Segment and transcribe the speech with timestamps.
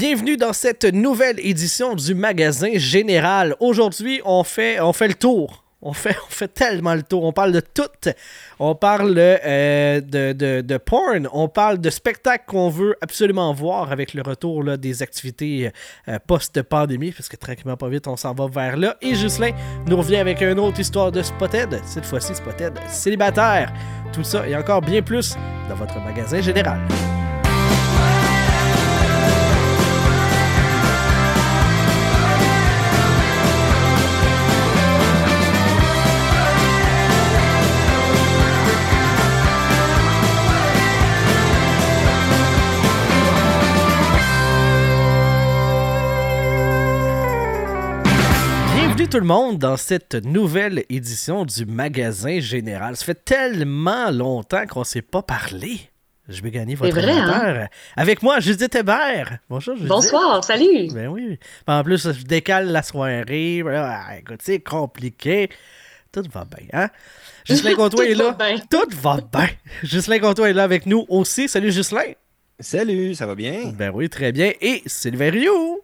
[0.00, 3.54] Bienvenue dans cette nouvelle édition du magasin général.
[3.60, 5.62] Aujourd'hui, on fait, on fait le tour.
[5.82, 7.22] On fait, on fait tellement le tour.
[7.22, 8.10] On parle de tout.
[8.58, 11.28] On parle euh, de, de, de, porn.
[11.34, 15.70] On parle de spectacles qu'on veut absolument voir avec le retour là, des activités
[16.08, 17.12] euh, post-pandémie.
[17.12, 18.96] Parce que tranquillement, pas vite, on s'en va vers là.
[19.02, 19.52] Et Ghislain
[19.86, 21.78] nous revient avec une autre histoire de Spotted.
[21.84, 23.70] Cette fois-ci, Spotted célibataire.
[24.14, 25.36] Tout ça et encore bien plus
[25.68, 26.80] dans votre magasin général.
[49.10, 52.96] Tout le monde dans cette nouvelle édition du magasin général.
[52.96, 55.80] Ça fait tellement longtemps qu'on ne s'est pas parlé.
[56.28, 57.66] Je vais gagner votre vrai, hein?
[57.96, 59.38] Avec moi, Judith Hébert.
[59.48, 59.88] Bonjour, Judith.
[59.88, 60.92] Bonsoir, salut.
[60.94, 61.40] Ben oui.
[61.66, 63.64] En plus, je décale la soirée.
[63.66, 65.48] Ah, écoute, c'est compliqué.
[66.12, 66.88] Tout va bien, hein?
[67.48, 68.38] Ghislain Comtois est là.
[68.70, 69.48] Tout va bien.
[69.82, 71.48] Ghislain Comtois est là avec nous aussi.
[71.48, 72.12] Salut, Ghislain.
[72.60, 73.72] Salut, ça va bien?
[73.76, 74.52] Ben oui, très bien.
[74.60, 75.80] Et Sylvain Rioux.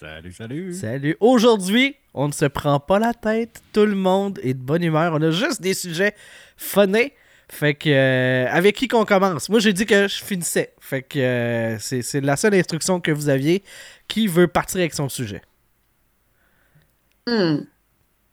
[0.00, 0.72] Salut, salut.
[0.74, 1.16] Salut.
[1.20, 3.62] Aujourd'hui, on ne se prend pas la tête.
[3.72, 5.12] Tout le monde est de bonne humeur.
[5.14, 6.14] On a juste des sujets
[6.56, 7.14] funnés.
[7.48, 9.48] Fait que, euh, avec qui qu'on commence?
[9.48, 10.74] Moi, j'ai dit que je finissais.
[10.80, 13.62] Fait que euh, c'est la seule instruction que vous aviez.
[14.08, 15.42] Qui veut partir avec son sujet?
[17.28, 17.58] Hmm.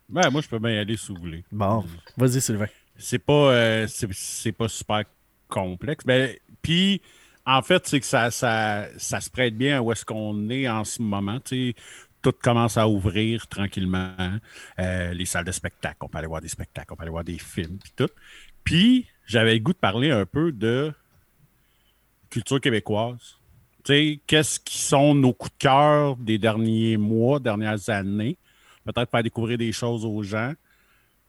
[0.08, 1.44] Ben, moi, je peux bien y aller si vous voulez.
[1.52, 1.84] Bon,
[2.16, 2.66] vas-y, Sylvain.
[2.98, 5.04] C'est pas, euh, c'est pas super
[5.48, 6.04] complexe.
[6.04, 7.00] Ben, puis,
[7.46, 10.68] en fait, c'est que ça, ça, ça, se prête bien à où est-ce qu'on est
[10.68, 11.38] en ce moment.
[12.22, 14.14] tout commence à ouvrir tranquillement.
[14.78, 17.24] Euh, les salles de spectacle, on peut aller voir des spectacles, on peut aller voir
[17.24, 18.10] des films, puis tout.
[18.64, 20.92] Puis, j'avais le goût de parler un peu de
[22.30, 23.38] culture québécoise.
[23.84, 28.38] Qu'est-ce qui sont nos coups de cœur des derniers mois, dernières années?
[28.84, 30.54] Peut-être faire découvrir des choses aux gens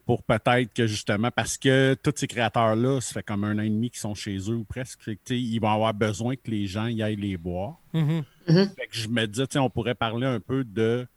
[0.06, 3.70] pour peut-être que justement, parce que tous ces créateurs-là, ça fait comme un an et
[3.70, 7.02] demi qu'ils sont chez eux ou presque, ils vont avoir besoin que les gens y
[7.02, 7.80] aillent les boire.
[7.94, 8.23] Mm-hmm.
[8.50, 8.70] Mm-hmm.
[8.92, 11.08] je me disais, on pourrait parler un peu de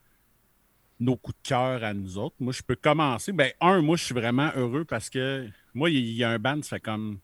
[1.01, 2.37] nos coups de cœur à nous autres.
[2.39, 3.33] Moi, je peux commencer.
[3.33, 6.63] Ben, un, moi, je suis vraiment heureux parce que moi, il y, a un band,
[6.63, 7.19] ça fait comme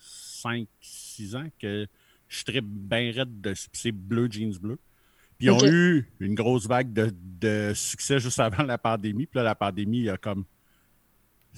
[0.00, 1.86] 5-6 ans que
[2.28, 4.78] je tripe bien raide de c'est Bleu Jeans Bleu.
[5.38, 9.26] Puis ils ont eu une grosse vague de, de, succès juste avant la pandémie.
[9.26, 10.44] Puis là, la pandémie, il y a comme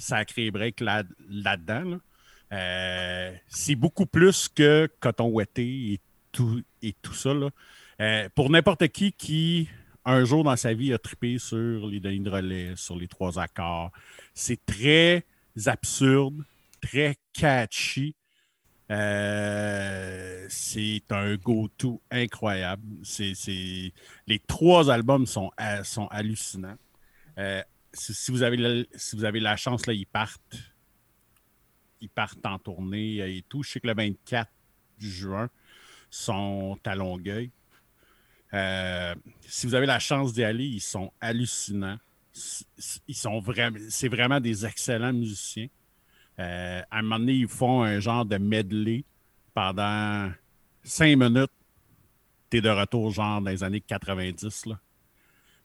[0.00, 1.98] sacré break là, là-dedans.
[2.52, 6.00] Euh, c'est beaucoup plus que coton ouetté et
[6.32, 7.32] tout, et tout ça.
[8.00, 9.68] Euh, pour n'importe qui qui,
[10.04, 13.38] un jour dans sa vie, a trippé sur les Denis de relais, sur les trois
[13.38, 13.92] accords,
[14.34, 15.24] c'est très
[15.66, 16.42] absurde,
[16.80, 18.14] très catchy.
[18.90, 22.82] Euh, c'est un go-to incroyable.
[23.04, 23.34] C'est,
[24.26, 25.50] Les trois albums sont,
[25.84, 26.76] sont hallucinants
[27.92, 30.56] si, vous avez la, si vous avez la chance, là, ils partent.
[32.00, 33.62] Ils partent en tournée et tout.
[33.62, 34.50] Je sais que le 24
[34.98, 35.50] juin
[36.10, 37.50] sont à Longueuil.
[38.52, 39.14] Euh,
[39.46, 41.98] si vous avez la chance d'y aller, ils sont hallucinants.
[43.06, 45.68] Ils sont vraiment, c'est vraiment des excellents musiciens.
[46.38, 49.04] Euh, à un moment donné, ils font un genre de medley
[49.52, 50.32] pendant
[50.82, 51.50] cinq minutes.
[52.50, 54.66] Tu es de retour, genre dans les années 90.
[54.66, 54.80] Là.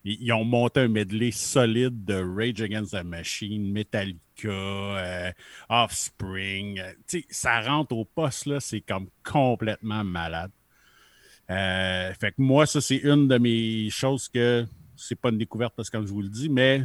[0.07, 5.31] Ils, ont monté un medley solide de Rage Against the Machine, Metallica, euh,
[5.67, 6.79] Offspring.
[6.79, 10.51] Euh, ça rentre au poste, là, c'est comme complètement malade.
[11.49, 15.73] Euh, fait que moi, ça, c'est une de mes choses que c'est pas une découverte
[15.75, 16.83] parce que comme je vous le dis, mais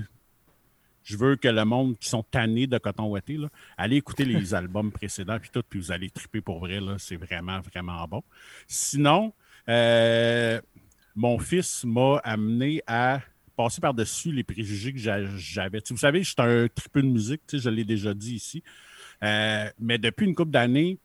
[1.03, 4.55] je veux que le monde qui sont tannés de coton ouaté, là, allez écouter les
[4.55, 6.81] albums précédents puis tout, puis vous allez triper pour vrai.
[6.81, 8.23] Là, c'est vraiment, vraiment bon.
[8.67, 9.33] Sinon,
[9.69, 10.61] euh,
[11.15, 13.21] mon fils m'a amené à
[13.57, 15.83] passer par-dessus les préjugés que j'avais.
[15.91, 18.63] Vous savez, je suis un triple de musique, je l'ai déjà dit ici.
[19.23, 20.99] Euh, mais depuis une couple d'années,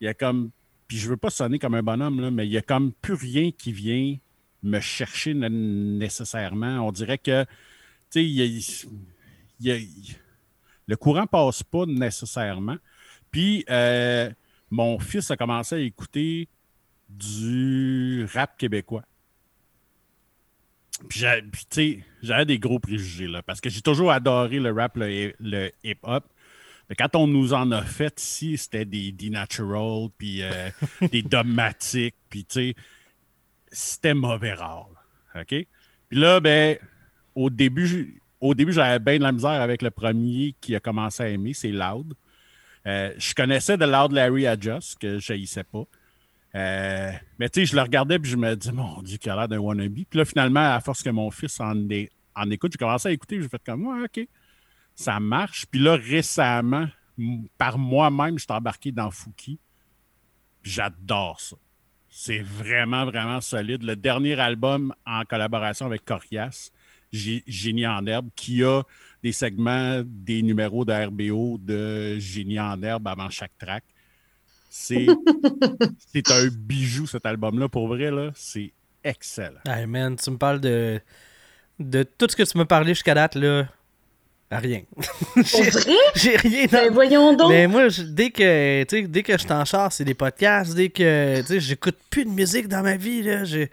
[0.00, 0.50] il y a comme.
[0.88, 3.50] Puis je veux pas sonner comme un bonhomme, mais il y a comme plus rien
[3.50, 4.16] qui vient
[4.62, 6.86] me chercher nécessairement.
[6.86, 7.44] On dirait que
[10.86, 12.76] le courant passe pas nécessairement.
[13.30, 14.30] Puis euh,
[14.70, 16.48] mon fils a commencé à écouter
[17.08, 19.04] du rap québécois.
[21.08, 24.96] Puis, tu sais, j'avais des gros préjugés, là, parce que j'ai toujours adoré le rap,
[24.96, 26.24] le, hip-hop.
[26.88, 30.70] Mais quand on nous en a fait ici, c'était des D-Natural, puis euh,
[31.10, 32.74] des dogmatiques, puis tu sais,
[33.70, 34.90] c'était mauvais rare.
[35.34, 35.46] OK?
[36.08, 36.76] Puis là, ben,
[37.34, 41.22] au début, au début j'avais bien de la misère avec le premier qui a commencé
[41.22, 42.14] à aimer, c'est Loud.
[42.86, 45.84] Euh, je connaissais de Loud Larry Adjust, que je haïssais pas.
[46.54, 49.36] Euh, mais tu sais, je le regardais puis je me dis, mon Dieu, qu'il a
[49.36, 49.94] l'air d'un wannabe.
[49.94, 51.74] Puis là, finalement, à force que mon fils en,
[52.34, 53.40] en écoute, j'ai commencé à écouter.
[53.40, 54.26] J'ai fait comme, OK,
[54.94, 55.66] ça marche.
[55.66, 56.88] Puis là, récemment,
[57.58, 59.58] par moi-même, je suis embarqué dans Fouki.
[60.62, 61.56] J'adore ça.
[62.08, 63.82] C'est vraiment, vraiment solide.
[63.82, 66.70] Le dernier album en collaboration avec Corias,
[67.10, 68.82] Génie en herbe, qui a
[69.22, 73.84] des segments, des numéros de RBO de Génie en herbe avant chaque track.
[76.12, 77.68] C'est un bijou, cet album-là.
[77.68, 78.72] Pour vrai, là, c'est
[79.04, 79.60] excellent.
[79.66, 80.98] Hey man, tu me parles de,
[81.78, 83.68] de tout ce que tu m'as parlé jusqu'à date, là.
[84.50, 84.82] Rien.
[85.36, 85.92] j'ai, vrai?
[86.14, 86.66] J'ai rien.
[86.70, 87.50] Ben voyons donc.
[87.50, 90.74] Mais moi, dès que, dès que je t'en charge, c'est des podcasts.
[90.74, 93.44] Dès que, j'écoute plus de musique dans ma vie, là.
[93.44, 93.70] J'ai...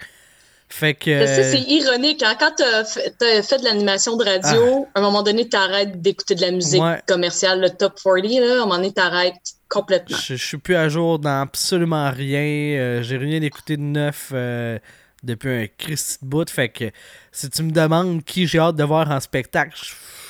[0.70, 1.26] Fait que.
[1.26, 2.22] c'est ironique.
[2.22, 2.36] Hein?
[2.40, 4.92] Quand tu as fait, de l'animation de radio, ah.
[4.96, 8.30] à un moment donné, tu arrêtes d'écouter de la musique commerciale, le top 40, là,
[8.30, 9.34] à un moment donné, tu arrêtes
[9.68, 10.18] complètement.
[10.18, 12.78] Je, je, suis plus à jour dans absolument rien.
[12.80, 14.78] Euh, j'ai rien écouté de neuf euh,
[15.24, 16.50] depuis un Christ de bout.
[16.50, 16.92] Fait que
[17.32, 19.76] si tu me demandes qui j'ai hâte de voir en spectacle,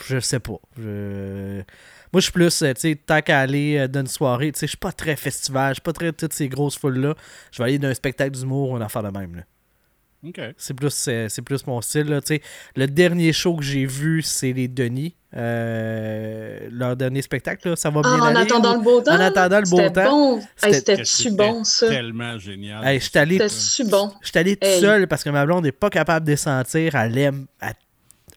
[0.08, 0.58] je, sais pas.
[0.78, 1.64] Moi,
[2.16, 4.78] je suis plus, euh, tu sais, tant qu'à aller d'une soirée, tu sais, je suis
[4.78, 7.16] pas très festival, je suis pas très toutes ces grosses foules-là.
[7.52, 9.42] Je vais aller d'un spectacle d'humour ou un affaire de même, là.
[10.58, 12.08] C'est plus, c'est plus mon style.
[12.08, 12.20] Là,
[12.76, 15.16] le dernier show que j'ai vu, c'est les Denis.
[15.36, 19.14] Euh, leur dernier spectacle, là, ça va bien ah, en attendant le beau temps?
[19.14, 20.40] En attendant le beau temps.
[20.58, 21.88] C'était bon, ça?
[21.88, 22.82] tellement génial.
[22.82, 24.12] Bon?
[24.22, 26.96] J'étais allé tout seul parce que ma blonde n'est pas capable de sentir.
[26.96, 27.76] Elle aime, elle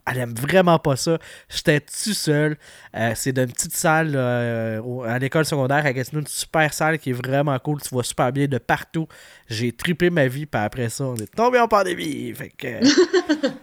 [0.06, 1.18] aime vraiment pas ça.
[1.48, 2.58] J'étais tout seul.
[2.94, 7.14] Euh, c'est d'une petite salle euh, à l'école secondaire avec une super salle qui est
[7.14, 7.80] vraiment cool.
[7.80, 9.06] Tu vois super bien de partout.
[9.48, 12.32] J'ai triplé ma vie, puis après ça, on est tombé en pandémie.
[12.34, 12.82] Fait que.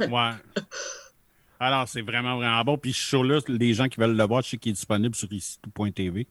[0.09, 0.31] ouais.
[1.59, 2.77] Alors, c'est vraiment, vraiment bon.
[2.77, 5.31] Puis ce show-là, les gens qui veulent le voir, je sais qu'il est disponible sur
[5.31, 6.27] ici.tv.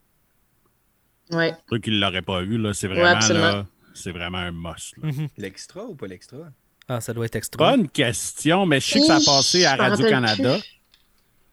[1.30, 1.54] Ouais.
[1.68, 4.96] Ceux qui ne l'auraient pas vu, là, c'est vraiment, c'est vraiment un must.
[4.98, 5.28] Mhm.
[5.36, 6.38] L'extra ou pas l'extra?
[6.88, 7.70] Ah, ça doit être extra.
[7.70, 10.58] Bonne question, mais je sais que ça a passé à Radio-Canada.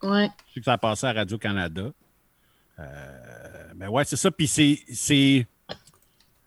[0.02, 0.30] Ouais.
[0.48, 1.92] Je sais que ça a passé à Radio-Canada.
[2.80, 4.32] Euh, mais ouais, c'est ça.
[4.32, 5.48] Puis c'est.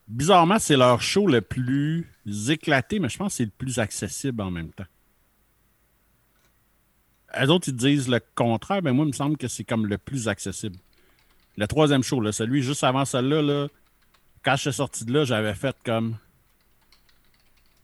[0.07, 2.07] Bizarrement, c'est leur show le plus
[2.49, 4.87] éclaté, mais je pense que c'est le plus accessible en même temps.
[7.39, 9.99] Les autres, ils disent le contraire, mais moi, il me semble que c'est comme le
[9.99, 10.79] plus accessible.
[11.59, 13.69] Le troisième show, là, celui juste avant celui-là, là,
[14.43, 16.17] quand je suis sorti de là, j'avais fait comme.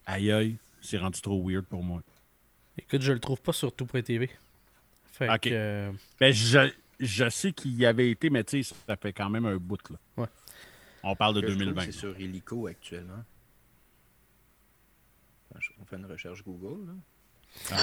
[0.06, 2.02] Aïe aïe, c'est rendu trop weird pour moi.
[2.78, 4.30] Écoute, je le trouve pas sur tout TV.
[5.12, 8.96] Fait que, euh, ben, je, je, sais qu'il y avait été, mais tu sais, ça
[8.96, 9.78] fait quand même un bout.
[9.90, 9.96] Là.
[10.16, 10.28] Ouais.
[11.04, 11.82] On parle de 2020.
[11.84, 13.22] C'est sur Helico actuellement.
[15.80, 16.86] On fait une recherche Google.
[16.86, 16.92] Là.
[17.70, 17.76] Ah.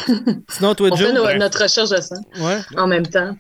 [0.50, 2.60] Sinon, toi, On Joe, fait notre recherche de ça ouais.
[2.78, 3.38] en même temps.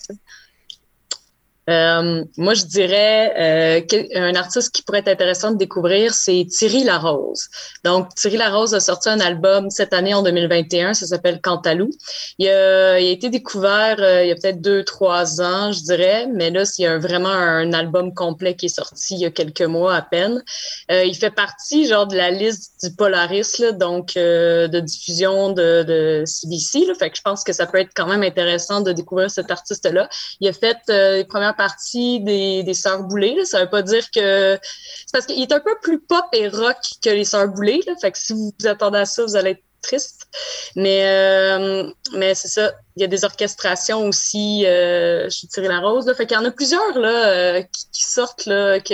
[1.71, 6.83] Euh, moi, je dirais euh, un artiste qui pourrait être intéressant de découvrir, c'est Thierry
[6.83, 7.47] Larose.
[7.83, 11.89] Donc, Thierry Larose a sorti un album cette année en 2021, ça s'appelle Cantalou.
[12.38, 16.50] Il a, été découvert euh, il y a peut-être deux, trois ans, je dirais, mais
[16.50, 20.01] là, a vraiment un album complet qui est sorti il y a quelques mois à
[20.01, 20.44] peine.
[20.91, 25.83] Euh, il fait partie, genre, de la liste du Polaris, là, donc de diffusion de,
[25.83, 26.85] de CBC.
[26.88, 29.51] Là, fait que je pense que ça peut être quand même intéressant de découvrir cet
[29.51, 30.09] artiste-là.
[30.39, 33.35] Il a fait les premières partie des, des Sœurs Boulay.
[33.35, 33.45] Là.
[33.45, 34.57] Ça veut pas dire que.
[34.61, 37.81] C'est parce qu'il est un peu plus pop et rock que les Sœurs Boulay.
[37.85, 37.93] Là.
[38.01, 40.27] Fait que si vous vous attendez à ça, vous allez être triste.
[40.75, 42.73] Mais, euh, mais c'est ça.
[42.95, 46.05] Il y a des orchestrations aussi euh, chez Thierry Larose.
[46.05, 46.13] Là.
[46.13, 48.45] Fait qu'il y en a plusieurs là, euh, qui, sortent.
[48.45, 48.93] Là, tu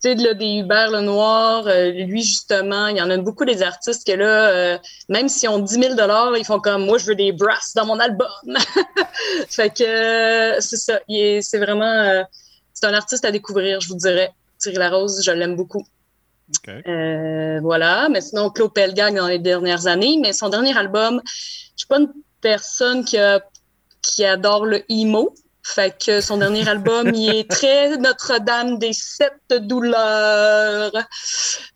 [0.00, 4.12] sais, là, des Hubert Lenoir, lui, justement, il y en a beaucoup des artistes que
[4.12, 5.94] là, même s'ils ont 10 000
[6.36, 8.28] ils font comme moi, je veux des brasses dans mon album.
[9.48, 11.00] fait que c'est ça.
[11.08, 12.24] C'est vraiment.
[12.72, 14.30] c'est un artiste à découvrir, je vous dirais.
[14.58, 15.84] Thierry Larose, je l'aime beaucoup.
[16.68, 21.30] Euh, voilà, mais sinon, Claude Pelgag dans les dernières années, mais son dernier album, je
[21.76, 23.16] suis pas une personne qui,
[24.02, 25.34] qui adore le emo.
[25.62, 30.92] Fait que son dernier album, il est très Notre-Dame des sept douleurs.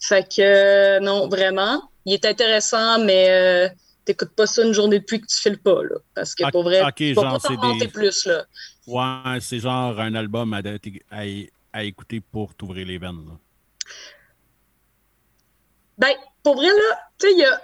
[0.00, 1.82] Fait que non, vraiment.
[2.04, 3.68] Il est intéressant, mais euh,
[4.04, 5.96] t'écoutes pas ça une journée depuis que tu files pas, là.
[6.14, 7.88] Parce que pour vrai, okay, genre, pas des...
[7.88, 8.44] plus, là.
[8.86, 10.62] Ouais, c'est genre un album à,
[11.10, 11.22] à,
[11.72, 13.38] à écouter pour t'ouvrir les veines, là.
[16.02, 17.60] Ben, pour vrai, là, tu sais, il y a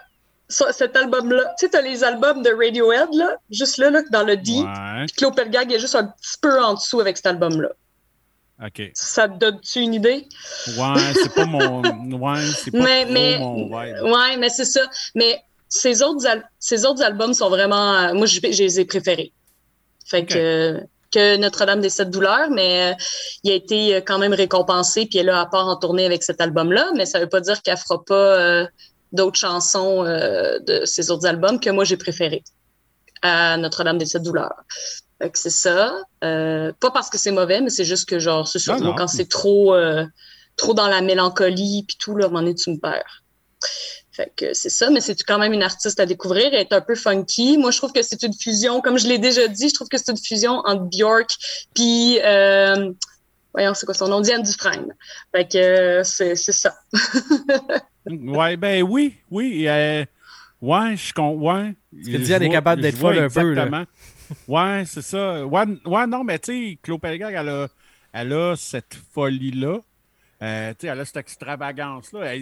[0.49, 1.43] cet album-là.
[1.59, 4.53] Tu sais, t'as les albums de Radiohead, là, juste là, là dans le D.
[4.53, 5.07] Ouais.
[5.07, 7.71] Puis Claude Pelgag est juste un petit peu en dessous avec cet album-là.
[8.65, 8.91] OK.
[8.95, 10.29] Ça te donne-tu une idée?
[10.77, 11.83] Ouais, c'est pas mon.
[11.83, 14.03] Ouais, c'est pas mais, trop mais, mon vibe.
[14.05, 14.83] Ouais, mais c'est ça.
[15.17, 17.95] Mais ces autres, al ces autres albums sont vraiment.
[17.95, 19.33] Euh, moi, je, je, les ai préférés.
[20.07, 20.35] Fait okay.
[20.35, 20.81] que,
[21.19, 22.97] que Notre-Dame des Sept Douleurs, mais euh,
[23.43, 26.23] il a été euh, quand même récompensé, puis elle a à part en tournée avec
[26.23, 28.67] cet album-là, mais ça veut pas dire qu'elle fera pas euh,
[29.13, 32.45] d'autres chansons de ses autres albums que moi j'ai préférés
[33.23, 34.65] à Notre-Dame des Sept Douleurs.
[35.21, 35.97] Fait que c'est ça.
[36.23, 38.95] Euh, pas parce que c'est mauvais, mais c'est juste que genre, c'est moi, non.
[38.95, 40.05] quand c'est trop, euh,
[40.57, 43.25] trop dans la mélancolie puis tout, là, à un moment donné, tu me perds.
[44.19, 46.47] Fait que c'est ça, mais c'est quand même une artiste à découvrir.
[46.53, 47.57] Elle est un peu funky.
[47.57, 49.97] Moi, je trouve que c'est une fusion, comme je l'ai déjà dit, je trouve que
[49.97, 51.31] c'est une fusion entre Bjork
[51.73, 52.91] puis, euh,
[53.55, 54.21] voyons, c'est quoi son nom?
[54.21, 54.93] Diane Dufresne.
[55.31, 56.75] Fait que euh, c'est c'est ça.
[58.11, 59.69] Ouais, ben oui, oui.
[59.69, 60.03] euh,
[60.63, 61.35] ouais, je con.
[61.35, 61.75] Ouais.
[61.93, 63.85] que Diane est capable d'être folle un peu, là.
[64.49, 65.47] Ouais, c'est ça.
[65.47, 67.69] Ouais, ouais, non, mais tu sais, Claude Pelgag, elle a,
[68.13, 69.79] elle a cette folie-là.
[70.43, 72.35] Euh, tu sais, elle a cette extravagance-là.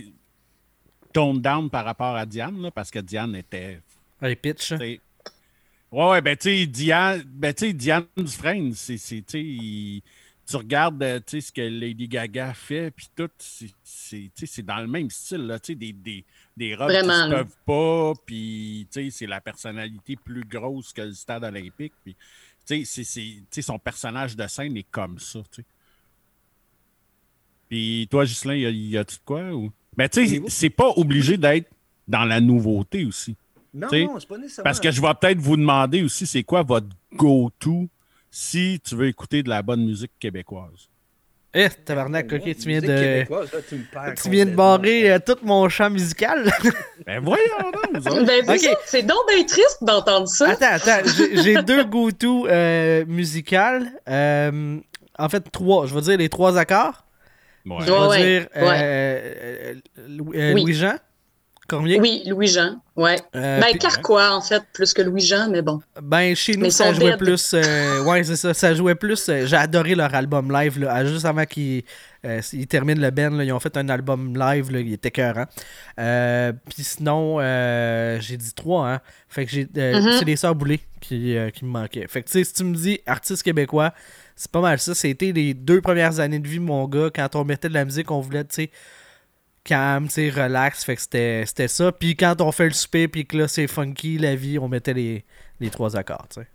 [1.17, 3.81] Elle tone down par rapport à Diane, là, parce que Diane était
[4.21, 4.69] Allez, pitch.
[4.69, 5.01] tu sais.
[5.93, 9.43] Ouais, ouais, ben, tu sais, Diane, ben, tu sais, Diane Dufresne, c'est, c'est, tu sais,
[9.43, 10.03] il-
[10.47, 14.47] tu regardes, euh, tu sais, ce que Lady Gaga fait, puis tout, c'est, c'est, tu
[14.47, 16.25] sais, c'est dans le même style, là, tu sais, des, des,
[16.57, 17.45] des robes Vraiment, qui se là.
[17.45, 22.15] peuvent pas, puis, tu sais, c'est la personnalité plus grosse que le stade olympique, puis,
[22.15, 25.65] tu sais, c'est, c'est- tu sais, son personnage de scène est comme ça, tu sais.
[27.69, 29.73] Puis, toi, Ghislain, y a-tu de quoi, ou...
[29.97, 31.69] Ben, tu sais, c'est pas obligé d'être
[32.07, 33.37] dans la nouveauté aussi.
[33.75, 34.65] Non, T'sais, non, c'est pas nécessairement.
[34.65, 37.89] Parce que je vais peut-être vous demander aussi, c'est quoi votre go-to
[38.31, 40.89] si tu veux écouter de la bonne musique québécoise?
[41.59, 42.87] Eh, tabarnak, ok, tu viens de.
[42.89, 46.51] là, tu viens de barrer euh, tout mon champ musical.
[47.07, 47.45] Ben voyons
[47.95, 48.27] donc.
[48.27, 48.61] Ben, c'est Ok.
[48.61, 48.71] ça.
[48.85, 50.51] c'est donc bien triste d'entendre ça.
[50.51, 53.91] attends, attends, j'ai- j'ai deux go-to euh, musicales.
[54.09, 54.79] Euh,
[55.19, 55.87] en fait, trois.
[55.87, 57.06] Je vais dire les trois accords.
[57.67, 57.77] Ouais.
[57.81, 58.79] Je vais Ouais, dire euh, ouais.
[58.83, 60.63] euh, euh, Oui.
[60.63, 60.95] Louis-Jean
[61.69, 61.99] Cormier?
[62.01, 62.77] Oui, Louis-Jean.
[62.95, 63.17] Ouais.
[63.35, 65.81] Euh, ben, puis- Carquois, en fait, plus que Louis-Jean, mais bon.
[66.01, 67.55] Ben, chez nous, Mais ça jouait plus.
[67.55, 68.55] euh, ouais, c'est ça.
[68.55, 69.29] Ça jouait plus.
[69.47, 70.79] J'ai adoré leur album live.
[70.79, 71.83] Là, juste avant qu'ils
[72.25, 74.71] euh, ils terminent le band, là, ils ont fait un album live.
[74.71, 75.47] Là, il était écœurant.
[75.99, 78.89] Euh, Puis sinon, euh, j'ai dit trois.
[78.89, 79.65] Hein, fait que j'ai.
[79.75, 80.13] Mhm.
[80.21, 82.07] C'est les Sœurs Boulay qui, euh, qui me manquaient.
[82.09, 83.93] Fait que, tu sais, si tu me dis artiste québécois,
[84.37, 84.95] c'est pas mal ça.
[84.95, 87.11] C'était les deux premières années de vie, mon gars.
[87.15, 88.71] Quand on mettait de la musique, on voulait, tu sais
[89.65, 90.85] calme, tu sais, relax.
[90.85, 91.91] Fait que c'était c'était ça.
[91.91, 94.95] Puis quand on fait le souper, puis que là, c'est funky, la vie, on mettait
[94.95, 95.25] les,
[95.59, 96.47] les trois accords, tu sais.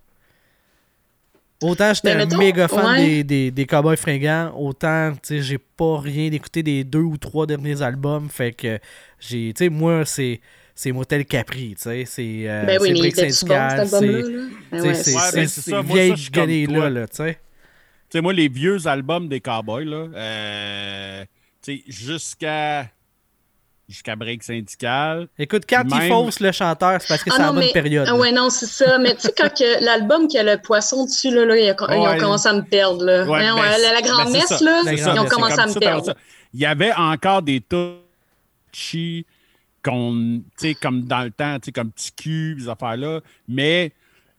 [1.62, 3.06] Autant j'étais un méga fan ouais.
[3.06, 7.16] des, des, des Cowboys fringants, autant, tu sais, j'ai pas rien écouté des deux ou
[7.16, 8.28] trois derniers albums.
[8.28, 8.80] Fait que
[9.20, 10.40] j'ai, tu sais, moi, c'est
[10.74, 12.04] c'est Motel Capri, tu sais.
[12.06, 14.20] C'est euh, ben oui, c'est cet Syndical, c'est- là?
[14.72, 15.82] C'est Ouais, c'est- ben, c'est ces ça.
[15.82, 16.90] Moi, vieilles ça, je suis comme guenilles-là, toi.
[16.90, 17.38] là, tu sais.
[18.12, 21.24] Tu sais, moi, les vieux albums des Cowboys, là, euh,
[21.62, 22.86] tu sais, jusqu'à
[23.88, 27.42] jusqu'à Break Syndical, Écoute, quand Même- ils faussent le chanteur, c'est parce que Ah c'est
[27.42, 28.06] la bonne mais- période.
[28.10, 28.98] Ah ouais, non, c'est ça.
[28.98, 31.74] Mais tu sais, quand que l'album qui a le poisson dessus, là, là, ils, ont,
[31.88, 32.18] ils ont Ouais.
[32.18, 33.02] commencé à me perdre.
[33.02, 33.20] Là.
[33.20, 34.64] Ouais, Voyons, ben, la, la ben, grande c'est messe, ça.
[34.64, 36.04] là, La ils grande ont commencé à me perdre.
[36.04, 36.14] ça.
[36.52, 39.24] Il y avait encore des touchy
[39.82, 43.20] qu'on, tu sais, comme dans le temps, tu sais, comme petit cul, ces affaires-là.
[43.48, 43.92] Mais,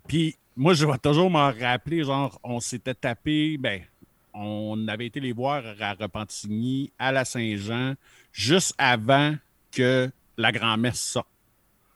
[0.08, 3.82] puis moi, je vais toujours m'en rappeler, genre, on s'était tapé, ben,
[4.34, 7.96] on avait été les voir à Repentigny, à la Saint-Jean,
[8.32, 9.36] juste avant
[9.72, 11.28] que la grand-messe sorte.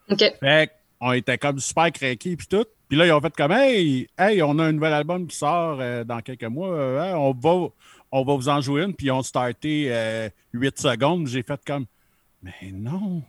[0.09, 0.23] OK.
[0.39, 2.65] Fait on était comme super craqués puis tout.
[2.89, 5.79] Puis là, ils ont fait comme Hey, hey, on a un nouvel album qui sort
[5.79, 6.69] euh, dans quelques mois.
[6.69, 7.67] euh, hein, on, va,
[8.11, 8.93] on va vous en jouer une.
[8.95, 11.27] Puis ils ont starté euh, 8 secondes.
[11.27, 11.85] J'ai fait comme
[12.41, 13.21] Mais non.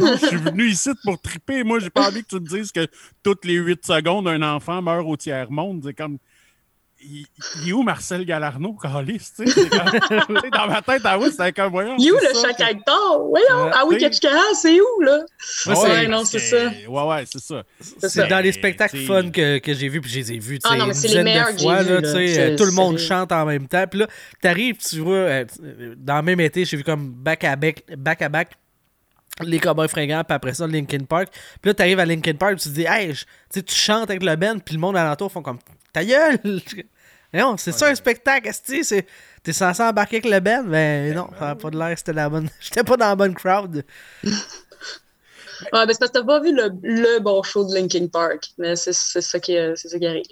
[0.00, 1.64] Non, je suis venu ici pour triper.
[1.64, 2.86] Moi, j'ai pas envie que tu me dises que
[3.22, 5.82] toutes les 8 secondes, un enfant meurt au tiers-monde.
[5.84, 6.18] C'est comme.
[6.98, 7.26] Il,
[7.62, 9.30] il est où Marcel Galarno, Calis?
[9.36, 9.68] Tu sais,
[10.50, 11.94] dans ma tête, ah oui, c'était comme voyons.
[11.98, 13.18] You, c'est le ça chaque que- acteur?
[13.18, 13.64] Voyons.
[13.66, 13.70] Ouais.
[13.74, 13.98] Ah oui,
[14.54, 15.18] c'est où, là?
[15.66, 16.68] Ouais, c'est- non, c'est ça.
[16.88, 17.62] Ouais, ouais, c'est ça.
[17.80, 20.66] C'est dans les spectacles fun que, que j'ai vus, puis je les ai vus, tu
[20.70, 22.72] Ah non, mais c'est les meilleurs de que j'ai fois, vus, là, euh, tout le
[22.72, 23.84] monde chante en même temps.
[23.90, 24.08] Puis là,
[24.40, 25.44] t'arrives, tu vois, euh,
[25.98, 27.56] dans le même été, j'ai vu comme back à
[29.42, 31.28] les Cowboys fringants, puis après ça, Linkin Park.
[31.60, 34.36] Puis là, t'arrives à Linkin Park, tu te dis, hey, je- tu chantes avec le
[34.36, 35.58] band, puis le monde alentour font comme,
[35.92, 36.38] ta gueule!
[37.34, 39.04] Non, c'est ça un spectacle, c'est
[39.42, 42.30] T'es censé embarquer avec le band, mais non, ça n'a pas de l'air, c'était la
[42.30, 42.48] bonne.
[42.60, 43.84] J'étais pas dans la bonne crowd.
[45.72, 48.50] Ouais, ben c'est parce que t'as pas vu le, le bon show de Linkin Park.
[48.58, 50.24] Mais c'est c'est ça, qui, euh, c'est ça qui arrive.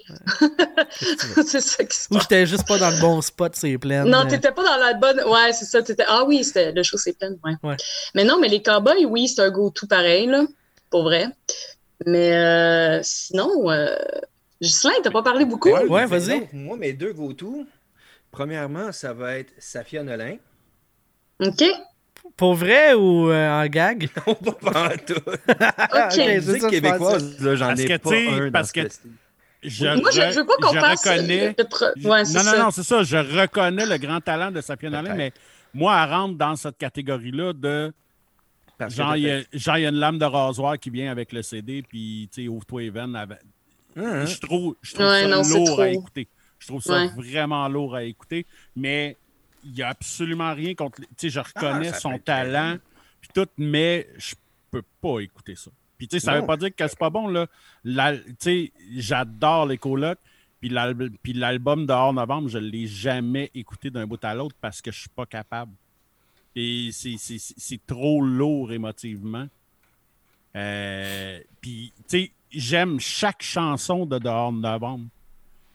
[1.45, 2.23] c'est ça qui se Ou passe.
[2.23, 4.05] j'étais juste pas dans le bon spot, c'est plein.
[4.05, 5.21] Non, t'étais pas dans la bonne.
[5.21, 5.81] Ouais, c'est ça.
[5.81, 6.05] T'étais...
[6.07, 7.31] Ah oui, c'était le show, c'est plein.
[7.43, 7.53] Ouais.
[7.63, 7.75] Ouais.
[8.13, 10.43] Mais non, mais les cowboys, oui, c'est un go-to pareil, là.
[10.89, 11.27] Pour vrai.
[12.05, 13.95] Mais euh, sinon, euh...
[14.61, 15.69] Ghislain, t'as pas parlé beaucoup?
[15.69, 16.47] Ouais, vas-y.
[16.53, 17.65] Moi, mes deux go-to,
[18.31, 20.37] premièrement, ça va être Safia Nolin.
[21.41, 21.63] OK.
[22.37, 24.09] Pour vrai ou euh, en gag?
[24.27, 25.13] On va pas en tout.
[25.27, 26.11] OK.
[26.11, 28.09] c'est ça, québécoise, là, j'en Parce ai que, pas
[28.45, 28.87] un parce ce que-
[29.63, 32.57] je Moi, je, je veux pas qu'on reconnais- le pro- Je- Ouais, non, non, ça.
[32.63, 33.03] non, c'est ça.
[33.03, 35.17] Je reconnais le grand talent de Nolin, Peut-être.
[35.17, 35.31] mais
[35.73, 37.93] moi, elle rentre dans cette catégorie-là de.
[38.77, 40.89] Parce Genre, il y, a, peut-être- genre, il y a une lame de rasoir qui
[40.89, 43.15] vient avec le CD, puis, tu sais, ouvre-toi les veines.
[43.15, 43.39] avec-
[43.97, 45.81] Hein, Je trouve, je trouve Ouais, ça non, lourd trop.
[45.81, 46.27] à écouter.
[46.59, 47.09] Je trouve ça Ouais.
[47.15, 49.15] vraiment lourd à écouter, mais
[49.65, 51.01] il n'y a absolument rien contre.
[51.01, 52.77] Tu sais, je reconnais Ah, ça son talent,
[53.19, 54.35] puis tout, mais je
[54.71, 55.71] peux pas écouter ça.
[55.97, 56.41] Puis, tu sais, ça Non.
[56.41, 57.47] veut pas dire que c'est pas bon, là.
[57.83, 60.19] Tu sais, j'adore les colocs,
[60.59, 64.55] puis l'al- puis l'album de Hors Novembre, je l'ai jamais écouté d'un bout à l'autre
[64.61, 65.71] parce que je suis pas capable.
[66.55, 69.47] Et c'est- trop lourd émotivement.
[70.55, 75.05] Euh, puis, tu sais, j'aime chaque chanson de Dehors de Novembre,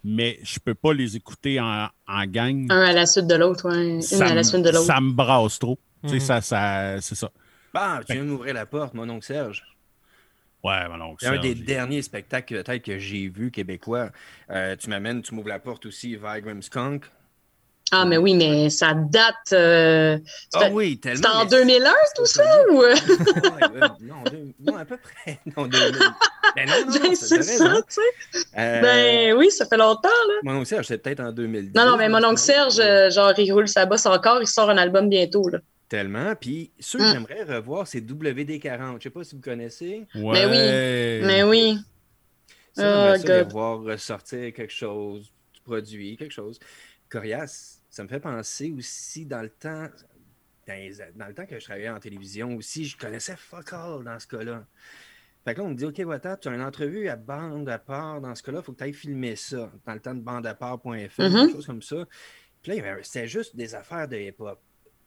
[0.04, 2.66] mais je peux pas les écouter en, en gang.
[2.70, 3.88] Un à la suite de l'autre, ouais.
[3.88, 4.86] Une Ça à la me- suite de l'autre.
[4.86, 5.78] Ça me brasse trop.
[6.02, 6.20] Tu sais, Mhm.
[6.20, 7.30] ça, ça, c'est ça.
[7.74, 9.64] Bah, tu viens de m'ouvrir la porte, mon oncle Serge.
[10.64, 14.10] Ouais, ben donc, C'est un Serge, des derniers spectacles peut-être que j'ai vu québécois.
[14.50, 17.04] Euh, tu m'amènes, tu m'ouvres la porte aussi, Vigram Skunk.
[17.92, 19.34] Ah, mais oui, mais ça date.
[19.52, 20.16] euh,
[20.54, 21.16] Ah oui, tellement.
[21.16, 21.28] C'était
[21.58, 22.42] en mais 2001, tout ça?
[22.70, 22.78] Ou...
[22.78, 25.40] Ouais, ouais, non, deux- non, à peu près.
[25.56, 25.98] Non, 2000.
[26.56, 28.40] Ben non, non, Ben, c'est ça, tu sais.
[28.58, 30.34] Euh, Ben oui, ça fait longtemps, là.
[30.44, 31.72] Mon oncle Serge, c'est peut-être en 2010.
[31.74, 34.70] Non, non, mais mon oncle Serge, euh, genre, il roule sa bosse encore, il sort
[34.70, 35.58] un album bientôt, là.
[35.88, 36.34] Tellement.
[36.40, 37.02] Puis ceux Mm.
[37.02, 38.98] que j'aimerais revoir, c'est WD40.
[38.98, 40.06] Je sais pas si vous connaissez.
[40.14, 41.20] Mais oui, Ouais.
[41.24, 41.78] Mais oui.
[42.74, 42.82] Ça,
[43.16, 46.58] j'aimerais Oh, ça les voir ressortir quelque chose, du produit, quelque chose.
[47.08, 49.88] Corias, ça me fait penser aussi dans le temps,
[50.66, 54.04] dans, les- dans le temps que je travaillais en télévision aussi, je connaissais fuck all
[54.04, 54.64] dans ce cas-là.
[55.44, 57.78] Fait que là, on me dit, OK, Wata, tu as une entrevue à bande à
[57.78, 60.20] part dans ce cas-là, il faut que tu ailles filmer ça dans le temps de
[60.20, 61.06] bandeapart.fr, Mhm.
[61.32, 62.06] quelque chose comme ça.
[62.62, 64.60] Puis là, c'était juste des affaires de hip-hop.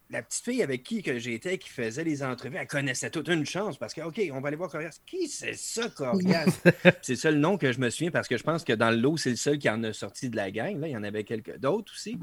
[0.09, 3.45] La petite fille avec qui que j'étais, qui faisait les entrevues, elle connaissait toute une
[3.45, 4.99] chance parce que, OK, on va aller voir Corias.
[5.05, 6.61] Qui c'est ça, Corias?
[7.01, 8.97] c'est le seul nom que je me souviens parce que je pense que dans le
[8.97, 10.77] lot, c'est le seul qui en a sorti de la gang.
[10.79, 12.17] Là, il y en avait quelques d'autres aussi.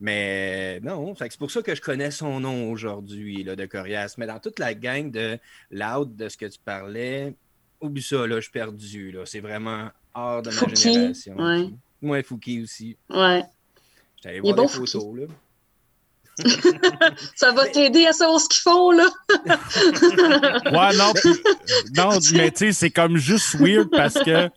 [0.00, 4.14] Mais non, c'est pour ça que je connais son nom aujourd'hui, de Corias.
[4.16, 5.38] Mais dans toute la gang de
[5.70, 7.34] Loud, de ce que tu parlais,
[7.80, 9.12] oublie ça, là, je suis perdu.
[9.12, 9.26] Là.
[9.26, 11.36] C'est vraiment hors de ma Fouki, génération.
[11.36, 11.68] ouais.
[12.00, 12.96] Moi, Fouki aussi.
[13.10, 13.42] Ouais.
[14.16, 15.26] J'étais allé voir bon, des photos, là.
[17.36, 19.04] Ça va t'aider à savoir ce qu'ils font, là.
[20.70, 21.12] Ouais, non,
[21.96, 24.48] non mais tu sais, c'est comme juste weird parce que,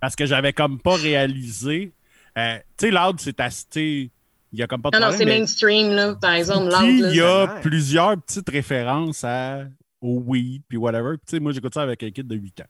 [0.00, 1.92] parce que j'avais comme pas réalisé.
[2.38, 4.10] Euh, tu sais, Loud, c'est assez.
[4.54, 6.72] Il y a comme pas de Non, c'est mainstream, là, par exemple.
[6.84, 7.60] Il y a Ouais.
[7.60, 9.64] plusieurs petites références à,
[10.00, 11.16] au weed, puis whatever.
[11.16, 12.64] Puis, tu sais, moi, j'écoute ça avec un kid de 8 ans.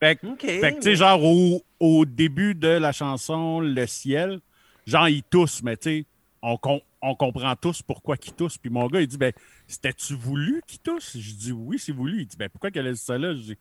[0.00, 0.40] fait que, OK.
[0.42, 4.40] fait que, tu sais, genre, au, au début de la chanson Le ciel,
[4.86, 6.04] genre, il tousse, mais tu sais,
[6.42, 8.58] on, com- on comprend tous pourquoi qu'il tousse.
[8.58, 9.32] Puis mon gars, il dit, ben,
[9.66, 11.16] c'était-tu voulu qu'il tousse?
[11.18, 12.20] Je dis, oui, c'est voulu.
[12.20, 13.32] Il dit, ben, pourquoi qu'elle a dit ça là?
[13.34, 13.56] Je dis,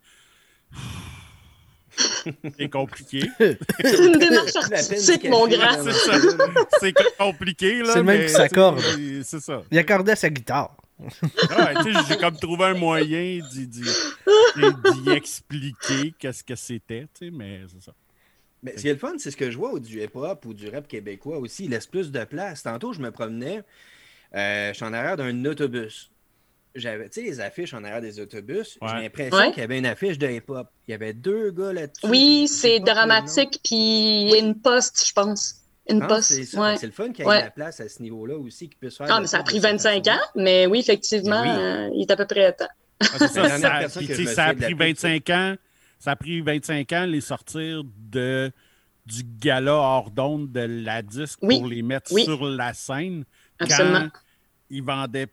[2.57, 3.23] c'est compliqué.
[3.39, 5.83] C'est une démarche artistique, mon grand.
[6.79, 7.93] C'est compliqué, là.
[7.93, 8.81] C'est le même mais, qui s'accorde.
[9.23, 9.63] C'est ça.
[9.71, 10.75] Il accordait sa guitare.
[11.09, 17.83] Sais, j'ai comme trouvé un moyen d'y, expliquer qu'est-ce que c'était, tu sais, mais c'est
[17.83, 17.93] ça.
[18.61, 20.53] Mais ce qui est le fun, c'est ce que je vois au du hip-hop ou
[20.53, 21.65] du rap québécois aussi.
[21.65, 22.63] Il laisse plus de place.
[22.63, 23.61] Tantôt, je me promenais,
[24.35, 26.12] euh, je suis en arrière d'un autobus.
[26.75, 28.77] J'avais, tu sais, les affiches en arrière des autobus.
[28.81, 28.87] Ouais.
[28.95, 29.51] J'ai l'impression Ouais.
[29.51, 30.67] qu'il y avait une affiche de hip-hop.
[30.87, 32.07] Il y avait deux gars là-dessus.
[32.07, 35.55] Oui, c'est dramatique, puis une poste, je pense.
[35.89, 36.31] Une Ah, poste.
[36.33, 36.59] c'est ça.
[36.61, 36.77] ouais.
[36.77, 37.39] C'est le fun qu'il y ait Ouais.
[37.41, 39.07] de la place à ce niveau-là aussi, puisse faire.
[39.09, 40.17] Ah, mais ça a pris de cette 25 façon.
[40.17, 41.49] ans, mais oui, effectivement, oui.
[41.49, 42.67] euh, il est à peu près à temps.
[43.01, 45.55] Ah, c'est ça, ça- puis, a pris pub, 25 ans.
[45.99, 48.51] Ça a pris 25 ans les sortir de
[49.05, 52.23] du gala hors d'onde de la disque Oui, pour les mettre oui.
[52.23, 53.25] sur la scène.
[53.59, 53.99] Absolument.
[54.03, 54.19] Quand
[54.69, 55.27] ils vendaient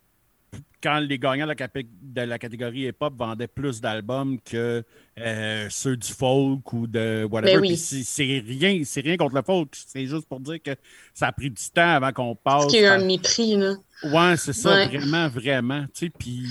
[0.83, 4.83] quand les gagnants de la, capi- de la catégorie hip-hop vendaient plus d'albums que
[5.19, 7.55] euh, ceux du folk ou de whatever.
[7.55, 7.77] Ben oui.
[7.77, 9.69] C'est- rien, c'est rien contre le folk.
[9.73, 10.71] C'est juste pour dire que
[11.15, 12.63] ça a pris du temps avant qu'on passe.
[12.63, 13.75] Parce qu'il y a eu par- un mépris, là.
[14.05, 14.87] Ouais, c'est ça, Ouais.
[14.89, 15.83] vraiment, vraiment.
[15.95, 16.43] Tu sais, puis.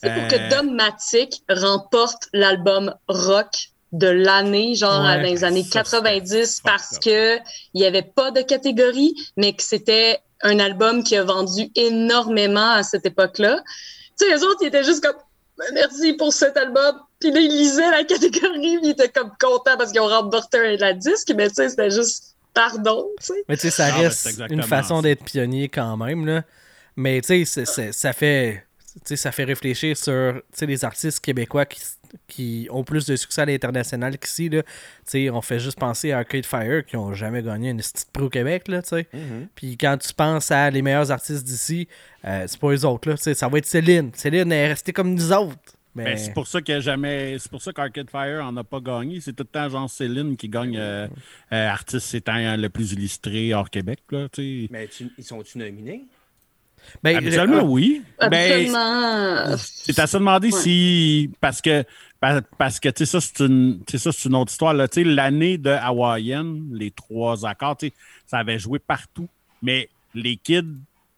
[0.00, 3.48] C'est pour euh, que Dom Matic remporte l'album rock
[3.92, 7.36] de l'année, genre Ouais, dans les années ça, 90, c'était parce fucked que
[7.74, 12.72] il n'y avait pas de catégorie, mais que c'était un album qui a vendu énormément
[12.72, 13.62] à cette époque-là.
[14.18, 15.16] Tu sais, les autres, ils étaient juste comme
[15.58, 17.00] Ben, merci pour cet album.
[17.20, 20.76] Puis là, ils lisaient la catégorie, puis ils étaient comme contents parce qu'ils ont remporté
[20.76, 23.44] la disque, mais tu sais, c'était juste pardon, tu sais.
[23.48, 26.42] Mais tu sais, ça Ah, ben, reste une façon d'être pionnier quand même, là.
[26.96, 28.64] Mais tu sais, ça fait...
[28.98, 31.80] tu sais, ça fait réfléchir sur tu sais, les artistes québécois qui,
[32.26, 34.48] qui ont plus de succès à l'international qu'ici.
[34.48, 34.62] là.
[34.62, 34.68] Tu
[35.06, 38.24] sais, On fait juste penser à Arcade Fire qui ont jamais gagné une petite pro
[38.24, 38.68] au Québec.
[38.68, 39.06] Là, tu sais.
[39.12, 39.48] Mhm.
[39.54, 41.86] Puis quand tu penses à les meilleurs artistes d'ici,
[42.24, 43.08] euh, c'est pas eux autres.
[43.08, 44.10] Là, tu sais, ça va être Céline.
[44.14, 45.56] Céline est restée comme nous autres.
[45.94, 47.36] Mais Ben, c'est pour ça que jamais.
[47.40, 49.20] C'est pour ça qu'Arcade Fire en a pas gagné.
[49.20, 51.08] C'est tout le temps Jean Céline qui gagne euh,
[51.52, 53.98] euh, artiste étant le plus illustré hors Québec.
[54.12, 54.68] Là, tu sais.
[54.70, 56.04] Mais tu- ils sont-tu nominés?
[57.02, 58.02] Ben, Habituellement, oui.
[58.30, 59.56] Ben, Absolument.
[59.58, 60.60] c'est à se demander Ouais.
[60.60, 61.30] si.
[61.40, 61.84] Parce que,
[62.20, 64.74] pa- parce que tu sais, ça, c'est une, ça, c'est une autre histoire.
[64.74, 64.88] là.
[64.88, 67.92] Tu sais, L'année de Hawaïenne, les trois accords, tu sais,
[68.26, 69.28] ça avait joué partout.
[69.62, 70.62] Mais les kids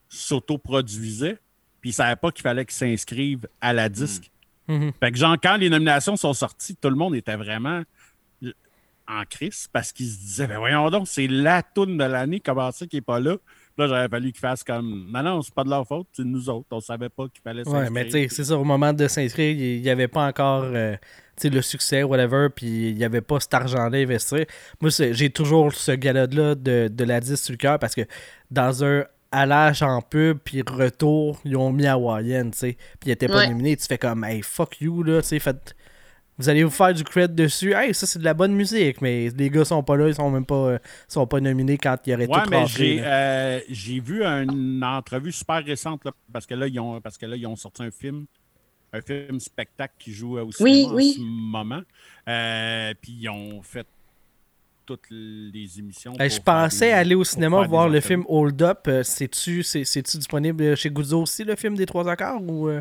[0.09, 1.39] s'autoproduisaient,
[1.81, 4.31] puis ils ne savaient pas qu'il fallait qu'ils s'inscrivent à la disque.
[4.69, 4.93] Mhm.
[5.01, 7.83] Fait que, genre, quand les nominations sont sorties, tout le monde était vraiment
[8.45, 8.53] euh,
[9.09, 12.71] en crise parce qu'ils se disaient, ben voyons donc, c'est la toune de l'année, comment
[12.71, 13.37] ça qui n'est pas là?
[13.79, 16.49] Là, j'aurais fallu qu'ils fassent comme, non, non, c'est pas de leur faute, c'est nous
[16.51, 17.91] autres, on savait pas qu'il fallait Ouais, s'inscrire.
[17.93, 20.97] mais tu sais, c'est ça, au moment de s'inscrire, il n'y avait pas encore euh,
[21.37, 24.45] tu sais, le succès, whatever, puis il n'y avait pas cet argent-là à investir.
[24.81, 28.03] Moi, c'est- j'ai toujours ce galade-là de, de la 10 sur le cœur parce que
[28.51, 33.13] dans un allage en pub, puis retour, ils ont mis Hawaïenne, tu sais, puis il
[33.13, 33.49] était pas Ouais.
[33.49, 33.77] nominé.
[33.77, 35.75] Tu fais comme, hey, fuck you, là, tu sais, faites-
[36.41, 37.75] Vous allez vous faire du credit dessus.
[37.75, 40.31] Hey, ça, c'est de la bonne musique, mais les gars sont pas là, ils sont
[40.31, 43.03] même pas, euh, sont pas nominés quand il y aurait Ouais, tout mais rentré, j'ai,
[43.05, 47.27] euh, j'ai vu une entrevue super récente là, parce que là ils ont parce que
[47.27, 48.25] là ils ont sorti un film
[48.95, 51.13] un film spectacle qui joue au cinéma Oui, en oui.
[51.19, 51.83] ce moment.
[52.27, 53.87] Euh, puis ils ont fait
[54.87, 56.15] toutes les émissions.
[56.19, 58.89] Je pensais des- aller au cinéma voir le film Hold Up.
[59.03, 62.41] C'est-tu c'est, c'est-tu disponible chez Guzzo aussi, le film des trois accords?
[62.43, 62.71] Ou,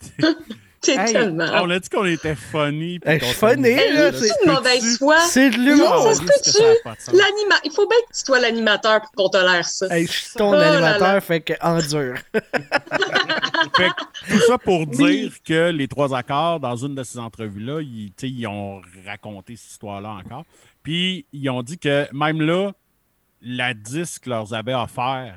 [0.82, 1.44] C'est Hey, tellement.
[1.62, 2.98] on a dit qu'on était funny.
[3.00, 5.18] puis Hey, funny, là, c'est- une mauvaise foi.
[5.20, 6.02] C'est de Non, l'humour!
[6.04, 6.90] ça se peut-tu?
[7.64, 9.86] Il faut bien que tu sois l'animateur pour qu'on tolère ça.
[9.94, 11.20] Hey, je suis ton Oh animateur, là.
[11.20, 12.14] fait que endure.
[13.76, 17.80] Fait que tout ça pour dire que les trois accords, dans une de ces entrevues-là,
[17.82, 20.44] ils, tu sais, ils ont raconté cette histoire-là encore.
[20.82, 22.72] Puis ils ont dit que même là,
[23.42, 25.34] la disque leur avait offert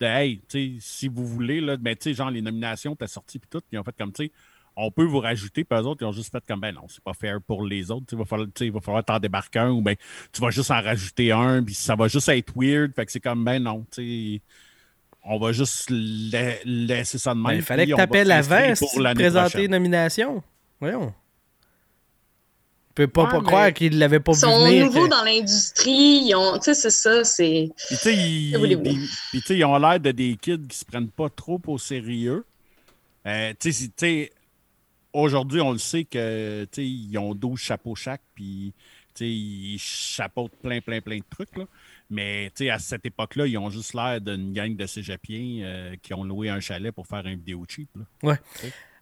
[0.00, 3.06] de Hey, tu sais, si vous voulez, là, ben, tu sais, genre les nominations étaient
[3.08, 4.32] sorties puis tout, ils ont fait comme tu sais,
[4.80, 7.02] on peut vous rajouter, puis eux autres, ils ont juste fait comme ben non, c'est
[7.02, 8.06] pas fair pour les autres.
[8.12, 9.96] Il va falloir, tu sais, il va falloir t'en débarquer un ou ben
[10.32, 12.94] tu vas juste en rajouter un, puis ça va juste être weird.
[12.94, 14.40] Fait que c'est comme ben non, tu sais.
[15.30, 17.44] On va juste la- laisser ça de même.
[17.48, 19.64] Ben, il fallait que t'appelles avant pour présenter prochaine.
[19.64, 20.42] une nomination.
[20.80, 21.12] Voyons.
[22.88, 24.86] Tu peux pas, Ouais, pas croire qu'il l'avait pas Ils vu sont venir.
[24.86, 26.22] nouveaux dans l'industrie.
[26.24, 26.56] Ils ont...
[26.58, 27.24] Tu sais, c'est ça.
[27.24, 27.68] C'est...
[27.76, 30.76] Puis, tu sais, ils, ils- puis, tu sais, ils ont l'air de des kids qui
[30.78, 32.44] se prennent pas trop au sérieux.
[33.26, 34.30] Euh, tu sais, si- tu sais,
[35.12, 38.72] aujourd'hui, on le sait que, tu sais, ils ont 12 chapeaux chaque, puis,
[39.14, 41.64] tu sais, ils chapeautent plein, plein, plein de trucs, là.
[42.10, 45.94] Mais, tu sais, à cette époque-là, ils ont juste l'air d'une gang de cégepiens euh,
[46.02, 48.36] qui ont loué un chalet pour faire une vidéo cheap, là.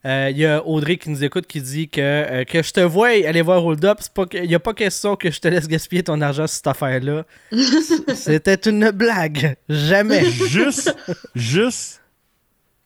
[0.04, 2.80] Euh, Il y a Audrey qui nous écoute qui dit que, euh, que je te
[2.80, 3.98] vois aller voir Hold Up.
[4.34, 7.24] Il n'y a pas question que je te laisse gaspiller ton argent sur cette affaire-là.
[8.14, 9.56] C'était une blague.
[9.68, 10.24] Jamais.
[10.30, 10.94] juste,
[11.34, 12.02] juste,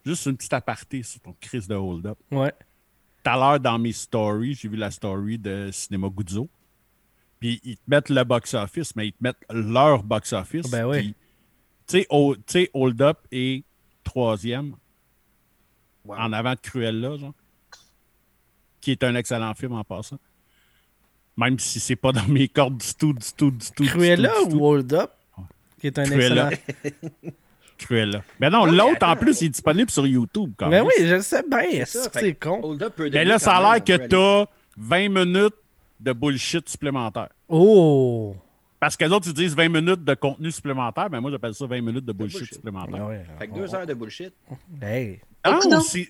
[0.07, 2.19] juste une petite aparté sur ton crise de hold-up.
[2.31, 2.53] Ouais.
[3.23, 6.49] Tout à l'heure dans mes stories, j'ai vu la story de Cinéma Guzzo.
[7.39, 10.71] Puis ils te mettent le box-office, mais ils te mettent leur box-office.
[10.71, 10.99] Ben oui.
[10.99, 11.15] Puis,
[12.07, 12.07] Tu
[12.47, 13.65] sais, Hold Up est
[14.05, 14.75] troisième
[16.05, 16.17] Wow.
[16.17, 17.35] en avant de Cruella, genre.
[18.81, 20.19] Qui est un excellent film en passant.
[21.37, 23.83] Même si c'est pas dans mes cordes du tout, du tout, du tout.
[23.83, 24.57] du Cruella tout, du tout.
[24.61, 25.11] ou Hold Up?
[25.79, 26.53] Qui est un Cruella.
[26.53, 27.01] excellent.
[27.81, 28.23] Cruella.
[28.39, 30.53] Mais non, mais l'autre en plus, il est disponible sur YouTube.
[30.57, 30.87] Quand Mais même.
[30.87, 31.85] oui, je le sais bien.
[31.85, 32.77] C'est con.
[32.99, 35.55] Mais là, ça a l'air que t'as 20 minutes
[35.99, 37.29] de bullshit supplémentaire.
[37.49, 38.35] Oh!
[38.79, 41.67] Parce que les autres, ils disent 20 minutes de contenu supplémentaire, mais moi, j'appelle ça
[41.67, 42.55] 20 minutes de bullshit, bullshit.
[42.55, 43.03] supplémentaire.
[43.03, 43.27] Ah ouais.
[43.39, 44.33] Fait que deux heures de bullshit.
[44.81, 45.21] Hey.
[45.45, 45.59] Ah,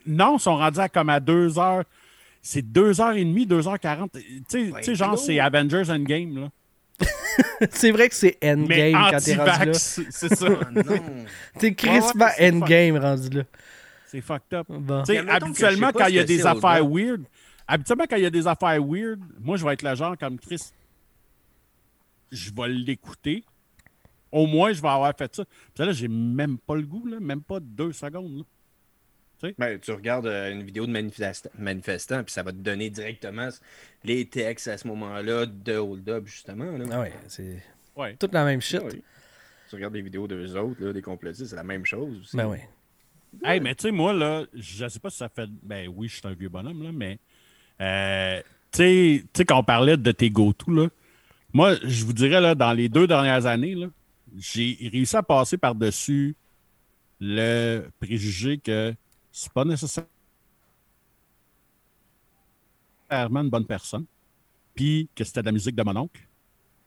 [0.06, 1.84] non, ils sont rendus à comme à 2 heures.
[2.42, 4.08] C'est 2h30, 2h40.
[4.12, 6.48] Tu sais, tu sais, genre, c'est Avengers Endgame, là.
[7.70, 9.72] c'est vrai que c'est Endgame quand t'es rendu là.
[9.74, 10.46] c'est ça.
[10.50, 11.24] Oh non.
[11.58, 13.42] T'es c'est Endgame rendu là.
[14.06, 14.66] c'est fucked up.
[14.68, 15.02] Bon.
[15.02, 17.22] Tu sais, habituellement, quand il y a des affaires weird,
[17.66, 20.38] habituellement, quand il y a des affaires weird, moi, je vais être le genre comme
[20.38, 20.70] Chris.
[22.30, 23.44] Je vais l'écouter.
[24.32, 25.44] Au moins, je vais avoir fait ça.
[25.74, 28.38] Puis là, j'ai même pas le goût, là, même pas deux secondes.
[28.38, 28.44] là.
[29.58, 33.48] Ben, tu regardes euh, une vidéo de manifesta- manifestants, puis ça va te donner directement
[34.04, 36.64] les textes à ce moment-là de Hold Up, justement.
[36.76, 36.84] Là.
[36.92, 37.62] Ah ouais, c'est
[37.96, 38.16] Ouais.
[38.18, 38.80] toute la même shit.
[39.68, 42.36] Tu regardes des vidéos d'eux autres, là, des complotistes, c'est la même chose aussi.
[42.36, 42.68] Ben ouais.
[43.44, 45.48] Hey, mais tu sais, moi, là, je sais pas si ça fait.
[45.62, 47.18] Ben oui, je suis un vieux bonhomme, là, mais.
[47.80, 48.40] euh,
[48.72, 50.88] tu sais- tu sais, quand on parlait de tes go-to, là,
[51.52, 53.86] moi, je vous dirais, là, dans les deux dernières années, là,
[54.36, 56.34] j'ai réussi à passer par-dessus
[57.20, 58.94] le préjugé que
[59.32, 60.08] c'est pas nécessairement
[63.10, 64.04] une bonne personne,
[64.74, 66.20] puis que c'était de la musique de mon oncle,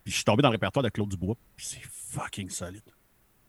[0.04, 2.82] puis je suis tombé dans le répertoire de Claude Dubois, puis c'est fucking solide.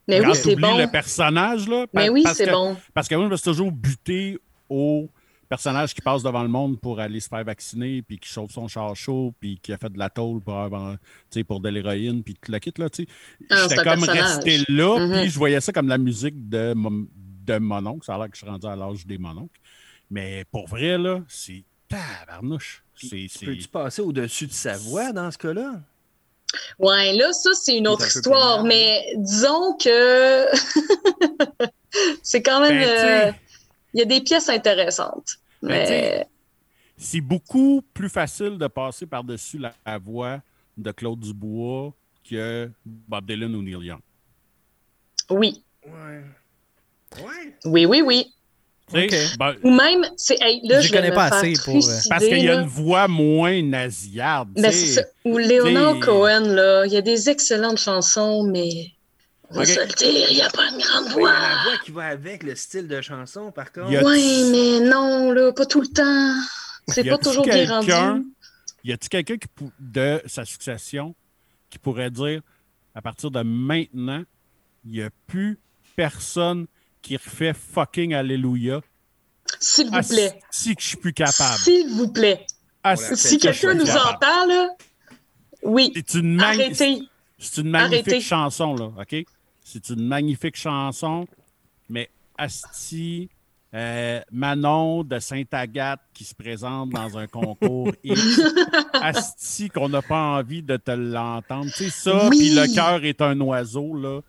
[0.07, 0.77] Mais Quand oui, c'est bon.
[0.77, 2.77] le personnage, là, Mais oui, c'est bon.
[2.93, 5.09] parce que moi, je me suis toujours buté au
[5.49, 8.67] personnage qui passe devant le monde pour aller se faire vacciner, puis qui chauffe son
[8.69, 10.97] char chaud, puis qui a fait de la tôle pour, avoir,
[11.49, 13.09] pour de l'héroïne, puis tout le kit, là, tu sais.
[13.51, 14.37] Ah, J'étais comme personnage.
[14.37, 15.21] resté là, Mhm.
[15.23, 16.75] puis je voyais ça comme la musique de
[17.45, 18.05] de mon oncle.
[18.05, 19.61] Ça a l'air que je suis rendu à l'âge des mononcles.
[20.11, 22.85] Mais pour vrai, là, c'est tabarnouche.
[23.01, 25.81] Peux-tu passer au-dessus de sa voix dans ce cas-là?
[26.79, 30.47] Ouais, là, ça, c'est une autre histoire, mais disons que
[32.23, 32.79] c'est quand même.
[32.79, 33.33] Ben, euh.
[33.93, 35.39] Il y a des pièces intéressantes.
[35.63, 36.29] Ben, mais
[36.97, 40.41] c'est beaucoup plus facile de passer par-dessus la, la voix
[40.77, 41.93] de Claude Dubois
[42.29, 44.01] que Bob Dylan ou Neil Young.
[45.31, 46.23] oui, Ouais.
[47.65, 48.27] Oui, oui, oui.
[48.93, 49.09] Ben,
[49.63, 50.37] Ou même, c'est.
[50.43, 52.67] Hey, là, J'y je connais pas assez pour, euh, trucider, parce qu'il y a une
[52.69, 54.51] voix moins nasillarde.
[54.55, 54.73] Ben, sais.
[54.73, 55.03] c'est ça.
[55.25, 58.89] Ou Léonard Cohen, là, il y a des excellentes chansons, mais.
[59.51, 59.69] On va Ok.
[59.69, 61.31] se le dire, il n'y a pas une grande Ouais, il y voix.
[61.31, 64.03] a la voix qui va avec le style de chanson, par contre.
[64.05, 66.35] Oui, mais non, là, pas tout le temps.
[66.89, 67.81] C'est Y pas toujours bien quelqu'un-
[68.13, 68.27] rendu.
[68.85, 71.15] Y a-t-il quelqu'un pou- de sa succession
[71.71, 72.41] qui pourrait dire
[72.95, 74.23] à partir de maintenant,
[74.85, 75.59] il n'y a plus
[75.97, 76.67] personne
[77.05, 78.81] qui refait fucking Alléluia?
[79.61, 80.41] S'il vous plaît.
[80.51, 81.59] Si que je suis plus capable.
[81.61, 82.45] S'il vous plaît.
[82.83, 82.97] Ah.
[82.97, 84.09] Si quelqu'un nous capable.
[84.17, 84.69] entend, là,
[85.63, 86.39] oui, C'est une,
[87.39, 88.21] c'est une magnifique Arrêtez.
[88.21, 89.17] chanson, là, OK?
[89.63, 91.27] C'est une magnifique chanson,
[91.89, 93.29] mais Asti,
[93.75, 98.41] euh, Manon de Sainte-Agathe qui se présente dans un concours X,
[98.93, 101.71] Asti qu'on n'a pas envie de te l'entendre.
[101.77, 102.37] Tu sais, ça, Oui.
[102.39, 104.21] puis le cœur est un oiseau, là.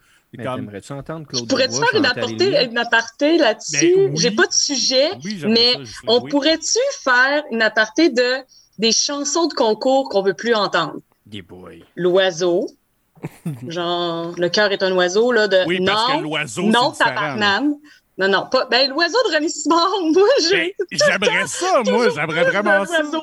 [0.43, 0.69] Comme...
[0.98, 2.63] entendre Claude Pourrais-tu faire une aparté, Alléluia?
[2.63, 3.95] une aparté là-dessus?
[3.95, 4.17] Ben oui.
[4.17, 6.30] J'ai pas de sujet, Oui, mais ça, je on oui.
[6.32, 8.38] pourrait-tu faire une aparté de
[8.78, 10.95] des chansons de concours qu'on veut plus entendre?
[11.26, 11.71] Des boys.
[11.95, 12.67] L'oiseau.
[13.67, 17.76] Genre, le cœur est un oiseau, là, de Oui, parce que non, l'oiseau, non, tabarnane.
[18.17, 18.65] Non, non, pas.
[18.71, 20.76] Ben, l'oiseau de René Simard, moi, Ben, j'ai.
[20.91, 23.00] J'aimerais ça, moi, toujours j'aimerais plus vraiment d'un ça.
[23.04, 23.21] oiseau.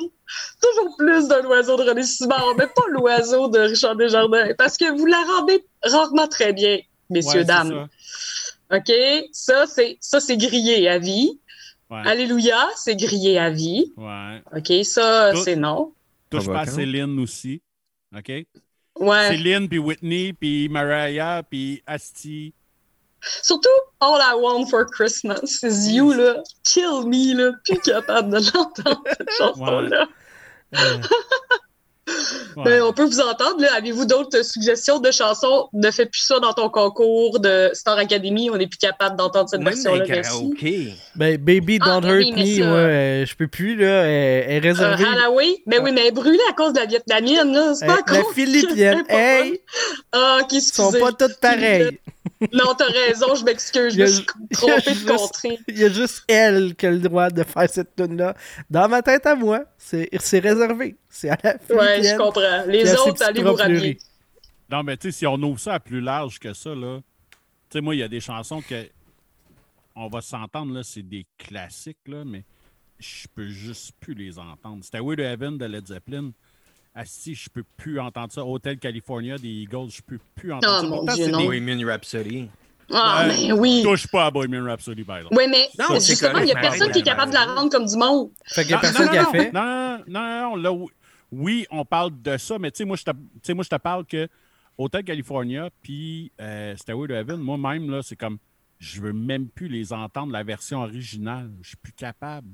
[0.60, 4.48] Toujours plus d'un oiseau de René Simard, mais pas l'oiseau de Richard Desjardins.
[4.58, 6.78] Parce que vous la rendez rarement très bien,
[7.12, 7.88] messieurs, Ouais, dames.
[8.70, 8.76] ça.
[8.76, 8.92] OK?
[9.32, 11.38] Ça, c'est, ça, c'est grillé à vie.
[11.90, 13.92] Ouais, Alléluia, c'est grillé à vie.
[13.96, 14.42] ouais.
[14.56, 14.84] OK?
[14.84, 15.92] Ça, Tout- c'est non.
[16.30, 16.64] Touche pas.
[16.66, 17.60] Céline aussi.
[18.16, 18.30] OK?
[18.98, 19.28] Ouais.
[19.28, 22.54] Céline, puis Whitney, puis Mariah, puis Asti.
[23.42, 23.68] Surtout
[24.00, 26.42] All I Want for Christmas is You, là.
[26.64, 27.52] Kill me, là.
[27.64, 30.08] Plus capable de l'entendre, cette chanson-là.
[30.74, 30.98] Euh,
[32.56, 32.64] Ouais.
[32.64, 33.68] Ben, on peut vous entendre, là.
[33.76, 35.68] Avez-vous d'autres suggestions de chansons?
[35.72, 38.50] Ne fais plus ça dans ton concours de Star Academy.
[38.50, 40.04] On n'est plus capable d'entendre cette version-là.
[40.04, 40.94] karaokés.
[41.14, 44.02] ben, Baby Ah, Don't Hurt oui, mais Me, euh, je peux plus, là.
[44.04, 45.04] Elle, est Euh, réservée.
[45.04, 45.54] Halloween?
[45.66, 47.74] Ben oui, mais elle est brûlée à cause de la vietnamienne, là.
[47.74, 48.34] C'est Euh, pas la à cause.
[48.34, 49.60] philippienne, hey,
[50.12, 51.98] Ah, qui ils sont pas toutes pareilles.
[52.52, 53.94] Non, t'as raison, je m'excuse.
[53.94, 55.58] Je me suis trompée de contrée.
[55.68, 58.34] Il y a juste elle qui a le droit de faire cette tune-là.
[58.68, 60.08] Dans ma tête à moi, c'est
[60.40, 60.96] réservé.
[61.14, 62.64] C'est à la Ouais, je comprends.
[62.66, 63.98] Les autres, allez vous rhabiller.
[64.70, 67.00] Non, mais tu sais, si on ouvre ça à plus large que ça, là.
[67.68, 68.88] Tu sais, moi, il y a des chansons que.
[69.94, 72.44] On va s'entendre, là, c'est des classiques, là, mais
[72.98, 74.78] je peux juste plus les entendre.
[74.82, 76.30] C'était Way to Heaven de Led Zeppelin.
[76.94, 78.42] Asti, je peux plus entendre ça.
[78.44, 80.86] Hotel California des Eagles, je peux plus entendre Ah, ça.
[80.86, 81.44] mon Pourtant, Dieu, c'est non.
[81.44, 82.48] Bohemian Rhapsody.
[82.90, 83.82] Ah, mais oui.
[83.84, 85.28] Touche pas à Bohemian Rhapsody, exemple.
[85.36, 87.86] Oui, mais Non, justement, il n'y a personne qui est capable de la rendre comme
[87.86, 88.30] du monde.
[88.46, 89.52] Fait qu'il y a Non, personne non, qui a non, fait?
[89.52, 90.86] Non, non, non, non, là,
[91.32, 93.70] oui, on parle de ça, mais tu sais, moi, je te- tu sais, moi, je
[93.70, 94.28] te parle que
[94.78, 98.38] Hotel California, puis euh, Stairway to Heaven, moi-même, là, c'est comme,
[98.78, 101.50] je veux même plus les entendre, la version originale.
[101.62, 102.48] Je suis plus capable.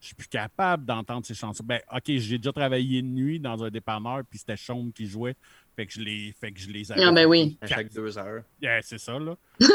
[0.00, 1.62] Je suis plus capable d'entendre ces chansons.
[1.64, 5.36] Ben, OK, j'ai déjà travaillé de nuit dans un dépanneur, puis c'était Sean qui jouait.
[5.76, 7.02] Fait que je les, fait que je les avais.
[7.04, 7.56] Ah, ben oui.
[7.60, 8.42] À chaque deux heures.
[8.60, 9.36] Yeah, c'est ça, là.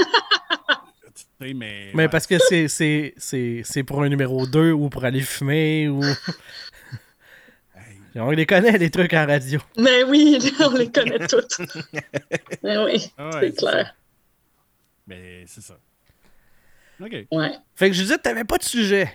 [1.15, 1.91] Tu sais, mais.
[1.95, 2.09] Mais ouais.
[2.09, 6.01] parce que c'est- c'est c'est- c'est pour un numéro 2 ou pour aller fumer ou.
[8.19, 9.59] On les connaît, les trucs en radio.
[9.77, 11.57] Mais oui, on les connaît toutes.
[12.63, 13.85] Mais oui, ah ouais, c'est clair.
[13.87, 13.91] ça.
[15.07, 15.77] Mais c'est ça.
[17.01, 17.11] OK.
[17.31, 17.51] Ouais.
[17.75, 19.11] Fait que je disais, t'avais pas de sujet.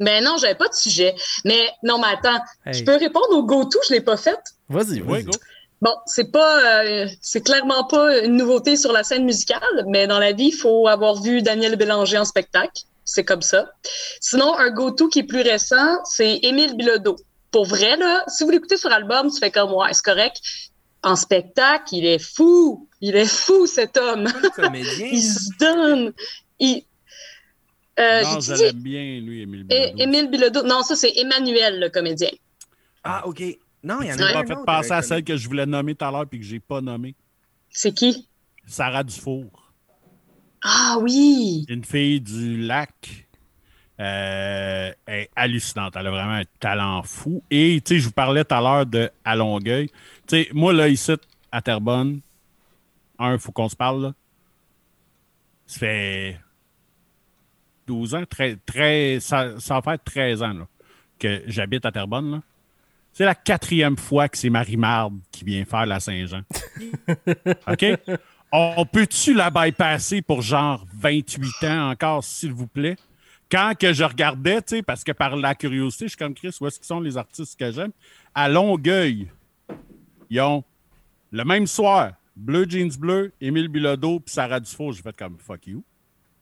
[0.00, 1.14] Mais non, j'avais pas de sujet.
[1.44, 4.38] Mais non, mais attends, Hey, je peux répondre au go-to, je l'ai pas fait.
[4.68, 5.24] Vas-y, Ouais, vas-y.
[5.24, 5.32] go.
[5.82, 10.18] Bon, c'est pas, euh, c'est clairement pas une nouveauté sur la scène musicale, mais dans
[10.18, 12.82] la vie, il faut avoir vu Daniel Bélanger en spectacle.
[13.04, 13.70] C'est comme ça.
[14.20, 17.16] Sinon, un go-to qui est plus récent, c'est Émile Bilodeau.
[17.54, 20.40] Pour vrai, là, si vous l'écoutez sur album, tu fais comme, ouais, c'est correct.
[21.04, 22.88] En spectacle, il est fou.
[23.00, 24.24] Il est fou, cet homme.
[24.24, 25.06] Pas comédien.
[25.12, 26.12] Il se donne.
[26.58, 26.82] Il...
[28.00, 30.02] Euh, non, je dit l'aime bien, lui, Émile É- Bilodeau.
[30.02, 30.62] Émile Bilodeau.
[30.64, 32.30] Non, ça, c'est Emmanuel, le comédien.
[33.04, 33.40] Ah, OK.
[33.84, 35.94] Non, il y en a m'as fait autre penser à celle que je voulais nommer
[35.94, 37.14] tout à l'heure puis que j'ai pas nommée.
[37.70, 38.26] C'est qui?
[38.66, 39.72] Sarah Dufour.
[40.60, 41.66] Ah oui!
[41.68, 43.23] Une fille du lac
[44.00, 45.94] euh, est hallucinante.
[45.96, 47.42] Elle a vraiment un talent fou.
[47.50, 49.88] Et, tu sais, je vous parlais tout à l'heure de à Longueuil.
[50.26, 51.12] Tu sais, moi, là, ici,
[51.52, 52.20] à Terrebonne,
[53.18, 54.14] un, il faut qu'on se parle, là.
[55.66, 56.38] Ça fait
[57.86, 60.66] 12 ans, 13, 13 ça, faire 13 ans là,
[61.18, 62.42] que j'habite à Terrebonne.
[63.12, 66.42] C'est la quatrième fois que c'est Marie-Marde qui vient faire la Saint-Jean.
[67.68, 67.84] OK?
[68.50, 72.96] On peut-tu la bypasser pour genre 28 ans encore, s'il vous plaît?
[73.50, 76.56] Quand que je regardais, tu sais, parce que par la curiosité, je suis comme Chris,
[76.60, 77.92] où est-ce qu'ils sont les artistes que j'aime?
[78.34, 79.28] À Longueuil,
[80.30, 80.64] ils ont
[81.30, 84.92] le même soir, Bleu Jeans Bleu, Émile Bilodeau, puis Sarah Dufault.
[84.92, 85.84] J'ai fait comme fuck you.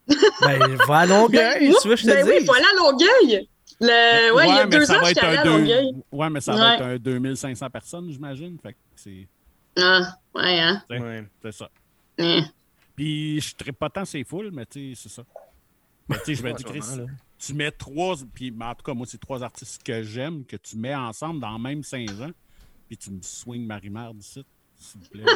[0.41, 3.47] Ben, va à Longueuil, Ben, tu veux que je te ben oui, voilà Longueuil.
[3.79, 4.35] Le...
[4.35, 5.91] Ouais, il y a mais deux ça ans, j'étais à deux- Longueuil.
[6.11, 6.75] Ouais, mais ça va Ouais.
[6.75, 8.57] être un 2500 personnes, j'imagine.
[8.61, 9.27] Fait que c'est
[9.77, 10.01] Ah,
[10.35, 10.83] ouais, hein.
[10.89, 11.23] Ouais.
[11.41, 11.69] c'est ça.
[12.95, 15.23] Puis je ne pas tant c'est full, mais tu sais, c'est ça.
[16.09, 16.79] Mais tu sais, je me dis, Chris,
[17.39, 20.77] tu mets trois, puis en tout cas, moi, c'est trois artistes que j'aime, que tu
[20.77, 22.31] mets ensemble dans le même 5 ans,
[22.87, 24.45] puis tu me swing Marie-Mère d'ici,
[24.79, 25.23] s'il vous plaît.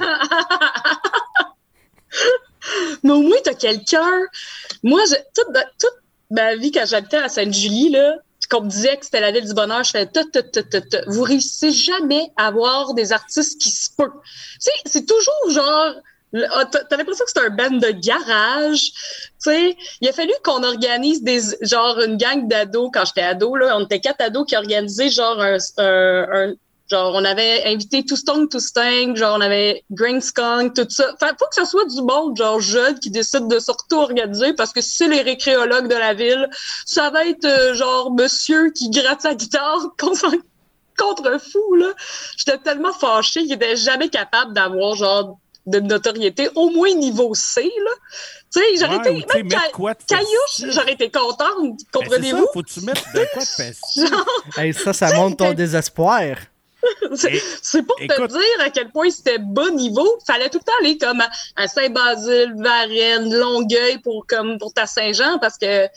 [3.03, 4.03] Mais au moins, t'as quel cœur.
[4.83, 8.97] Moi, je- toute, toute ma vie, quand j'habitais à Sainte-Julie, là, puis qu'on me disait
[8.97, 10.97] que c'était la ville du bonheur, je fais tout, tout, tout, tout, tout.
[11.07, 14.11] Vous réussissez jamais à avoir des artistes qui se peuvent.
[14.23, 15.95] Tu sais, c'est toujours genre.
[16.35, 18.81] Ah, T'as l'impression que c'est un band de garage.
[18.81, 18.91] Tu
[19.39, 23.77] sais, il a fallu qu'on organise des genre une gang d'ados quand j'étais ado là,
[23.77, 26.53] on était quatre ados qui organisaient genre un, un-
[26.89, 31.13] genre on avait invité Tout Stone to Sting, genre on avait Green Skunk, tout ça.
[31.19, 34.71] Fait faut que ce soit du monde genre jeune qui décide de se auto-organiser parce
[34.73, 36.49] que si c'est les récréologues de la ville,
[36.85, 40.11] ça va être euh, genre monsieur qui gratte sa guitare qu'on
[40.97, 41.93] contre fou là.
[42.37, 47.61] J'étais tellement fâchée qu'il était jamais capable d'avoir genre de notoriété au moins niveau C
[47.63, 47.91] là.
[48.53, 51.75] Tu sais, j'aurais Ouais, ou, été même Ca- quoi de Caillouche, j'aurais été contente, Ben,
[51.77, 52.47] c'est ça, comprenez-vous?
[52.53, 53.81] faut-tu mettre de quoi de?
[54.57, 56.35] Hey, ça, ça montre ton désespoir.
[57.61, 60.07] C'est pour écoute- te dire à quel point c'était bas niveau.
[60.25, 64.85] Fallait tout le temps aller comme à, à Saint-Basile, Varennes, Longueuil pour, comme pour ta
[64.85, 65.87] Saint-Jean parce que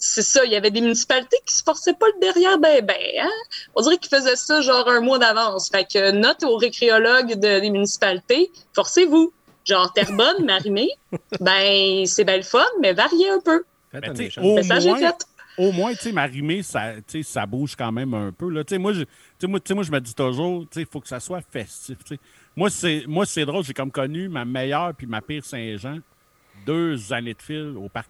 [0.00, 2.94] c'est ça, il y avait des municipalités qui se forçaient pas le derrière, ben, ben,
[3.20, 3.28] hein?
[3.74, 5.68] On dirait qu'ils faisaient ça genre un mois d'avance.
[5.70, 9.32] Fait que note aux récréologues de- des municipalités, forcez-vous.
[9.64, 10.88] Genre Terrebonne, Marimé,
[11.40, 13.64] ben, c'est bien le fun, mais variez un peu.
[13.92, 14.02] Ben,
[14.40, 15.26] au est moins, fait.
[15.58, 18.48] au moins, tu sais, Marimé, ça, tu sais, ça bouge quand même un peu.
[18.50, 18.62] Là.
[18.64, 19.08] Tu sais, Moi, je, tu
[19.40, 21.98] sais, moi, tu sais, moi, je me dis toujours, il faut que ça soit festif.
[22.04, 22.20] tu sais.
[22.56, 25.98] Moi, c'est, moi, c'est drôle, j'ai comme connu ma meilleure puis ma pire Saint-Jean
[26.66, 28.08] deux années de fil au parc,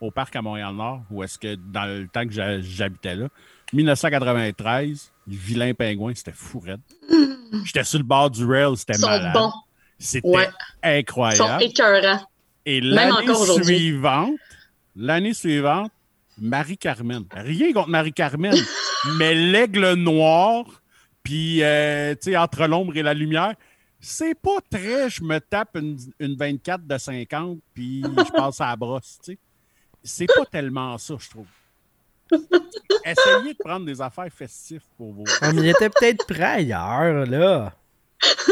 [0.00, 2.32] au parc à Montréal-Nord, où est-ce que dans le temps que
[2.62, 3.28] j'habitais là,
[3.72, 6.80] 1993, le vilain pingouin, c'était fou raide.
[7.64, 9.32] J'étais sur le bord du rail, c'était malade.
[9.34, 9.52] bons,
[9.98, 10.48] C'était Ouais.
[10.84, 11.36] ils incroyable.
[11.36, 11.58] sont.
[12.66, 13.26] Et l'année
[13.64, 14.34] suivante,
[14.96, 15.92] l'année suivante,
[16.38, 17.24] Marie-Carmen.
[17.32, 18.54] Rien contre Marie-Carmen,
[19.18, 20.64] mais l'aigle noir,
[21.22, 23.54] puis, euh, tu sais, entre l'ombre et la lumière,
[24.00, 28.68] c'est pas très, je me tape une, une 24 de 50, puis je passe à
[28.68, 29.38] la brosse, tu sais.
[30.02, 31.46] C'est pas tellement ça, je trouve.
[33.04, 35.24] Essayez de prendre des affaires festives pour vous.
[35.40, 37.74] Ah, mais il était peut-être prêt ailleurs, là.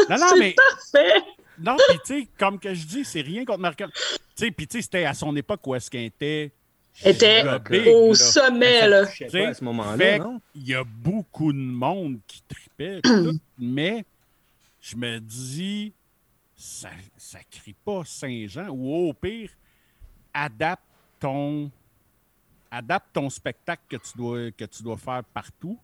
[0.09, 0.57] Non, non, C'est mais
[0.91, 1.23] Fait.
[1.61, 3.77] Non, puis tu sais, comme que je dis, c'est rien contre Marc.
[3.79, 3.85] Tu
[4.37, 6.53] sais, puis tu sais, c'était à son époque où est-ce qu'elle était.
[7.05, 8.15] Était au big, Au là.
[8.15, 9.05] sommet, là.
[9.05, 10.19] Je sais Tu sais, pas à ce moment-là?
[10.55, 14.05] Il y a beaucoup de monde qui tripait, tout, mais
[14.81, 15.93] je me dis,
[16.57, 19.51] ça, ça crie pas Saint-Jean, ou au pire,
[20.35, 20.83] adapte
[21.21, 21.71] ton,
[22.71, 25.79] adapte ton spectacle que tu dois, que tu dois faire partout.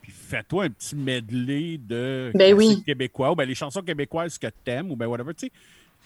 [0.00, 2.82] Puis fais-toi un petit medley de Ben oui.
[2.84, 5.52] québécois, ou ben les chansons québécoises que t'aimes, ou ben whatever, tu sais.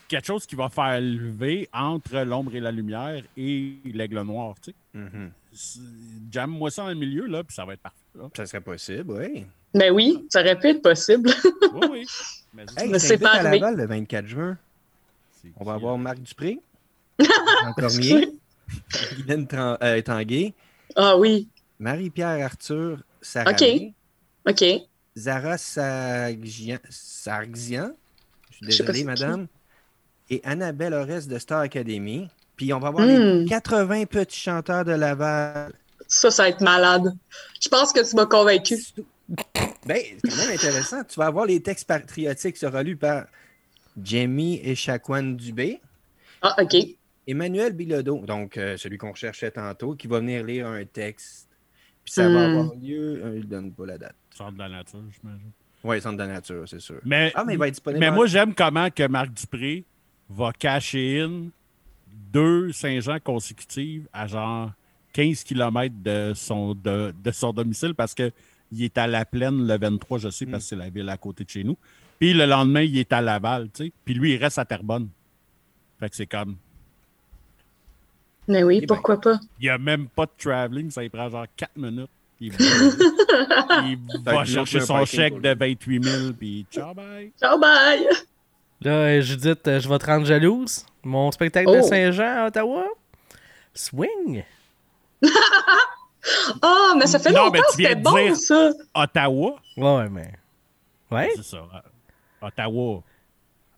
[0.08, 4.70] Quelque chose qui va faire lever entre l'ombre et la lumière et l'aigle noir, tu
[4.70, 4.76] sais.
[4.98, 5.30] Mhm.
[5.52, 5.80] C'est-
[6.30, 7.96] Jamme-moi ça dans le milieu, là, puis ça va être parfait.
[8.14, 8.28] là.
[8.36, 9.46] Ça serait possible, oui.
[9.74, 11.30] Ben oui, ça aurait pu être possible.
[11.74, 12.06] Oui, oui.
[12.54, 13.42] Mais Hey, Mais je c'est pas à.
[13.42, 14.56] Laval le 24 juin.
[15.42, 16.58] c'est On va avoir Marc Dupré,
[17.18, 18.28] Jean Cormier,
[19.16, 20.54] Guylaine euh, Tanguay,
[20.94, 21.48] Ah oui,
[21.78, 23.64] Marie-Pierre Arthur Sarah, OK.
[24.48, 24.64] OK.
[25.16, 27.90] Zara Sargsian, Sargsian,
[28.50, 29.04] je suis désolé, qui.
[29.04, 29.46] madame,
[30.30, 32.28] et Annabelle Orest de Star Academy.
[32.56, 33.40] Puis on va avoir Hmm.
[33.40, 35.72] les 80 petits chanteurs de Laval.
[36.08, 37.14] Ça, ça va être malade.
[37.60, 38.76] Je pense que tu m'as convaincu.
[39.86, 41.04] Ben, c'est quand même intéressant.
[41.04, 43.26] Tu vas avoir les textes patriotiques sera lus par
[44.02, 45.80] Jamie et Chacoan Dubé,
[46.42, 46.76] Ah, OK.
[47.26, 51.48] Emmanuel Bilodeau, donc euh, celui qu'on cherchait tantôt, qui va venir lire un texte.
[52.04, 52.50] Puis ça va Hmm.
[52.58, 54.14] avoir lieu, euh, il donne pas la date.
[54.34, 55.50] Centre de la nature, j'imagine.
[55.82, 57.00] Oui, centre de la nature, c'est sûr.
[57.04, 58.00] Mais, Ah, mais il va être disponible.
[58.00, 59.84] mais en- moi, j'aime comment que Marc Dupré
[60.30, 61.48] va cacher in
[62.32, 64.72] deux Saint-Jean consécutives à genre
[65.12, 68.32] 15 km de son, de, de son domicile parce qu'il
[68.80, 71.44] est à la plaine le 23, je sais, parce que c'est la ville à côté
[71.44, 71.76] de chez nous.
[72.18, 73.92] Puis le lendemain, il est à Laval, tu sais.
[74.04, 75.08] Puis lui, il reste à Terrebonne.
[75.98, 76.56] Fait que c'est comme.
[78.48, 78.86] Mais oui, Eh ben.
[78.94, 79.38] pourquoi pas?
[79.60, 82.10] Il n'y a même pas de traveling, ça il prend genre 4 minutes.
[82.40, 82.58] Il va,
[84.44, 85.56] il chercher son chèque de lui.
[85.74, 87.32] 28 000, puis ciao, bye.
[87.40, 88.06] Ciao, bye!
[88.82, 90.84] Là, euh, Judith, euh, je vais te rendre jalouse.
[91.02, 91.82] Mon spectacle de Oh.
[91.82, 92.84] Saint-Jean à Ottawa.
[93.74, 94.44] Swing.
[96.60, 98.70] Ah, mais ça fait Non, longtemps mais que tu viens c'était de bon, dire- ça!
[98.94, 100.32] Ottawa, Ouais, mais.
[101.10, 101.30] Ouais?
[101.36, 101.58] c'est ça.
[101.58, 103.02] euh, Ottawa.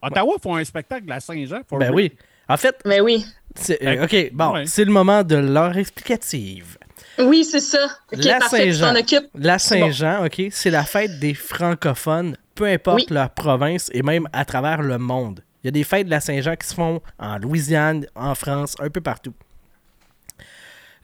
[0.00, 1.60] Ottawa font un spectacle à Saint-Jean.
[1.70, 1.94] Ben real.
[1.94, 2.12] oui.
[2.48, 3.22] En fait, Mais oui.
[3.54, 4.66] C'est- euh, OK, bon, Ouais.
[4.66, 6.78] c'est le moment de l'heure explicative.
[7.18, 7.86] Oui, c'est ça.
[8.12, 8.92] Ok, La Saint-Jean.
[9.34, 9.58] La bon.
[9.58, 13.06] Saint-Jean, OK, c'est la fête des francophones, peu importe Oui.
[13.10, 15.42] leur province et même à travers le monde.
[15.62, 18.76] Il y a des fêtes de la Saint-Jean qui se font en Louisiane, en France,
[18.78, 19.34] un peu partout.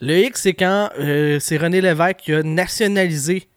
[0.01, 3.49] Le X, c'est quand euh, c'est René Lévesque qui a nationalisé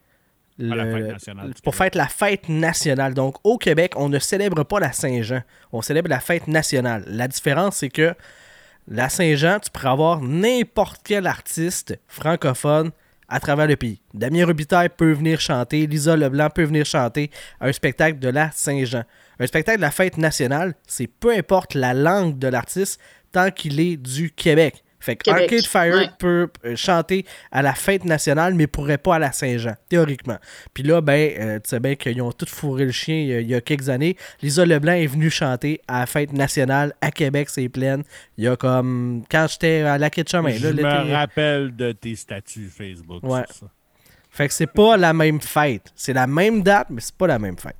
[0.59, 3.13] Ah, la fête pour faire la fête nationale.
[3.13, 5.41] Donc, au Québec, on ne célèbre pas la Saint-Jean.
[5.71, 7.03] On célèbre la fête nationale.
[7.07, 8.15] La différence, c'est que
[8.87, 12.91] la Saint-Jean, tu pourrais avoir n'importe quel artiste francophone
[13.27, 14.01] à travers le pays.
[14.13, 17.29] Damien Robitaille peut venir chanter, Lisa Leblanc peut venir chanter
[17.59, 19.03] un spectacle de la Saint-Jean.
[19.39, 22.99] Un spectacle de la fête nationale, c'est peu importe la langue de l'artiste
[23.31, 24.83] tant qu'il est du Québec.
[25.07, 26.09] Fait que Québec, Arcade Fire ouais.
[26.19, 30.37] peut euh, chanter à la fête nationale, mais pourrait pas à la Saint-Jean, théoriquement.
[30.73, 33.33] Puis là, ben, euh, tu sais bien qu'ils ont tous fourré le chien il y
[33.33, 34.17] a, il y a quelques années.
[34.41, 38.03] Lisa Leblanc est venue chanter à la fête nationale à Québec, c'est pleine.
[38.37, 39.23] Il y a comme.
[39.31, 43.23] Quand j'étais à la Chemin, là, Je me rappelle de tes statuts Facebook.
[43.23, 43.43] Ouais.
[43.47, 43.71] sur ça.
[44.29, 45.93] Fait que c'est pas la même fête.
[45.95, 47.77] C'est la même date, mais c'est pas la même fête.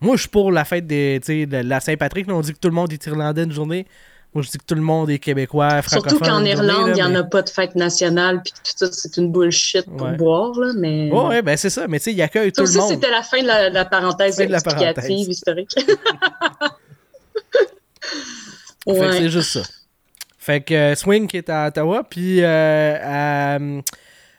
[0.00, 2.26] Moi, je suis pour la fête des, de la Saint-Patrick.
[2.30, 3.86] On dit que tout le monde est irlandais une journée.
[4.34, 5.82] Moi, je dis que tout le monde est québécois.
[5.82, 9.18] Surtout qu'en Irlande, il n'y en a pas de fête nationale, puis tout ça, c'est
[9.18, 10.16] une bullshit pour Ouais.
[10.16, 11.10] boire, là, mais...
[11.12, 11.86] Ouais, ouais, ben c'est ça.
[11.86, 12.88] Mais tu sais, il accueille Ça tout le aussi, monde.
[12.90, 15.28] c'était la fin de la, la parenthèse de la explicative parenthèse.
[15.28, 15.70] historique.
[18.86, 19.12] Ouais.
[19.12, 19.62] c'est juste ça.
[20.38, 23.80] Fait que euh, Swing qui est à Ottawa, puis euh, euh,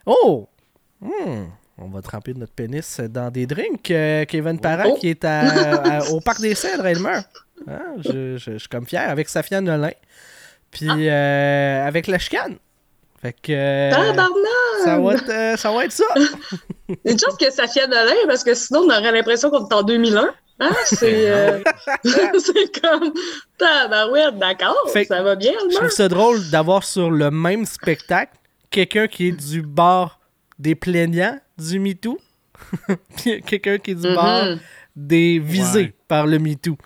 [0.06, 0.50] oh,
[1.02, 1.46] Hmm,
[1.78, 3.84] on va tremper notre pénis dans des drinks.
[3.84, 4.98] Kevin Parent Oh.
[5.00, 7.20] qui est à- à- au parc des Cèdres, Elmer.
[7.70, 9.92] Ah, je, je- je suis comme fier avec Safia Nolin,
[10.72, 10.96] puis Ah.
[10.98, 12.58] euh, avec la chicane.
[13.22, 14.84] Fait que euh, Tabarnak!
[14.84, 16.04] ça va être euh, ça va être ça.
[17.06, 19.84] Une chance que ça fienne Alain, parce que sinon, on aurait l'impression qu'on est en
[19.84, 20.30] 2001.
[20.60, 20.70] Hein?
[20.86, 21.60] C'est euh,
[22.04, 23.12] c'est comme...
[23.58, 28.34] Tabarouette, d'accord, Fait- ça va bien, Je trouve ça drôle d'avoir sur le même spectacle
[28.70, 30.20] quelqu'un qui est du bord
[30.60, 32.20] des plaignants du MeToo,
[33.18, 34.60] puis quelqu'un qui est du bord Mhm.
[34.96, 35.94] des visés Ouais.
[36.08, 36.78] par le MeToo.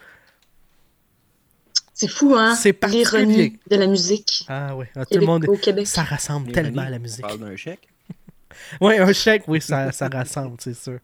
[1.99, 2.53] C'est fou, hein?
[2.55, 3.05] C'est particulier.
[3.25, 5.45] L'ironie de la musique Ah oui, ah, tout le monde.
[5.47, 5.87] au Québec.
[5.87, 7.25] Ça rassemble tellement à la musique.
[7.25, 7.87] On parle d'un chèque?
[8.81, 10.99] Oui, un chèque, oui, ça, ça rassemble, c'est sûr.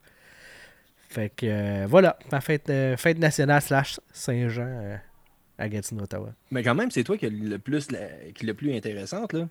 [1.10, 4.98] Fait que euh, voilà, ma fête, euh, fête nationale slash Saint-Jean euh,
[5.60, 6.30] à Gatineau, Ottawa.
[6.52, 8.00] Mais quand même, c'est toi qui est le plus, la-
[8.34, 9.48] qui est le plus intéressante, là.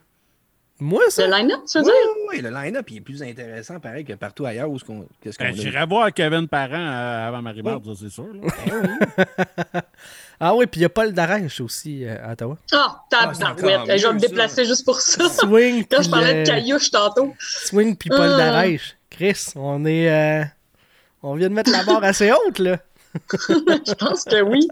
[0.80, 1.26] Moi, ça?
[1.28, 2.24] Le line-up, tu veux Oui, dire?
[2.30, 5.38] oui, le line-up il est plus intéressant, pareil, que partout ailleurs où ce qu'on qu'est-ce
[5.38, 5.54] qu'on Ben.
[5.54, 8.26] J'irai voir Kevin Parent euh, avant Marie-Marde, ça c'est sûr.
[8.32, 9.82] là.
[10.44, 12.58] Ah oui, puis il y a Paul Darèche aussi euh, à Ottawa.
[12.72, 13.96] Ah, Ah, tabarouette.
[13.98, 14.26] Je vais me ça.
[14.26, 15.28] déplacer juste pour ça.
[15.28, 17.32] Swing, Quand puis je parlais le- de caillouche tantôt.
[17.38, 18.36] Swing puis Paul Ah.
[18.36, 18.96] Darèche.
[19.08, 20.10] Chris, on est.
[20.10, 20.44] euh,
[21.22, 22.78] on vient de mettre la barre assez haute, là.
[23.38, 24.66] Je pense que oui.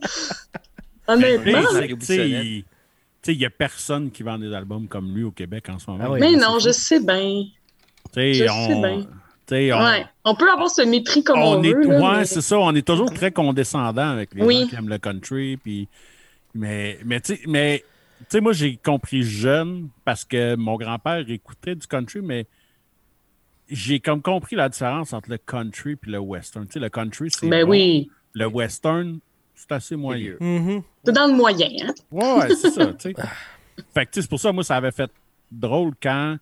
[1.07, 1.62] Honnêtement.
[1.99, 2.64] tu sais,
[3.33, 6.05] il n'y a personne qui vend des albums comme lui au Québec en ce moment.
[6.07, 6.21] Ah oui.
[6.21, 7.45] Mais non, je sais bien.
[8.12, 9.07] Tu sais, je on, sais bien.
[9.53, 10.07] On, Ouais.
[10.24, 11.86] On peut avoir ce mépris comme on, on est, veut.
[11.86, 12.59] ouais, mais- c'est ça.
[12.59, 14.61] On est toujours très condescendant avec les Oui.
[14.62, 15.57] gens qui aiment le country.
[15.57, 15.88] Puis,
[16.55, 17.84] mais, mais tu sais, mais,
[18.40, 22.46] moi, j'ai compris jeune parce que mon grand-père écoutait du country, mais
[23.68, 26.66] j'ai comme compris la différence entre le country et le western.
[26.66, 27.70] Tu sais, le country, c'est Ben bon.
[27.70, 28.11] oui.
[28.32, 29.18] Le western,
[29.55, 30.34] c'est assez moyen.
[30.40, 30.82] Mhm.
[31.05, 31.94] C'est dans le moyen, hein?
[32.11, 33.14] Ouais, c'est ça, tu sais.
[33.94, 35.11] Fait que, tu sais, c'est pour ça, moi, ça avait fait
[35.51, 36.36] drôle quand,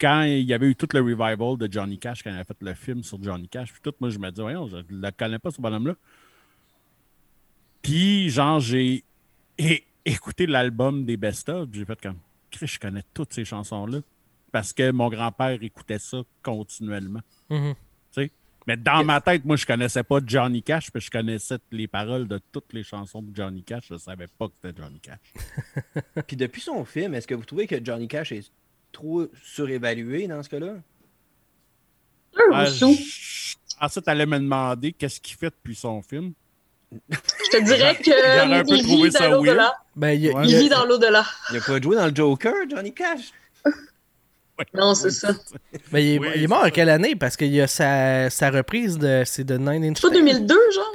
[0.00, 2.56] quand il y avait eu tout le revival de Johnny Cash, quand il avait fait
[2.60, 3.72] le film sur Johnny Cash.
[3.72, 5.94] Puis tout, moi, je me dis, voyons, je ne connais pas, ce bonhomme-là.
[7.82, 9.04] Puis, genre, j'ai
[10.04, 12.18] écouté l'album des best-of, puis j'ai fait comme,
[12.50, 14.00] Chris, je connais toutes ces chansons-là.
[14.52, 17.20] Parce que mon grand-père écoutait ça continuellement.
[17.50, 17.74] Tu
[18.12, 18.30] sais?
[18.66, 22.28] Mais dans ma tête, moi, je connaissais pas Johnny Cash, puis je connaissais les paroles
[22.28, 23.88] de toutes les chansons de Johnny Cash.
[23.90, 25.32] Je savais pas que c'était Johnny Cash.
[26.26, 28.50] Puis depuis son film, est-ce que vous trouvez que Johnny Cash est
[28.98, 30.74] trop surévalué dans ce cas-là?
[32.52, 32.84] Ah, je-
[33.80, 36.32] Ensuite, tu allais me demander qu'est-ce qu'il fait depuis son film.
[37.10, 39.72] Je te dirais J'aurais un peu qu'il trouvé vit ça dans l'au-delà.
[39.94, 40.46] Ben, il Ouais.
[40.46, 41.24] vit dans l'au-delà.
[41.50, 43.30] Il a pas joué dans le Joker, Johnny Cash?
[44.74, 45.32] Non, c'est ça.
[45.92, 47.14] Mais il est, Oui, il est mort en quelle année?
[47.14, 49.22] Parce qu'il y a sa, sa reprise de.
[49.24, 50.24] C'est de Nine Inch C'est pas Nails.
[50.34, 50.94] 2002, genre?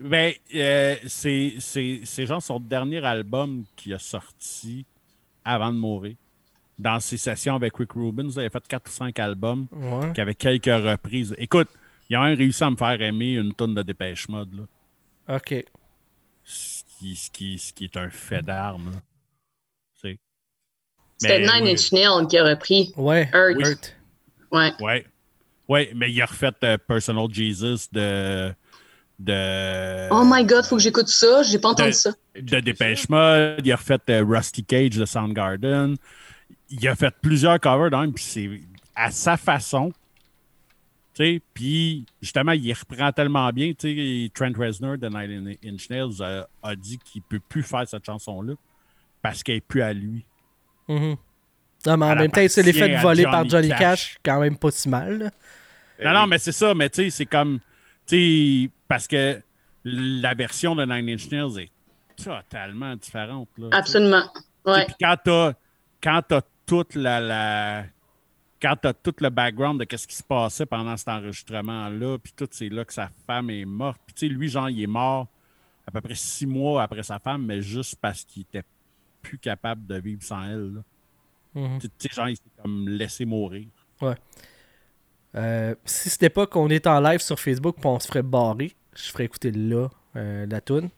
[0.00, 4.84] Ben, euh, c'est c'est- c'est genre son dernier album qui a sorti
[5.44, 6.16] avant de mourir.
[6.78, 10.12] Dans ses sessions avec Rick Rubin, il a fait 4 ou 5 albums Ouais.
[10.12, 11.34] qui avaient quelques reprises.
[11.38, 11.68] Écoute,
[12.08, 15.36] il a même réussi à me faire aimer une tonne de Dépêche Mode, là.
[15.36, 15.64] Ok.
[16.44, 18.92] Ce, qui, ce, qui, ce qui est un fait d'armes.
[20.00, 20.18] C'est-
[21.18, 21.72] C'était Nine oui.
[21.72, 22.92] Inch Nails qui a repris.
[22.96, 23.28] Ouais.
[23.34, 23.60] Hurt.
[23.60, 23.96] Hurt.
[24.52, 24.72] Ouais.
[24.80, 25.06] Ouais.
[25.68, 28.54] Ouais, mais il a refait euh, Personal Jesus de.
[29.18, 31.42] de Oh my god, faut que j'écoute ça.
[31.42, 32.10] J'ai pas entendu de- ça.
[32.40, 35.96] de Dépêche Mode, il a refait euh, Rusty Cage de Soundgarden.
[36.70, 38.60] Il a fait plusieurs covers dans puis c'est
[38.94, 39.92] à sa façon.
[41.14, 43.72] Tu sais, puis justement, il reprend tellement bien.
[43.72, 47.88] Tu sais, Trent Reznor de Nine Inch Nails a, a dit qu'il peut plus faire
[47.88, 48.54] cette chanson-là
[49.22, 50.24] parce qu'elle est plus à lui.
[50.88, 51.16] Mhm.
[51.86, 53.78] Non, mais en Elle même temps, appartient fait à voler par Johnny Cash.
[53.78, 54.18] Cash.
[54.24, 55.18] quand même pas si mal.
[55.18, 55.30] là.
[56.04, 57.60] Non, non, mais c'est ça, mais tu sais, c'est comme.
[58.06, 59.40] Tu sais, parce que
[59.84, 63.48] la version de Nine Inch Nails est totalement différente.
[63.58, 63.68] Là.
[63.72, 64.24] Absolument.
[64.64, 65.52] Puis quand t'as
[66.02, 67.84] quand t'as toute la, la
[68.62, 72.48] quand t'as tout le background de qu'est-ce qui se passait pendant cet enregistrement-là, puis tout,
[72.50, 74.00] c'est là que sa femme est morte.
[74.06, 75.26] Puis tu sais, lui, genre, il est mort
[75.86, 78.64] à peu près six mois après sa femme, mais juste parce qu'il était
[79.22, 80.74] plus capable de vivre sans elle.
[80.74, 80.80] là.
[81.54, 81.78] Mhm.
[81.80, 83.66] Tu sais, genre, il s'est comme laissé mourir.
[85.34, 88.74] Euh, si c'était pas qu'on est en live sur Facebook puis on se ferait barrer,
[88.94, 90.88] je ferais écouter là euh, la toune.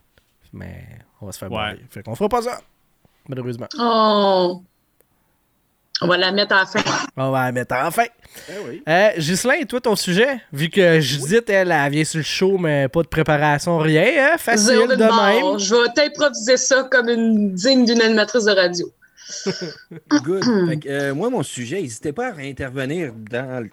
[0.52, 0.84] Mais
[1.20, 1.56] on va se faire Ouais.
[1.58, 1.84] barrer.
[1.90, 2.60] Fait qu'on fera pas ça.
[3.28, 3.66] Malheureusement.
[3.78, 4.62] Oh.
[6.02, 6.80] On va la mettre la fin.
[7.16, 8.06] On va la mettre enfin.
[8.48, 8.82] Eh oui.
[8.88, 12.88] Euh, Ghislain, toi, ton sujet, vu que Judith, elle, elle vient sur le show, mais
[12.88, 14.38] pas de préparation, rien, hein?
[14.38, 15.58] Facile Zéro de même.
[15.58, 18.90] Je vais t'improviser ça comme une digne d'une animatrice de radio.
[20.22, 20.44] Good.
[20.68, 23.68] Fait que, euh, moi, mon sujet, n'hésitez pas à intervenir dans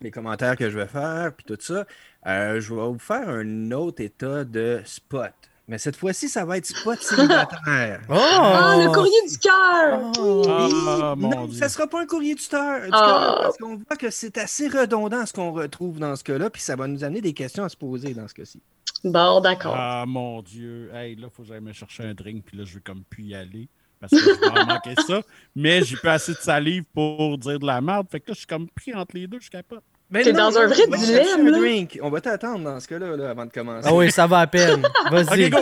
[0.00, 1.86] les commentaires que je vais faire, puis tout ça.
[2.26, 5.32] Euh, je vais vous faire un autre état de spot.
[5.68, 8.00] Mais cette fois-ci, ça va être spot célibataire.
[8.08, 8.14] Oh!
[8.14, 10.12] Ah, le courrier du cœur!
[10.20, 10.42] Oh.
[10.48, 11.58] Ah, non, Dieu.
[11.58, 13.00] ça sera pas un courrier du cœur, Ah.
[13.04, 16.62] cœur, parce qu'on voit que c'est assez redondant ce qu'on retrouve dans ce cas-là, puis
[16.62, 18.62] ça va nous amener des questions à se poser dans ce cas-ci.
[19.02, 19.74] Bon, d'accord.
[19.76, 20.90] Ah, mon Dieu.
[20.94, 23.24] Hey, là, faut que j'aille me chercher un drink, puis là, je vais comme plus
[23.24, 23.68] y aller.
[23.98, 25.22] Parce que je vais en manquer ça.
[25.54, 28.06] Mais j'ai pas assez de salive pour dire de la merde.
[28.10, 29.82] Fait que là, je suis comme pris entre les deux, je capote.
[30.10, 31.58] Mais T'es dans un vrai dilemme, là.
[31.58, 31.98] drink.
[32.00, 33.88] On va t'attendre dans ce cas-là là, avant de commencer.
[33.90, 34.82] Ah oui, ça va à peine.
[35.10, 35.50] Vas-y.
[35.50, 35.58] Go!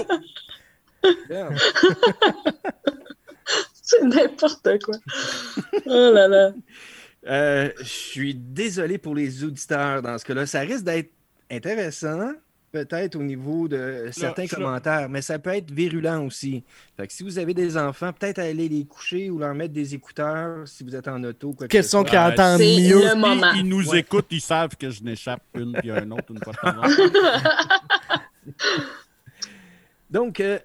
[3.83, 4.97] C'est n'importe quoi.
[5.87, 6.53] Oh là là.
[7.27, 10.47] Euh, je suis désolé pour les auditeurs dans ce cas-là.
[10.47, 11.11] Ça risque d'être
[11.51, 12.33] intéressant,
[12.75, 16.65] peut-être au niveau de certains commentaires, mais ça peut être virulent aussi.
[16.97, 19.95] Fait que si vous avez des enfants, peut-être aller les coucher ou leur mettre des
[19.95, 21.53] écouteurs si vous êtes en auto.
[21.53, 22.11] Quoi que ce Question soit.
[22.11, 23.09] qui entendent mieux.
[23.09, 23.53] le moment.
[23.55, 24.01] Ils, ils nous Ouais.
[24.01, 26.83] écoutent, ils savent que je n'échappe une puis un autre une fois de temps en
[26.83, 28.21] temps.
[30.11, 30.59] Donc, euh,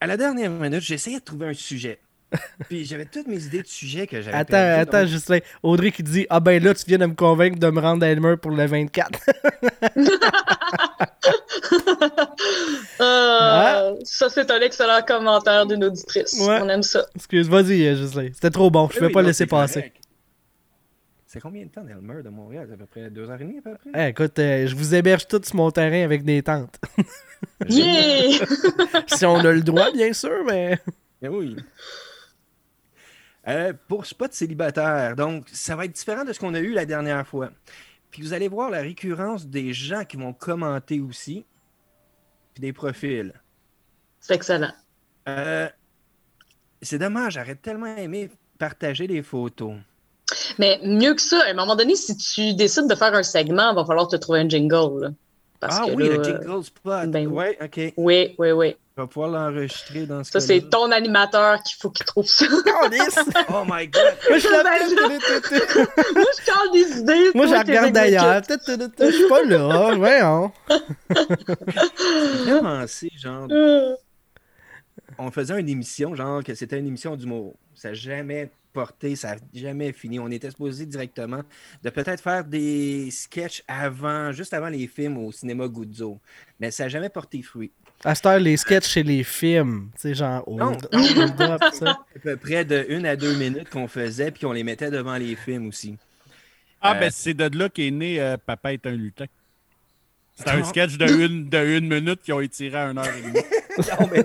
[0.00, 2.00] à la dernière minute, j'essayais de trouver un sujet.
[2.68, 5.38] Puis j'avais toutes mes idées de sujets que j'avais Attends, attends, donc- Justin.
[5.62, 8.08] Audrey qui dit Ah ben là, tu viens de me convaincre de me rendre à
[8.08, 9.18] Elmer pour le 24.
[13.00, 16.34] Ah, Ça, c'est un excellent commentaire d'une auditrice.
[16.40, 16.58] Ouais.
[16.62, 17.04] On aime ça.
[17.14, 18.28] Excuse, vas-y, euh, Justin.
[18.32, 18.88] C'était trop bon.
[18.90, 19.80] Je Oui, vais oui, pas non, laisser passer.
[19.80, 19.96] correct.
[21.26, 22.66] C'est combien de temps d'Elmer de Montréal?
[22.68, 23.90] C'est à peu près deux heures et demie, à peu près?
[24.06, 26.76] Eh, écoute, euh, je vous héberge tous sur mon terrain avec des tentes.
[27.68, 28.46] Yeah!
[29.08, 30.78] si on a le droit, bien sûr, mais.
[31.22, 31.56] Eh oui.
[33.46, 36.86] Euh, pour Spot célibataire, donc ça va être différent de ce qu'on a eu la
[36.86, 37.50] dernière fois.
[38.10, 41.44] Puis vous allez voir la récurrence des gens qui vont commenter aussi,
[42.54, 43.34] puis des profils.
[44.20, 44.72] C'est excellent.
[45.28, 45.68] Euh,
[46.80, 49.74] c'est dommage, j'aurais tellement aimé partager les photos.
[50.58, 53.72] Mais mieux que ça, à un moment donné, si tu décides de faire un segment,
[53.72, 55.02] il va falloir te trouver un jingle.
[55.02, 55.10] là.
[55.60, 57.10] Parce ah que oui, là, le jingle spot.
[57.10, 57.44] ben oui.
[57.60, 57.92] ok.
[57.96, 58.76] Oui, oui, oui.
[58.96, 60.46] Je vais pouvoir l'enregistrer dans ce Ça, cas-là.
[60.60, 62.46] c'est ton animateur qu'il faut qu'il trouve ça.
[63.48, 64.02] Oh my god!
[64.28, 66.14] Moi, je Ben, l'appelle.
[66.14, 67.30] Moi, je parle des idées.
[67.34, 68.42] Moi, je regarde d'ailleurs.
[69.00, 69.94] Je suis pas là.
[69.96, 70.52] Voyons.
[72.46, 73.48] J'ai commencé, genre,
[75.18, 77.56] on faisait une émission, genre que c'était une émission d'humour.
[77.74, 80.20] Ça n'a jamais porté, ça n'a jamais fini.
[80.20, 81.42] On était supposé directement
[81.82, 86.20] de peut-être faire des sketchs avant, juste avant les films au cinéma Guzzo.
[86.60, 87.72] Mais ça n'a jamais porté fruit.
[88.02, 89.90] À cette heure, les sketchs chez les films.
[89.94, 90.72] Tu sais, genre, Non.
[90.72, 91.90] hold, hold up, ça.
[92.16, 95.16] À peu près de une à deux minutes qu'on faisait, puis on les mettait devant
[95.16, 95.96] les films aussi.
[96.82, 99.24] Ah, Euh, ben c'est de là qu'est né euh, Papa est un lutin.
[100.36, 103.22] C'est un sketch de une, de une minute qui ont étiré à une heure et
[103.22, 103.34] demie.
[103.78, 104.22] non, mais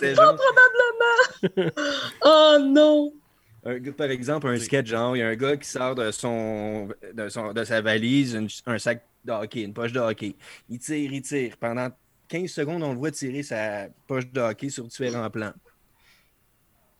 [0.00, 0.36] c'est genre.
[2.24, 3.12] Oh non!
[3.64, 6.88] Un par exemple, un sketch genre, il y a un gars qui sort de son
[7.14, 10.34] de, son, de sa valise une- un sac de hockey, une poche de hockey.
[10.68, 11.56] Il tire, il tire.
[11.58, 11.88] Pendant
[12.32, 15.52] 15 secondes, on le voit tirer sa poche de hockey sur différents plans.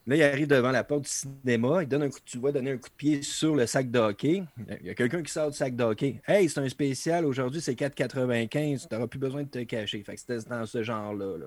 [0.06, 2.72] Là, il arrive devant la porte du cinéma, il donne un coup, tu vois donner
[2.72, 4.42] un coup de pied sur le sac de hockey.
[4.80, 6.20] Il y a quelqu'un qui sort du sac de hockey.
[6.26, 10.02] Hey, c'est un spécial, aujourd'hui c'est 4,95, tu n'auras plus besoin de te cacher.
[10.02, 11.38] Fait que c'était dans ce genre-là.
[11.38, 11.46] là.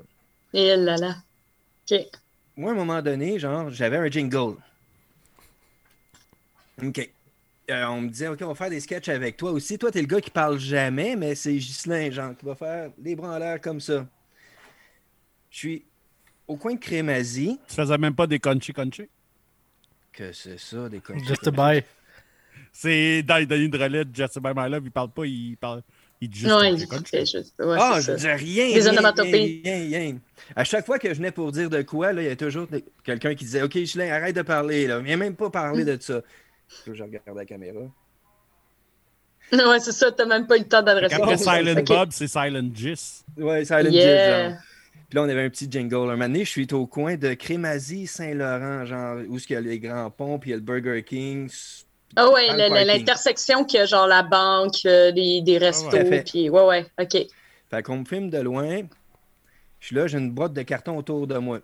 [0.54, 1.18] Et là là.
[1.92, 2.00] OK.
[2.58, 4.56] Moi, à un moment donné, genre, j'avais un jingle.
[6.82, 7.10] OK.
[7.72, 9.78] Euh, on me disait, OK, on va faire des sketchs avec toi aussi.
[9.78, 13.16] Toi, t'es le gars qui parle jamais, mais c'est Ghislain, genre, qui va faire des
[13.16, 14.06] bras en l'air comme ça.
[15.50, 15.86] Je suis
[16.48, 17.60] au coin de Crémazie.
[17.68, 19.10] Tu faisais même pas des country country.
[20.14, 21.84] Que c'est ça, des coins Just a buy.
[22.72, 25.82] C'est dans de relais de Just By My Love, il parle pas, il parle.
[26.22, 27.54] Il dit juste Non, il fait juste.
[27.60, 28.68] Ouais, Ah, je disais rien.
[28.68, 29.62] Des rien, onomatopées.
[29.64, 30.18] rien, rien, rien.
[30.56, 32.68] À chaque fois que je venais pour dire de quoi, là, il y a toujours
[33.04, 34.88] quelqu'un qui disait OK, Ghislain, arrête de parler.
[34.88, 35.00] Là.
[35.00, 36.22] Viens même pas parler de ça.
[36.88, 37.82] Là, je regarde la caméra.
[39.52, 41.16] Ouais, c'est ça, t'as même pas eu le temps d'adresser.
[41.16, 41.38] Après.
[41.38, 41.88] Silent OK.
[41.88, 43.24] Bob, c'est Silent Gis.
[43.38, 44.50] Ouais, Silent Yeah.
[44.50, 44.60] Jizz, genre.
[45.08, 45.96] Puis là, on avait un petit jingle.
[45.96, 49.58] Un moment donné, je suis au coin de Crémazie, Saint-Laurent, genre, où est-ce qu'il y
[49.58, 51.48] a les grands ponts, puis il y a le Burger King.
[52.16, 52.48] Ah ouais,
[52.86, 55.90] l'intersection qui a genre la banque, euh, des, des restos,
[56.26, 57.28] puis ouais, ouais, OK.
[57.70, 58.82] Fait qu'on me filme de loin.
[59.80, 61.60] Je suis là, j'ai une boîte de carton autour de moi.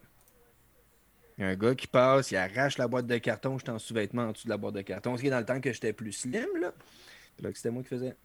[1.37, 3.79] Il y a un gars qui passe, il arrache la boîte de carton, j'étais en
[3.79, 5.15] sous-vêtements en dessous de la boîte de carton.
[5.15, 6.71] Ce qui est dans le temps que j'étais plus slim, là.
[7.37, 8.15] Puis là, que c'était moi qui faisais.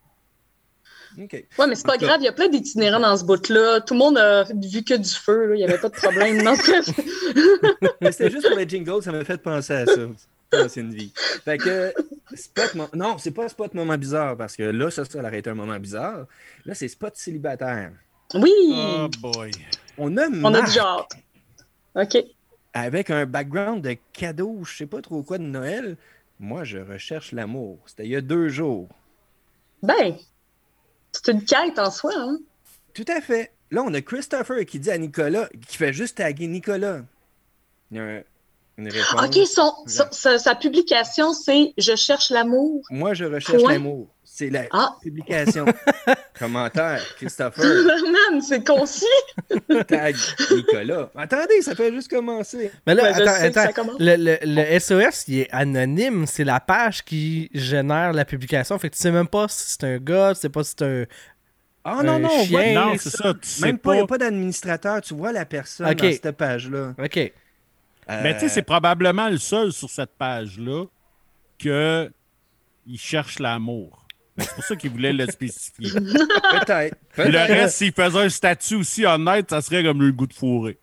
[1.18, 1.32] OK.
[1.32, 3.80] Ouais, mais c'est pas grave, il y a plein d'itinérants dans ce bout-là.
[3.80, 5.54] Tout le monde a vu que du feu, là.
[5.54, 6.42] il n'y avait pas de problème.
[6.42, 6.54] non?
[8.00, 9.94] Mais c'était juste pour les jingles, ça m'a fait penser à ça.
[10.52, 11.12] Ça, C'est une vie.
[11.44, 11.92] Fait que,
[12.34, 15.50] spot mo- non, c'est pas spot moment bizarre, parce que là, ça, ça aurait été
[15.50, 16.26] un moment bizarre.
[16.64, 17.92] Là, c'est spot célibataire.
[18.34, 19.50] oui, Oh boy.
[19.98, 21.08] On a on a du genre.
[21.94, 22.16] OK.
[22.80, 25.96] Avec un background de cadeau, je sais pas trop quoi de Noël.
[26.38, 27.78] Moi, je recherche l'amour.
[27.86, 28.88] C'était il y a deux jours.
[29.82, 30.14] Ben,
[31.12, 32.38] c'est une quête en soi, hein?
[32.92, 33.52] Tout à fait.
[33.70, 37.00] Là, on a Christopher qui dit à Nicolas, qui fait juste taguer Nicolas.
[37.90, 38.22] Il y a un-
[38.78, 39.24] une réponse.
[39.24, 42.82] OK, son, son- sa, sa publication, c'est Je cherche l'amour.
[42.90, 44.08] Moi, je recherche l'amour.
[44.38, 44.90] C'est la Ah.
[45.02, 45.64] publication.
[46.38, 47.64] Commentaire, Christopher,
[48.34, 49.04] Man, c'est concis.
[49.88, 50.14] tag
[50.54, 51.08] Nicolas.
[51.16, 52.70] Attendez, ça fait juste commencer.
[52.86, 53.92] Mais là, attends, attends.
[53.98, 56.26] Le, le- le SOS, il est anonyme.
[56.26, 58.78] C'est la page qui génère la publication.
[58.78, 60.84] Fait que tu sais même pas si c'est un gars, tu sais pas si c'est
[60.84, 61.04] un.
[61.82, 62.74] Ah Un non, non, on voit- chien.
[62.74, 64.18] Non, c'est ça, tu sais Même pas, il n'y a pas.
[64.18, 65.00] d'administrateur.
[65.00, 65.96] Tu vois la personne Ok.
[66.02, 66.92] dans cette page-là.
[67.02, 67.16] Ok.
[68.08, 70.84] Mais tu sais, Euh, c'est probablement le seul sur cette page-là
[71.58, 72.10] que
[72.86, 74.05] il cherche l'amour.
[74.38, 75.90] C'est pour ça qu'il voulait le spécifier.
[75.92, 76.96] Peut-être.
[77.16, 80.78] Le reste, s'il faisait un statut aussi honnête, ça serait comme le goût de fourré.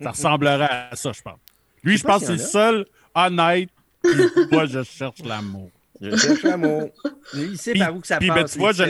[0.00, 1.38] ça ressemblerait à ça, je pense.
[1.82, 3.68] Lui, Je pense que c'est le seul honnête.
[4.02, 4.10] qui-
[4.52, 5.70] Moi, je cherche l'amour.
[6.00, 6.90] Je cherche l'amour.
[7.34, 8.36] Il sait Puis- par où que ça puis, passe.
[8.36, 8.82] ben, tu vois, je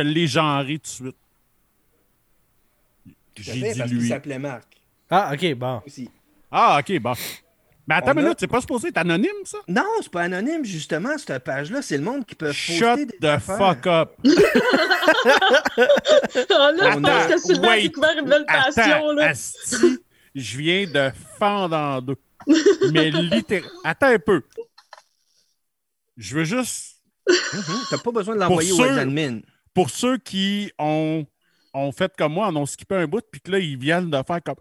[0.00, 1.16] l'ai genré tout de suite.
[3.36, 4.08] J'ai dit parce lui.
[4.08, 4.64] s'appelait Marc
[5.10, 5.82] Ah, ok, bon.
[5.86, 6.10] aussi.
[6.50, 7.12] Ah, ok, bon.
[7.88, 9.58] Mais attends On une a- minute, c'est pas supposé être anonyme, ça?
[9.66, 11.80] Non, c'est pas anonyme, justement, cette page-là.
[11.80, 13.56] C'est le monde qui peut Shut poster des the affaires.
[13.56, 14.10] fuck up.
[16.50, 17.82] Ah, là, je On pense a- que Sylvain a wait.
[17.82, 18.82] découvert une nouvelle passion.
[18.82, 19.28] Attends, Là.
[19.28, 19.98] asti,
[20.34, 22.16] je viens de fendre en deux.
[22.92, 23.68] Mais littéralement.
[23.84, 24.42] Attends un peu.
[26.16, 26.96] Je veux juste.
[27.28, 29.40] Mhm, T'as pas besoin de l'envoyer Pour au ceux- admin.
[29.74, 31.26] Pour ceux qui ont,
[31.74, 34.16] ont fait comme moi, en ont skippé un bout, puis que là, ils viennent de
[34.26, 34.56] faire comme.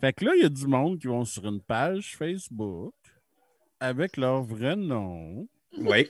[0.00, 2.94] Fait que là, il y a du monde qui vont sur une page Facebook
[3.78, 5.46] avec leur vrai nom,
[5.78, 6.08] Oui.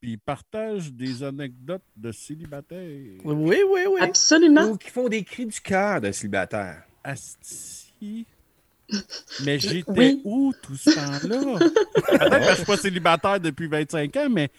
[0.00, 3.20] puis ils partagent des anecdotes de célibataires.
[3.24, 4.00] Oui, oui, oui.
[4.00, 4.64] Absolument.
[4.70, 6.82] Ou qui font des cris du cœur de célibataire.
[7.04, 8.26] Asti.
[9.44, 10.20] Mais j'étais Oui.
[10.24, 11.58] où tout ce temps-là?
[12.18, 14.50] Peut-être que je suis pas célibataire depuis 25 ans, mais.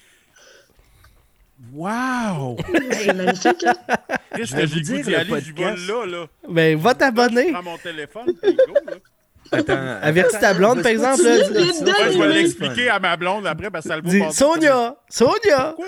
[1.73, 2.57] Wow!
[2.91, 3.63] C'est magnifique.
[3.65, 3.73] hein?
[4.35, 5.41] Qu'est-ce que j'ai goût dire, d'y le aller?
[5.41, 6.25] Je vais là, là.
[6.47, 7.51] Ben, va Je t'abonner.
[7.51, 8.93] prends mon téléphone, puis go, là.
[9.51, 9.97] Attends.
[10.03, 13.71] Avertis ta blonde, par exemple, là, Ouais, je vais le l'expliquer à ma blonde après,
[13.71, 14.29] parce que ça le vaut Dis pas.
[14.31, 14.95] Sonia!
[15.09, 15.73] Sonia!
[15.75, 15.85] Pourquoi.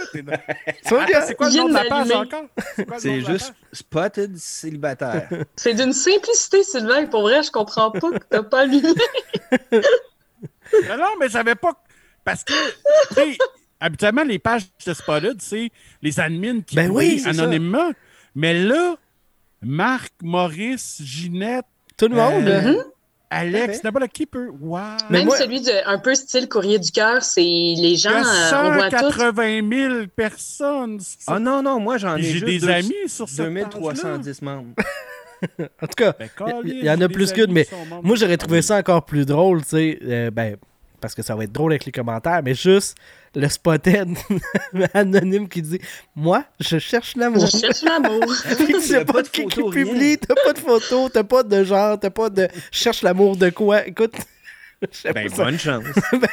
[0.84, 1.04] Sonia!
[1.18, 2.44] Attends, c'est quoi le nom de la page encore?
[2.76, 5.30] C'est quoi le nom C'est de la juste spotted célibataire.
[5.56, 7.06] C'est d'une simplicité, Sylvain.
[7.06, 8.82] Pour vrai, je comprends pas que t'as pas allumé.
[9.72, 11.74] Non, non, mais j'avais pas.
[12.26, 12.54] Parce que,
[13.82, 15.70] habituellement, les pages de Spotted, c'est
[16.02, 17.32] les admins qui Ben oui, ça.
[17.32, 17.92] anonymement.
[18.36, 18.96] Mais là,
[19.62, 21.66] Marc, Maurice, Ginette,
[21.98, 22.48] Tout le monde!
[22.48, 22.84] Euh, Mhm.
[23.34, 24.50] Alex, n'importe qui peut.
[24.60, 24.80] Wow!
[25.10, 28.72] Même moi- celui de un peu style courrier du cœur, c'est les gens, euh, on
[28.74, 28.98] voit tous.
[28.98, 31.00] 180 000 personnes.
[31.28, 33.70] Ah non, non, moi j'en ai J'ai juste des deux- amis sur cette page-là.
[33.74, 34.74] 2310 membres.
[35.60, 36.30] en tout cas, Ben,
[36.66, 37.68] il y en a plus qu'une, mais
[38.04, 40.00] moi, j'aurais trouvé ça encore plus drôle, tu sais.
[40.04, 40.58] euh, ben,
[41.00, 42.98] parce que ça va être drôle avec les commentaires, mais juste
[43.36, 44.10] le spotted
[44.94, 45.80] anonyme qui dit
[46.16, 47.46] Moi, je cherche l'amour.
[47.46, 48.24] Je cherche l'amour.
[48.58, 51.24] Puis tu sais a pas pas de qui qui publie, t'as pas de photo, t'as
[51.24, 53.88] pas de genre, t'as pas de cherche l'amour de quoi.
[53.88, 54.14] Écoute,
[54.82, 55.44] je sais Ben, ça.
[55.46, 55.84] bonne chance.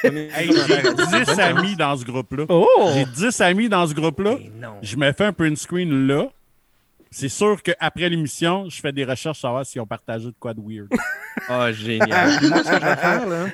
[0.03, 2.45] Hey, j'ai 10 amis dans ce groupe-là.
[2.49, 2.91] Oh!
[2.95, 4.37] J'ai 10 amis dans ce groupe-là.
[4.61, 4.75] Non.
[4.83, 6.27] Je me fais un print screen là.
[7.11, 10.53] C'est sûr qu'après l'émission, je fais des recherches pour savoir s'ils ont partagé de quoi
[10.53, 10.89] de weird.
[11.49, 12.39] Ah, génial.
[12.43, 13.47] Moi, ce que je vais faire, là,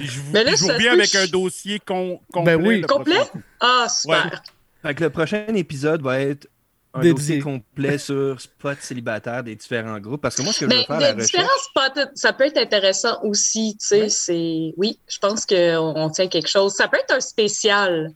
[0.00, 2.56] Je vous, Mais là, peut avec un dossier con- complet.
[2.56, 2.80] Ben oui.
[2.82, 3.14] Complet?
[3.16, 3.42] prochain coup.
[3.60, 4.42] Ah, super.
[4.82, 6.48] Fait que le prochain épisode va être
[6.94, 7.14] un Dédié.
[7.14, 10.20] dossier complet sur spots célibataires des différents groupes.
[10.22, 12.58] Parce que moi, ce que je veux Mais faire, la recherche, spots, ça peut être
[12.58, 14.08] intéressant aussi, tu sais, Ouais.
[14.08, 14.74] c'est...
[14.76, 16.72] Oui, je pense qu'on on tient quelque chose.
[16.74, 18.12] Ça peut être un spécial.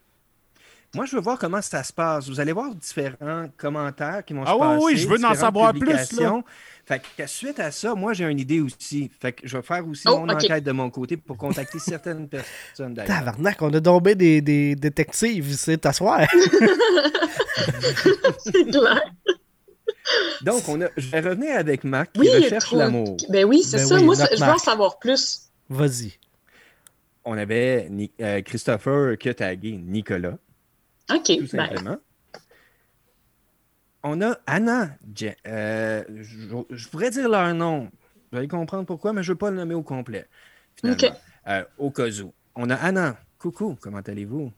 [0.95, 2.28] Moi, je veux voir comment ça se passe.
[2.28, 4.84] Vous allez voir différents commentaires qui vont Ah se oui, passer.
[4.84, 6.41] oui, je veux en savoir plus, là.
[6.86, 9.11] Fait que suite à ça, moi, j'ai une idée aussi.
[9.20, 12.26] Fait que je vais faire aussi Oh, mon enquête de mon côté pour contacter certaines
[12.28, 13.18] personnes d'ailleurs.
[13.18, 16.20] Tabarnak, on a tombé des, des détectives ici, t'asseoir.
[18.39, 19.03] C'est clair.
[20.43, 23.16] Donc, on a, je vais revenir avec Marc qui Oui, recherche trop- l'amour.
[23.28, 23.95] Ben oui, c'est Ben ça.
[23.97, 25.43] oui, Moi, je veux en savoir plus.
[25.68, 26.12] Vas-y.
[27.24, 30.39] On avait Ni- euh, Christopher qui a tagué Nicolas.
[31.11, 31.38] OK.
[31.38, 31.96] tout simplement.
[34.02, 34.90] On a Anna.
[35.14, 37.90] Je, euh, je, je pourrais dire leur nom.
[38.30, 40.28] Vous allez comprendre pourquoi, mais je ne veux pas le nommer au complet.
[40.76, 40.98] Finalement.
[41.02, 41.12] OK.
[41.48, 42.32] Euh, au cas où.
[42.54, 43.18] On a Anna.
[43.38, 44.52] Coucou, comment allez-vous?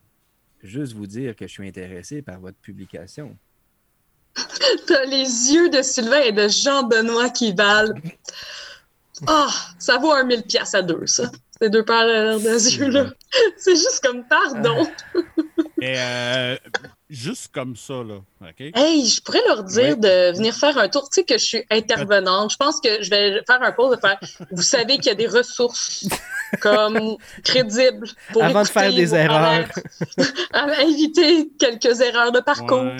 [0.63, 3.37] Juste vous dire que je suis intéressé par votre publication.
[4.87, 7.93] T'as les yeux de Sylvain et de Jean-Benoît qui valent.
[9.27, 11.31] Ah, ça vaut un mille piastres à deux, ça.
[11.61, 13.11] Ces deux paires de yeux-là.
[13.57, 14.87] C'est juste comme pardon.
[15.81, 16.57] Mais euh,
[17.09, 18.19] juste comme ça, là.
[18.39, 18.61] OK?
[18.75, 19.99] Hey, je pourrais leur dire Oui.
[19.99, 21.09] de venir faire un tour.
[21.09, 22.51] Tu sais que je suis intervenante.
[22.51, 24.19] Je pense que je vais faire un pause de faire.
[24.51, 26.07] Vous savez qu'il y a des ressources
[26.61, 29.67] comme crédibles pour Avant de faire des erreurs.
[30.53, 32.83] À éviter quelques erreurs de parcours.
[32.83, 32.97] Ouais.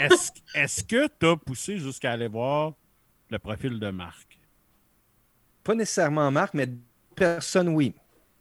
[0.00, 2.74] Est-ce est-ce que tu as poussé jusqu'à aller voir
[3.30, 4.38] le profil de Marc?
[5.64, 6.68] Pas nécessairement Marc, mais
[7.16, 7.94] personne, oui.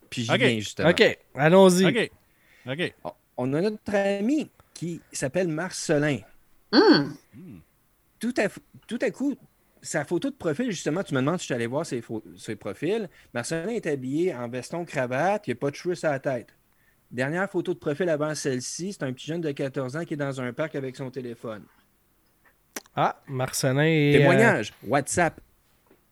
[0.10, 0.90] Puis j'y viens justement.
[0.90, 1.86] OK, allons-y.
[1.86, 2.12] OK.
[2.70, 2.94] OK.
[3.38, 6.20] On a notre ami qui s'appelle Marcelin.
[6.72, 7.16] Hum,
[8.20, 8.48] tout à,
[8.88, 9.36] tout à coup,
[9.82, 12.02] sa photo de profil, justement, tu me demandes si je suis allé voir ses,
[12.56, 13.10] profils.
[13.34, 16.48] Marcelin est habillé en veston-cravate, il n'y a pas de cheveux sur la tête.
[17.10, 20.18] Dernière photo de profil avant celle-ci, c'est un petit jeune de 14 ans qui est
[20.18, 21.64] dans un parc avec son téléphone.
[22.96, 24.16] Ah, Marcelin et.
[24.16, 25.40] euh, Témoignage, WhatsApp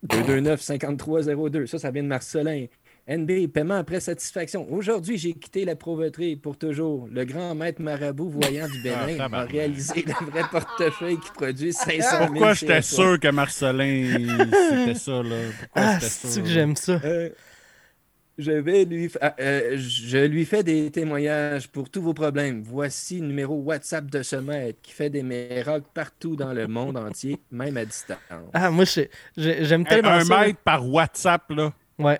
[0.06, 1.66] 229-5302.
[1.66, 2.66] Ça, ça vient de Marcelin.
[3.08, 4.66] NB, paiement après satisfaction.
[4.72, 7.08] Aujourd'hui, j'ai quitté la pauvreté pour toujours.
[7.12, 11.94] Le grand maître marabout voyant du Bénin a réalisé le vrai portefeuille qui produit 500
[12.18, 15.36] 000 Pourquoi j'étais sûr que Marcelin, c'était ça, là?
[15.60, 16.40] Pourquoi Ah, c'était c'est ça?
[16.40, 17.00] que j'aime ça?
[17.04, 17.28] Euh,
[18.38, 22.60] je vais lui fa- ah, euh, je lui fais des témoignages pour tous vos problèmes.
[22.62, 26.96] Voici le numéro WhatsApp de ce maître qui fait des miracles partout dans le monde
[26.98, 28.18] entier, même à distance.
[28.52, 28.84] Ah, moi,
[29.36, 30.40] j'aime tellement un ça.
[30.46, 31.72] mètre par WhatsApp, là.
[31.98, 32.18] Ouais.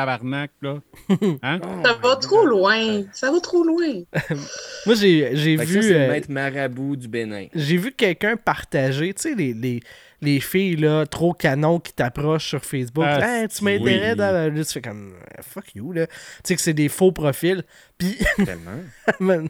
[0.00, 0.78] Tabarnak, là.
[1.42, 1.60] Hein?
[1.62, 3.02] Oh ça va trop loin.
[3.12, 4.02] Ça va trop loin.
[4.86, 5.58] Moi, j'ai vu.
[5.58, 7.46] ça, c'est le euh, maître marabout du Bénin.
[7.54, 9.80] J'ai vu quelqu'un partager, tu sais, les, les,
[10.22, 13.04] les filles là, trop canon qui t'approchent sur Facebook.
[13.06, 14.16] Ah, Hey, tu m'intérêtes oui.
[14.16, 14.54] dans.
[14.54, 16.06] Là, tu fais comme euh, fuck you, là.
[16.06, 16.12] Tu
[16.44, 17.62] sais que c'est des faux profils.
[17.98, 19.46] Puis, Tellement.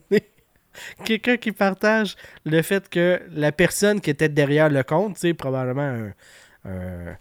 [1.04, 5.34] quelqu'un qui partage le fait que la personne qui était derrière le compte, tu sais,
[5.34, 6.12] probablement un.
[6.64, 7.16] un-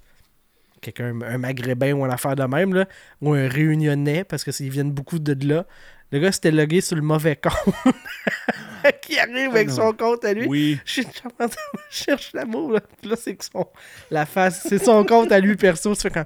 [0.82, 2.86] quelqu'un, un maghrébin ou une affaire de même, là,
[3.22, 5.66] ou un réunionnais, parce que ils viennent beaucoup de là.
[6.12, 7.76] Le gars s'était logué sur le mauvais compte.
[9.02, 9.76] qui arrive avec non.
[9.76, 10.48] son compte à lui.
[10.48, 10.80] Oui.
[10.86, 11.52] Je suis en train de-
[11.92, 12.80] je cherche l'amour, là.
[13.02, 13.68] Puis là, c'est que son.
[14.10, 15.94] La face, c'est son compte à lui perso.
[15.96, 16.26] Tu fais comme.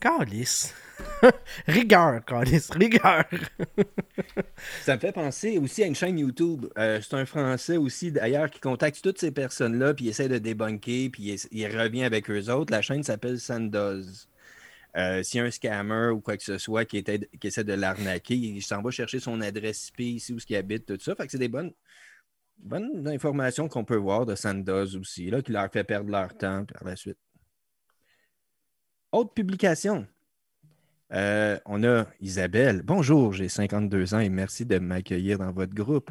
[0.00, 0.74] Calice.
[1.66, 3.24] rigueur, Calice, rigueur.
[4.82, 6.66] Ça me fait penser aussi à une chaîne YouTube.
[6.78, 10.38] Euh, c'est un Français aussi, d'ailleurs, qui contacte toutes ces personnes-là, puis il essaie de
[10.38, 12.72] débunker, puis il, revient avec eux autres.
[12.72, 14.28] La chaîne s'appelle Sandoz.
[14.96, 17.04] Euh, S'il y a un scammer ou quoi que ce soit qui,
[17.42, 20.98] essaie de l'arnaquer, il s'en va chercher son adresse IP ici où il habite, tout
[21.00, 21.14] ça.
[21.14, 21.72] Fait que c'est des bonnes,
[22.58, 26.64] bonnes informations qu'on peut voir de Sandoz aussi, là, qui leur fait perdre leur temps
[26.64, 27.18] par la suite.
[29.12, 30.06] Autre publication.
[31.12, 32.82] Euh, on a Isabelle.
[32.84, 36.10] Bonjour, j'ai 52 ans et merci de m'accueillir dans votre groupe.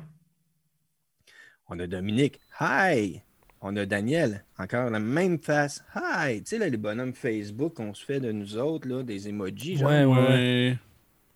[1.68, 2.39] On a Dominique.
[2.60, 3.22] Hi.
[3.62, 4.43] On a Daniel.
[4.58, 5.84] Encore la même face.
[5.95, 6.41] Hi.
[6.43, 9.78] Tu sais, là, les bonhommes Facebook qu'on se fait de nous autres, là, des emojis.
[9.78, 9.89] genre.
[9.89, 10.78] Ouais, ouais.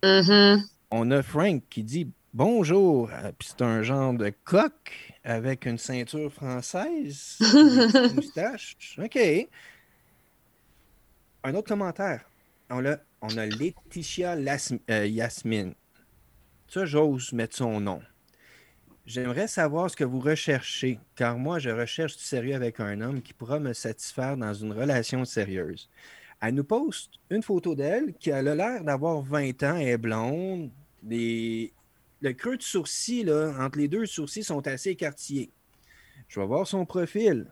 [0.02, 0.22] Ouais.
[0.22, 0.62] Mhm.
[0.90, 3.10] On a Frank qui dit bonjour.
[3.12, 7.38] Euh, Puis c'est un genre de coq avec une ceinture française.
[8.14, 8.76] moustaches.
[9.02, 9.18] OK.
[11.44, 12.24] un autre commentaire.
[12.70, 14.36] On a, on a Laetitia
[14.90, 15.74] euh, Yasmine.
[16.68, 18.02] Ça, j'ose mettre son nom.
[19.06, 23.22] J'aimerais savoir ce que vous recherchez, car moi, je recherche du sérieux avec un homme
[23.22, 25.88] qui pourra me satisfaire dans une relation sérieuse.
[26.40, 30.70] Elle nous poste une photo d'elle qui a l'air d'avoir 20 ans, est blonde.
[31.02, 31.72] Les...
[32.20, 35.50] Le creux de sourcil, là, entre les deux sourcils, sont assez écartillés.
[36.28, 37.46] Je vais voir son profil.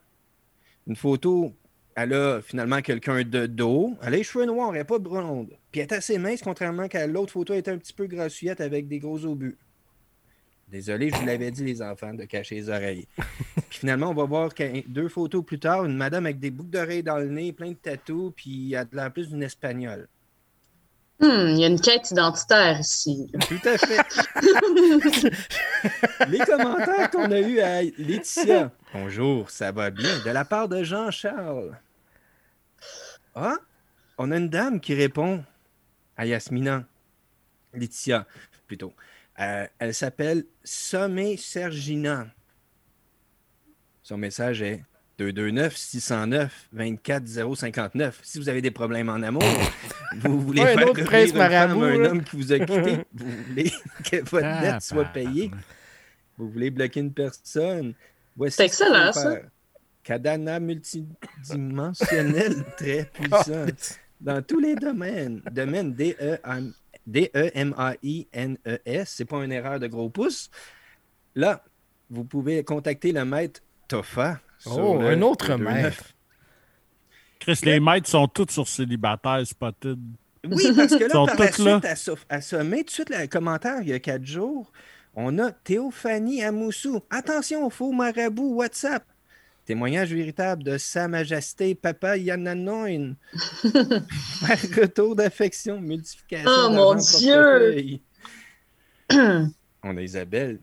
[0.87, 1.55] Une photo,
[1.95, 3.97] elle a finalement quelqu'un de dos.
[4.03, 5.57] Elle a les cheveux noirs, elle n'est pas blonde.
[5.71, 8.61] Puis elle est assez mince, contrairement à l'autre photo, elle est un petit peu grassouillette
[8.61, 9.57] avec des gros obus.
[10.69, 13.07] Désolé, je vous l'avais dit, les enfants, de cacher les oreilles.
[13.69, 14.51] Puis finalement, on va voir
[14.87, 17.77] deux photos plus tard, une madame avec des boucles d'oreilles dans le nez, plein de
[17.77, 20.09] tatous, puis elle a l'air plus d'une espagnole.
[21.23, 23.31] Hmm, il y a une quête identitaire ici.
[23.49, 24.01] Tout à fait.
[26.29, 28.73] Les commentaires qu'on a eus à Laetitia.
[28.93, 30.19] Bonjour, ça va bien?
[30.25, 31.79] De la part de Jean-Charles.
[33.37, 33.55] Ah,
[34.19, 35.45] on a une dame qui répond
[36.17, 36.85] à Yasmina.
[37.73, 38.27] Laetitia,
[38.67, 38.93] plutôt.
[39.39, 42.27] Euh, elle s'appelle Sommet Sergina.
[44.03, 44.83] Son message est
[45.31, 48.13] 229-609-24059.
[48.23, 49.43] Si vous avez des problèmes en amour,
[50.19, 52.11] vous voulez Ouais, un faire autre femme marabout, à un là.
[52.11, 53.73] homme qui vous a quitté, vous voulez
[54.11, 55.51] que votre Ah, dette soit payée,
[56.37, 57.95] vous voulez bloquer une personne.
[58.49, 59.37] C'est excellent, ça.
[60.03, 63.67] Cadana multidimensionnel très puissant
[64.21, 65.41] dans tous les domaines.
[65.53, 66.73] Domaine D-E-M-
[67.07, 70.51] D-E-M-A-I-N-E-S, c'est pas une erreur de gros pouce.
[71.35, 71.65] Là,
[72.11, 74.41] vous pouvez contacter le maître Tofa.
[74.67, 75.83] Oh, un autre 229.
[75.83, 76.05] maître.
[77.41, 79.99] Chris, les maîtres sont tous sur célibataire, spotted.
[80.49, 81.53] Oui, parce que là, sont par la là.
[81.53, 84.71] suite, à, so- à sommet, tout de suite, le commentaire, il y a quatre jours,
[85.15, 87.01] on a Théophanie Amoussou.
[87.11, 89.05] Attention, faux marabout WhatsApp.
[89.65, 93.15] Témoignage véritable de Sa Majesté Papa Yananoin.
[93.63, 96.51] Retour d'affection, multiplication.
[96.51, 98.01] Oh, mon Dieu!
[99.83, 100.59] on a Isabelle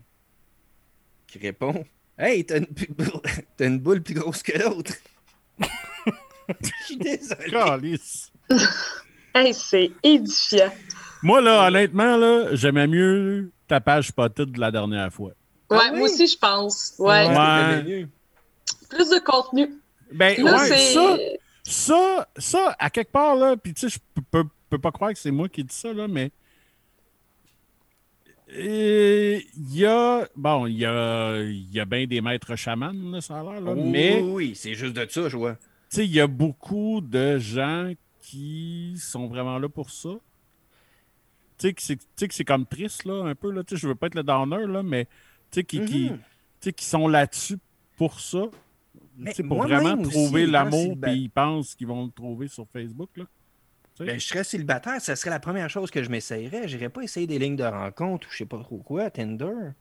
[1.26, 1.84] qui répond
[2.22, 2.66] Hey, t'as une,
[3.56, 4.92] t'as une boule plus grosse que l'autre.
[6.60, 7.98] Je suis désolé.
[9.32, 10.72] Hey, c'est édifiant.
[11.22, 15.30] Moi, là, honnêtement, là, j'aimais mieux ta page spotted de la dernière fois.
[15.70, 15.98] Ouais, Ah oui?
[16.00, 16.94] moi aussi, je pense.
[16.98, 17.28] Ouais.
[18.88, 19.70] Plus de contenu.
[20.12, 20.94] Ben, Là, ouais, c'est.
[20.94, 21.16] ça,
[21.62, 25.12] ça, ça, à quelque part, là, puis tu sais, je peux, peux, peux pas croire
[25.12, 26.32] que c'est moi qui dis ça, là, mais.
[28.56, 29.42] Il
[29.74, 30.26] y a.
[30.36, 33.60] Bon, il y a, il y a bien des maîtres chamans, là, ça a l'air,
[33.60, 34.20] là, mais.
[34.22, 35.54] Oui, c'est juste de ça, je vois.
[35.54, 35.60] Tu
[35.96, 37.92] sais, il y a beaucoup de gens
[38.22, 40.10] qui sont vraiment là pour ça.
[41.58, 41.96] Tu sais,
[42.26, 43.62] que c'est- comme triste, là, un peu, là.
[43.64, 45.10] Tu sais, je veux pas être le downer, là, mais tu
[45.60, 46.72] sais, qui, qui, Mhm.
[46.72, 47.58] qui sont là-dessus
[47.96, 48.44] pour ça.
[49.48, 53.24] Pour vraiment trouver l'amour, puis ils pensent qu'ils vont le trouver sur Facebook, là.
[54.06, 56.68] Ben, je serais célibataire, ça serait la première chose que je m'essayerais.
[56.68, 59.72] J'irais pas essayer des lignes de rencontre ou je sais pas trop quoi, Tinder.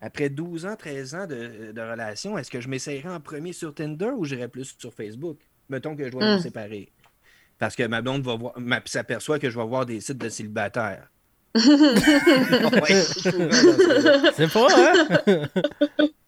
[0.00, 3.74] Après 12 ans, 13 ans de, de relation, est-ce que je m'essayerais en premier sur
[3.74, 5.38] Tinder ou j'irais plus sur Facebook?
[5.68, 6.40] Mettons que je dois me Hmm.
[6.40, 6.92] séparer.
[7.58, 10.28] Parce que ma blonde va voir, ma- s'aperçoit que je vais voir des sites de
[10.28, 11.10] célibataires.
[11.54, 11.60] Je.
[14.36, 14.92] C'est pas, hein?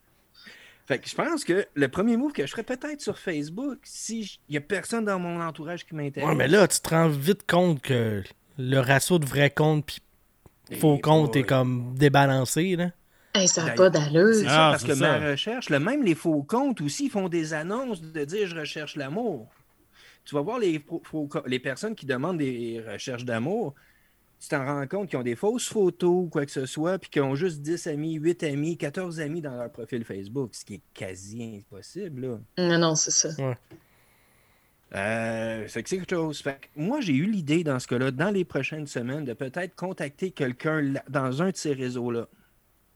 [0.90, 4.40] Fait que je pense que le premier move que je ferais peut-être sur Facebook, si
[4.48, 6.28] il y a personne dans mon entourage qui m'intéresse.
[6.28, 8.24] Ouais, mais là, tu te rends vite compte que
[8.58, 9.98] le ratio de vrais comptes puis
[10.80, 12.90] faux Et comptes est comme débalancé, là.
[13.36, 14.34] Hey, ça n'a Ben, pas d'allure.
[14.34, 15.18] C'est Ah, ça, parce c'est que ça.
[15.20, 18.96] ma recherche, le même les faux comptes aussi font des annonces de dire je recherche
[18.96, 19.46] l'amour.
[20.24, 23.76] Tu vas voir les, faux- faux les personnes qui demandent des recherches d'amour,
[24.40, 27.10] tu t'en rends compte qu'ils ont des fausses photos ou quoi que ce soit, puis
[27.10, 30.74] qu'ils ont juste 10 amis, 8 amis, 14 amis dans leur profil Facebook, ce qui
[30.74, 32.22] est quasi impossible.
[32.56, 32.68] Là.
[32.68, 33.28] Non, non, c'est ça.
[34.92, 36.40] Euh, fait que c'est quelque chose.
[36.40, 39.76] Fait que moi, j'ai eu l'idée dans ce cas-là, dans les prochaines semaines, de peut-être
[39.76, 42.26] contacter quelqu'un dans un de ces réseaux-là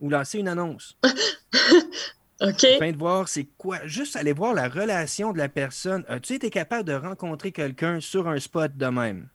[0.01, 0.97] ou lancer une annonce.
[2.41, 2.65] OK.
[2.65, 3.87] afin de voir c'est quoi.
[3.87, 6.05] Juste aller voir la relation de la personne.
[6.09, 9.29] As-tu été capable de rencontrer quelqu'un sur un spot de même?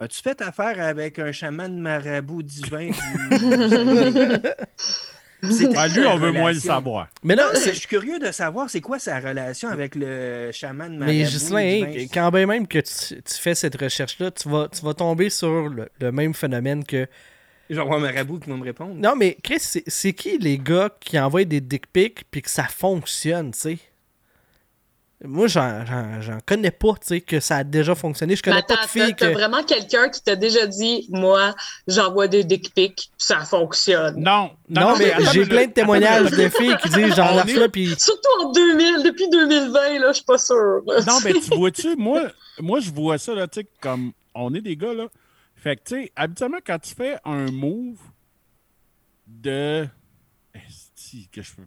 [0.00, 2.90] As-tu fait affaire avec un chaman marabout divin?
[5.42, 7.08] C'est Ah, lui, on veut moins le savoir.
[7.22, 11.12] Mais là, je suis curieux de savoir c'est quoi sa relation avec le chaman marabout.
[11.52, 12.06] mais divin.
[12.12, 15.68] quand bien même que tu, tu fais cette recherche-là, tu vas, tu vas tomber sur
[15.68, 17.06] le, le même phénomène que.
[17.70, 18.94] Je vais avoir un marabout qui va me répondre.
[18.96, 22.50] Non, mais Chris, c'est- c'est qui les gars qui envoient des dick pics puis que
[22.50, 23.78] ça fonctionne, tu sais?
[25.22, 25.84] Moi, j'en,
[26.46, 28.36] connais pas, tu sais, que ça a déjà fonctionné.
[28.36, 29.32] Je connais pas de filles t'as, t'as que.
[29.34, 31.54] vraiment quelqu'un qui t'a déjà dit, moi,
[31.86, 34.16] j'envoie des dick pics, ça fonctionne.
[34.16, 37.94] Non, Non, mais j'ai plein de témoignages de filles qui disent j'en lâche là, puis.
[37.98, 40.80] Surtout en 2000, depuis 2020, là, je suis pas sûre.
[40.86, 42.22] Non, mais tu vois-tu, moi,
[42.58, 45.08] moi, je vois ça, là, tu sais, comme on est des gars, là.
[45.54, 47.98] Fait que, tu sais, habituellement, quand tu fais un move
[49.26, 49.86] de.
[50.54, 51.62] Esti, que je peux.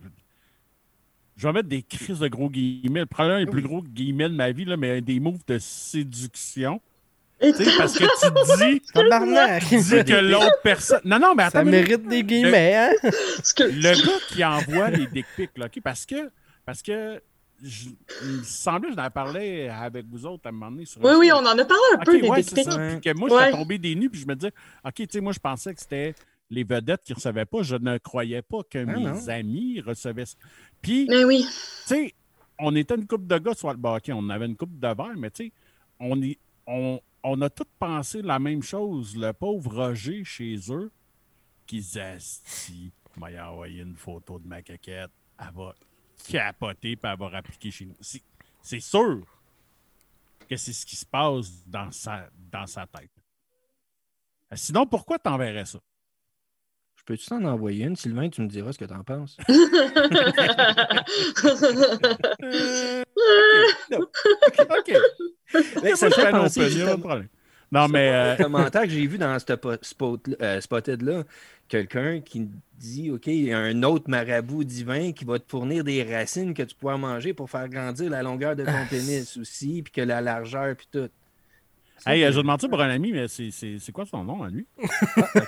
[1.44, 3.06] Je vais mettre des crises de gros guillemets.
[3.06, 6.80] Probablement les plus gros guillemets de ma vie, là, mais des moves de séduction.
[7.42, 8.08] Tu sais, parce que tu
[8.64, 8.82] dis,
[9.68, 11.02] tu dis que l'autre personne.
[11.04, 11.60] Non, non, mais attends.
[11.60, 12.94] Ça mérite des guillemets, hein?
[13.02, 15.82] Parce que- Le gars qui envoie les dick pics, là, OK?
[15.84, 16.32] Parce que,
[16.66, 17.22] parce que
[17.62, 17.90] je,
[18.24, 20.86] il me semblait que j'en parlais avec vous autres à un moment donné.
[20.86, 22.72] Sur Oui, oui, on en a parlé un peu des ouais, dick c'est pics.
[22.72, 22.78] ça.
[22.88, 23.46] Puis que moi, Ouais.
[23.48, 24.54] j'étais tombé des nues, puis je me disais,
[24.86, 26.16] OK, tu sais, moi, je pensais que c'était
[26.50, 27.64] les vedettes qui ne recevaient pas.
[27.64, 29.28] Je ne croyais pas que Ah, mes non.
[29.30, 30.38] amis recevaient ça.
[30.82, 31.44] Puis, Mais oui.
[31.44, 31.50] tu
[31.88, 32.14] sais,
[32.60, 35.16] on était une couple de gars sur le hockey, on avait une coupe de verre,
[35.18, 35.52] mais tu sais,
[36.00, 36.38] on, est-
[36.68, 39.16] on, on a tous pensé la même chose.
[39.18, 40.92] Le pauvre Roger chez eux,
[41.66, 45.74] qui disait Si, m'a envoyé une photo de ma caquette, elle va
[46.30, 47.96] capoter puis elle va rappliquer chez nous.
[48.02, 48.24] C'est-
[48.62, 49.26] C'est sûr
[50.50, 53.10] que c'est ce qui se passe dans sa, dans sa tête.
[54.54, 55.80] Sinon, pourquoi t'enverrais ça?
[57.06, 58.30] Je peux-tu t'en envoyer une, Sylvain?
[58.30, 59.36] Tu me diras ce que t'en penses.
[62.44, 63.04] Euh,
[63.92, 64.00] Non.
[64.00, 64.94] OK.
[65.84, 67.28] Mais ça me fait penser pas de justement- problème.
[67.72, 68.10] Non, mais.
[68.10, 71.24] euh, Un commentaire que j'ai vu dans ce po- spot, euh, Spotted-là,
[71.68, 72.48] quelqu'un qui
[72.78, 76.54] dit OK, il y a un autre marabout divin qui va te fournir des racines
[76.54, 80.02] que tu pourras manger pour faire grandir la longueur de ton pénis aussi, puis que
[80.02, 81.10] la largeur, puis tout.
[82.06, 84.50] Hey, je demande ça pour un ami, mais c'est- c'est c'est quoi son nom à
[84.50, 84.66] lui?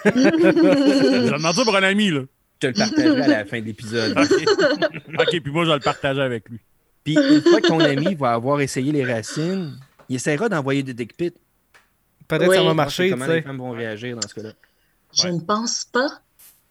[0.06, 2.22] je demande ça pour un ami, là.
[2.62, 4.18] Je te le partagerai à la fin de l'épisode.
[4.18, 5.20] OK.
[5.20, 6.60] OK, puis moi, je vais le partager avec lui.
[7.04, 9.78] Puis une fois que ton ami va avoir essayé les racines,
[10.10, 11.36] il essaiera d'envoyer des dick pics.
[12.28, 12.56] Peut-être Oui.
[12.56, 14.54] ça va marcher, tu Comment les femmes vont réagir dans ce cas-là.
[15.14, 15.32] Je Ouais.
[15.34, 16.08] ne pense pas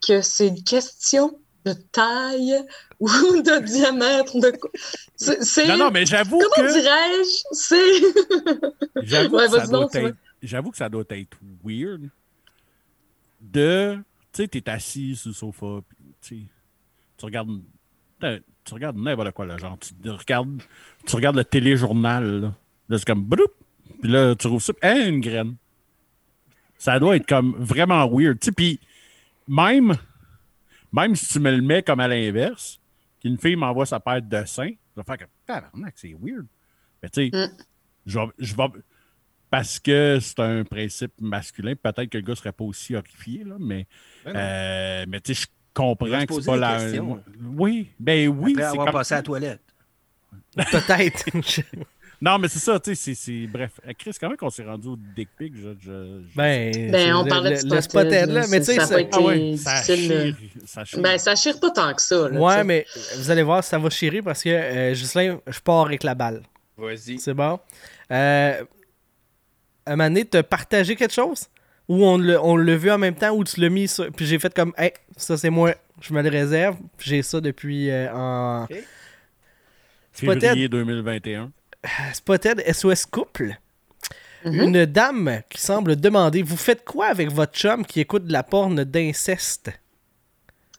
[0.07, 2.55] que c'est une question de taille
[3.01, 3.09] ou
[3.43, 4.39] de diamètre.
[4.39, 5.69] De...
[5.69, 6.73] Non, non, mais j'avoue Comment que.
[6.73, 7.43] dirais-je?
[7.53, 9.03] C'est.
[9.07, 12.09] J'avoue Ouais, que, ça doit être- j'avoue que ça doit être weird
[13.41, 13.99] de.
[14.33, 15.81] Tu sais, t'es assis sur le sofa,
[16.21, 16.49] puis
[17.17, 17.61] tu regardes.
[18.65, 19.59] Tu regardes n'importe quoi, là.
[19.59, 20.63] Genre, tu regardes,
[21.07, 22.55] tu regardes le téléjournal, là.
[22.89, 23.29] Là, c'est comme.
[23.29, 24.73] Puis là, tu trouves ça.
[24.83, 25.57] Hein, une graine.
[26.79, 28.39] Ça doit être comme vraiment weird.
[28.41, 28.81] Tu sais, puis
[29.49, 29.97] même,
[31.03, 32.81] même si tu me le mets comme à l'inverse,
[33.21, 35.29] qu'une fille m'envoie sa paire de seins, je vais faire comme.
[35.47, 36.47] Tabarnak, c'est weird.
[37.03, 37.57] Mais tu sais, Mm.
[38.07, 38.81] je vais, je vais-
[39.51, 43.57] parce que c'est un principe masculin, peut-être que le gars serait pas aussi horrifié, là,
[43.61, 43.87] mais,
[44.25, 46.79] Ben euh, mais tu sais, je comprends que c'est pas la.
[46.79, 47.23] questions.
[47.57, 48.53] Oui, ben oui.
[48.53, 49.61] Après c'est avoir comme- passé à la toilette.
[50.57, 51.25] Peut-être.
[52.21, 53.47] Non, mais c'est ça, tu sais, c'est-.
[53.47, 55.53] Bref, Euh, Chris, comment qu'on s'est rendu au dick pic?
[55.57, 58.47] Je, je- je- Ben, Ben, on parlait de spotted, là.
[58.51, 60.25] Mais tu sais, ça Ah ouais, ça difficile, là.
[60.25, 60.37] chire,
[60.67, 61.01] ça chire.
[61.03, 62.29] Ben, ça chire pas tant que ça.
[62.29, 62.87] Là, Ouais, mais
[63.17, 66.43] vous allez voir, ça va chirer parce que, euh, Ghislain, je pars avec la balle.
[66.79, 67.19] Vas-y.
[67.19, 67.59] C'est bon?
[68.11, 68.63] Euh,
[69.87, 71.47] à un moment donné, t'as partagé quelque chose?
[71.89, 74.11] Ou on l'a on l'a vu en même temps, ou tu l'as mis sur...
[74.11, 76.77] Puis j'ai fait comme, hey, ça c'est moi, je me le réserve.
[76.97, 78.65] Puis J'ai ça depuis euh, en...
[78.65, 78.75] Ok.
[80.13, 81.51] Spotted, Février 2021.
[82.13, 83.57] Spotted SOS Couple.
[84.45, 84.61] Mhm.
[84.61, 88.43] Une dame qui semble demander, vous faites quoi avec votre chum qui écoute de la
[88.43, 89.71] porne d'inceste?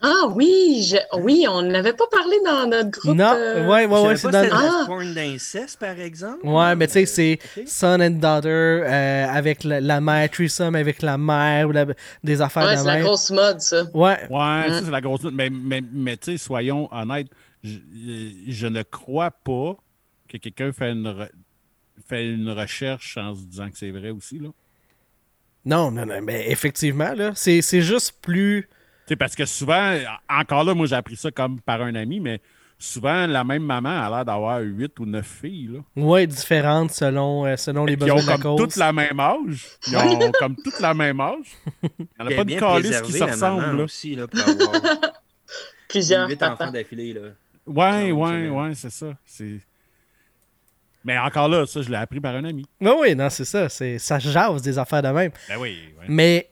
[0.02, 3.16] Ah oui, je- oui, on n'avait pas parlé dans notre groupe.
[3.18, 4.44] non, euh, ouais, ouais, ouais, c'est pas dans...
[4.44, 4.78] de Ah!
[4.82, 6.46] la porn d'inceste, par exemple.
[6.46, 11.02] Ouais, mais tu sais, c'est son and daughter euh, avec la, la mère, threesome avec
[11.02, 11.86] la mère, ou la-
[12.24, 13.84] des affaires Ouais, de c'est la grosse mode, ça.
[13.96, 14.74] Ouais, Ouais, Mm.
[14.74, 15.34] ça, c'est la grosse note.
[15.34, 17.28] Mais, mais, mais tu sais, soyons honnêtes,
[17.64, 17.78] je,
[18.48, 19.76] je ne crois pas
[20.40, 21.32] que quelqu'un fait une, re-
[22.08, 24.40] fait une recherche en se disant que c'est vrai aussi.
[24.40, 24.50] Là?
[25.66, 28.68] non, non, non, mais effectivement, là, c'est c'est juste plus...
[29.08, 29.98] Tu sais, parce que souvent,
[30.30, 32.42] encore là, moi j'ai appris ça comme par un ami, mais
[32.78, 35.70] souvent, la même maman a l'air d'avoir huit ou neuf filles.
[35.74, 36.04] Là.
[36.04, 39.68] Ouais, différente selon, euh, selon les besoins ont de la comme toutes la même âge.
[39.88, 41.56] Ils ont comme toutes la même âge.
[41.84, 43.78] Il n'y en a pas de calice qui se ressemblent.
[43.78, 43.84] là.
[43.84, 44.82] aussi, là, pour avoir
[45.88, 47.14] Plusieurs huit enfants d'affilée.
[47.14, 47.22] Là.
[47.66, 49.16] Ouais, ouais, ouais, c'est ça.
[49.26, 49.60] C'est...
[51.06, 52.66] Mais encore là, ça, je l'ai appris par un ami.
[52.82, 53.70] Oui, oui, non, c'est ça.
[53.70, 55.32] c'est Ça jase des affaires de même.
[55.48, 56.06] Ben oui, ouais.
[56.10, 56.50] Mais,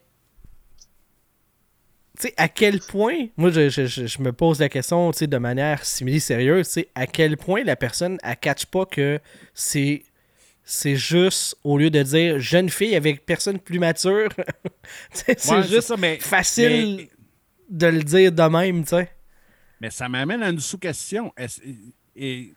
[2.19, 5.17] tu sais, à quel point, moi, je, je- je- je me pose la question, tu
[5.19, 9.19] sais, de manière simili-sérieuse, tu sais, à quel point la personne, elle catch pas que
[9.53, 10.03] c'est
[10.65, 14.29] c'est juste, au lieu de dire jeune fille avec personne plus mature,
[15.11, 17.09] c'est Ouais, juste ça, mais, facile mais-
[17.69, 19.09] de le dire de même, tu sais.
[19.81, 21.33] Mais ça m'amène à une sous-question.
[21.35, 21.59] Est-ce-
[22.15, 22.53] Et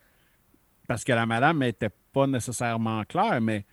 [0.86, 3.64] parce que la madame n'était pas nécessairement claire, mais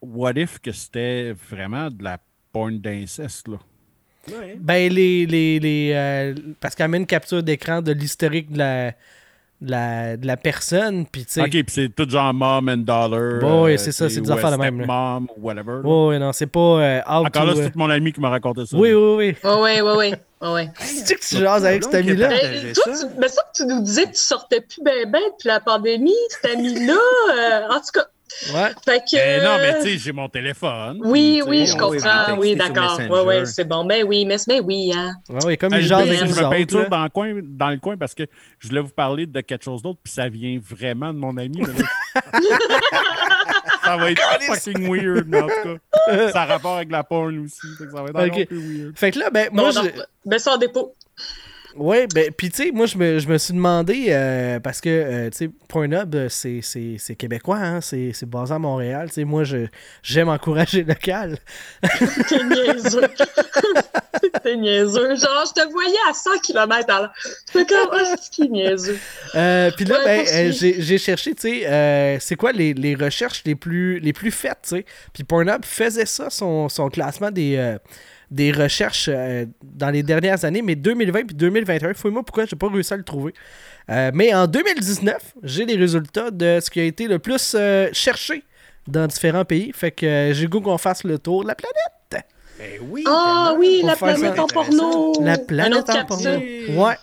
[0.00, 2.18] what if que c'était vraiment de la
[2.52, 3.58] porn d'inceste, là?
[4.28, 4.56] Ouais.
[4.58, 5.26] Ben, les.
[5.26, 8.92] les, les euh, parce qu'elle met une capture d'écran de l'historique de la,
[9.64, 11.40] de la, de la personne, puis tu sais.
[11.42, 13.38] Ok, puis c'est tout genre mom and daughter.
[13.40, 14.84] Bon, oui, c'est ça, c'est des affaires de euh, même.
[14.86, 15.80] Mom, whatever.
[15.84, 16.60] Oh, ouais, non, c'est pas.
[16.60, 18.76] euh, Encore to, là, euh, c'est tout mon ami qui m'a raconté ça.
[18.76, 19.50] Oui, oui, oui.
[19.50, 19.80] Ouais.
[19.80, 20.70] ouais, ouais.
[20.80, 22.28] C'est-tu que tu jases avec cet ami-là?
[22.28, 23.06] Ben, Mais, toi, ça.
[23.06, 25.60] tu, mais ça que tu nous disais que tu sortais plus ben ben depuis la
[25.60, 26.92] pandémie, cet ami-là.
[26.94, 28.04] euh, en tout cas,
[28.52, 28.70] Ouais.
[28.84, 29.16] fait que.
[29.16, 31.00] Ben non, mais tu sais, j'ai mon téléphone.
[31.04, 32.36] Oui, oui, je oui, comprends.
[32.38, 32.98] Oui, d'accord.
[33.00, 33.84] Oui, oui, c'est bon.
[33.84, 35.14] Ben oui, mais, mais oui, hein.
[35.28, 37.96] Ouais, ouais, comme jase me- avec je me peinture dans le, coin, dans le coin
[37.96, 38.24] parce que
[38.58, 41.62] je voulais vous parler de quelque chose d'autre, puis ça vient vraiment de mon ami.
[43.84, 45.78] ça va être fucking weird, mais en tout
[46.08, 46.28] cas.
[46.32, 47.60] Ça a rapport avec la porn aussi.
[47.78, 48.46] fait que ça va être encore Ok.
[48.46, 48.98] plus weird.
[48.98, 49.88] Fait que là, ben, moi, non, je...
[50.24, 50.94] ben ça en dépôt.
[51.76, 54.88] Ouais, ben, pis tu sais, moi, je me, je me suis demandé, euh, parce que,
[54.88, 59.08] euh, tu sais, Pornhub, euh, c'est, c'est, c'est québécois, hein, c'est, c'est basé à Montréal,
[59.08, 59.66] tu sais, moi, je,
[60.02, 61.38] j'aime encourager le local.
[62.28, 63.02] T'es niaiseux.
[64.42, 65.16] T'es niaiseux.
[65.16, 67.12] Genre, je te voyais à 100 km à l'heure.
[67.52, 68.98] J'étais comme, ah, c'est niaiseux.
[69.34, 72.72] Euh, puis là, Ouais, ben, euh, j'ai, j'ai cherché, tu sais, euh, c'est quoi les,
[72.74, 74.84] les recherches les plus, les plus faites, tu sais.
[75.12, 77.76] Puis Pornhub faisait ça, son, son classement des,
[78.30, 82.68] des recherches euh, dans les dernières années, mais 2020 puis 2021, fouille-moi pourquoi j'ai pas
[82.68, 83.34] réussi à le trouver.
[83.90, 87.88] Euh, mais en 2019, j'ai les résultats de ce qui a été le plus euh,
[87.92, 88.44] cherché
[88.86, 89.72] dans différents pays.
[89.74, 92.26] Fait que euh, j'ai goût qu'on fasse le tour de la planète.
[92.58, 93.04] Ben oui.
[93.06, 95.12] Ah oui, la planète en porno.
[95.20, 96.30] La planète en porno.
[96.30, 96.96] Ouais.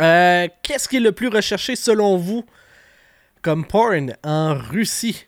[0.00, 2.44] Euh, Qu'est-ce qui est le plus recherché selon vous
[3.42, 5.25] comme porn en Russie?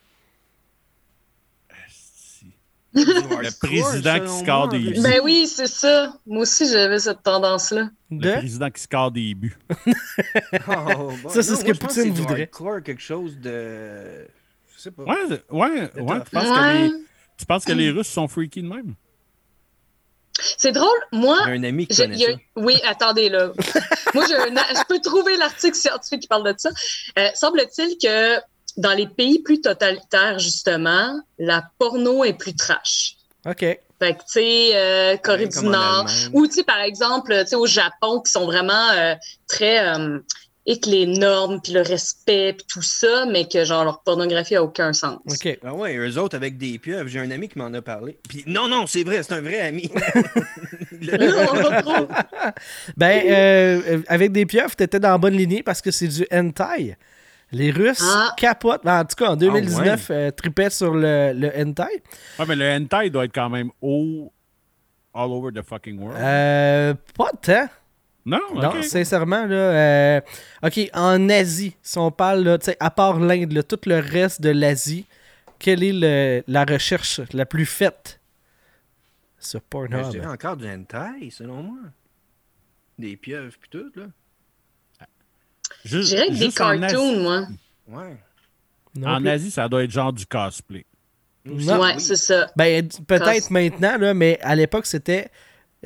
[2.95, 5.01] Le président qui score des buts.
[5.03, 6.13] Ben oui, c'est ça.
[6.27, 7.91] Moi aussi, j'avais cette tendance-là.
[8.11, 8.33] Le De?
[8.33, 9.57] président qui score des buts.
[10.69, 12.43] Oh, Ça, c'est ce que moi, je pense Poutine voudrait.
[12.43, 14.27] hardcore, quelque chose de.
[14.77, 15.03] Je sais pas.
[15.03, 16.21] Ouais, ouais, ouais.
[16.25, 16.91] Tu penses, que les,
[17.37, 18.95] tu penses que les Russes sont freaky de même?
[20.57, 20.89] C'est drôle.
[21.13, 22.31] Moi, J'ai un ami qui Je- connaît ça.
[22.57, 23.51] Oui, attendez là.
[24.15, 26.71] Moi, j'ai un a- je peux trouver l'article scientifique qui parle de ça.
[27.19, 28.37] Euh, Semble-t-il que
[28.79, 33.17] dans les pays plus totalitaires, justement, la porno est plus trash.
[33.45, 33.61] OK.
[33.61, 37.49] Fait que, tu sais, euh, Corée Ouais, du Nord, ou, tu sais, par exemple, tu
[37.49, 39.15] sais, au Japon, qui sont vraiment euh,
[39.49, 39.87] très...
[39.87, 40.21] Euh,
[40.71, 44.55] et que les normes, puis le respect, puis tout ça, mais que, genre, leur pornographie
[44.55, 45.19] a aucun sens.
[45.27, 45.59] OK.
[45.65, 48.19] Ah ouais, eux autres avec des pieuvres, j'ai un ami qui m'en a parlé.
[48.29, 49.91] Puis non, non, c'est vrai, c'est un vrai ami.
[52.97, 56.97] Ben, euh, avec des pieuvres, t'étais dans la bonne lignée parce que c'est du hentai.
[57.53, 58.35] Les Russes Ah.
[58.37, 58.85] capotent.
[58.85, 62.03] Ben, en tout cas, en 2019, euh, tripaient sur le, le hentai.
[62.39, 64.33] Ouais, mais le hentai doit être quand même haut
[65.15, 66.19] all over the fucking world.
[66.21, 67.69] Euh, pas tant.
[68.27, 68.85] non, Non, ok.
[68.85, 69.57] sincèrement, là.
[69.57, 70.21] euh,
[70.63, 73.99] OK, en Asie, si on parle, là, tu sais, à part l'Inde, là, tout le
[73.99, 75.07] reste de l'Asie,
[75.59, 78.21] quelle est le- la recherche la plus faite
[79.39, 80.11] sur Ben, je Pornhub?
[80.11, 81.79] dirais encore du hentai, selon moi.
[82.99, 84.05] Des pieuvres puis tout, là.
[85.85, 87.47] Juste- Je dirais que des juste en Asie- cartoons, moi.
[87.89, 88.17] Ouais.
[88.95, 89.29] Non En plus?
[89.29, 90.85] Asie, ça doit être genre du cosplay.
[91.45, 91.81] Non.
[91.81, 92.01] ouais, oui.
[92.01, 92.47] c'est ça.
[92.57, 95.31] Ben, peut-être Cos- maintenant, là, mais à l'époque, c'était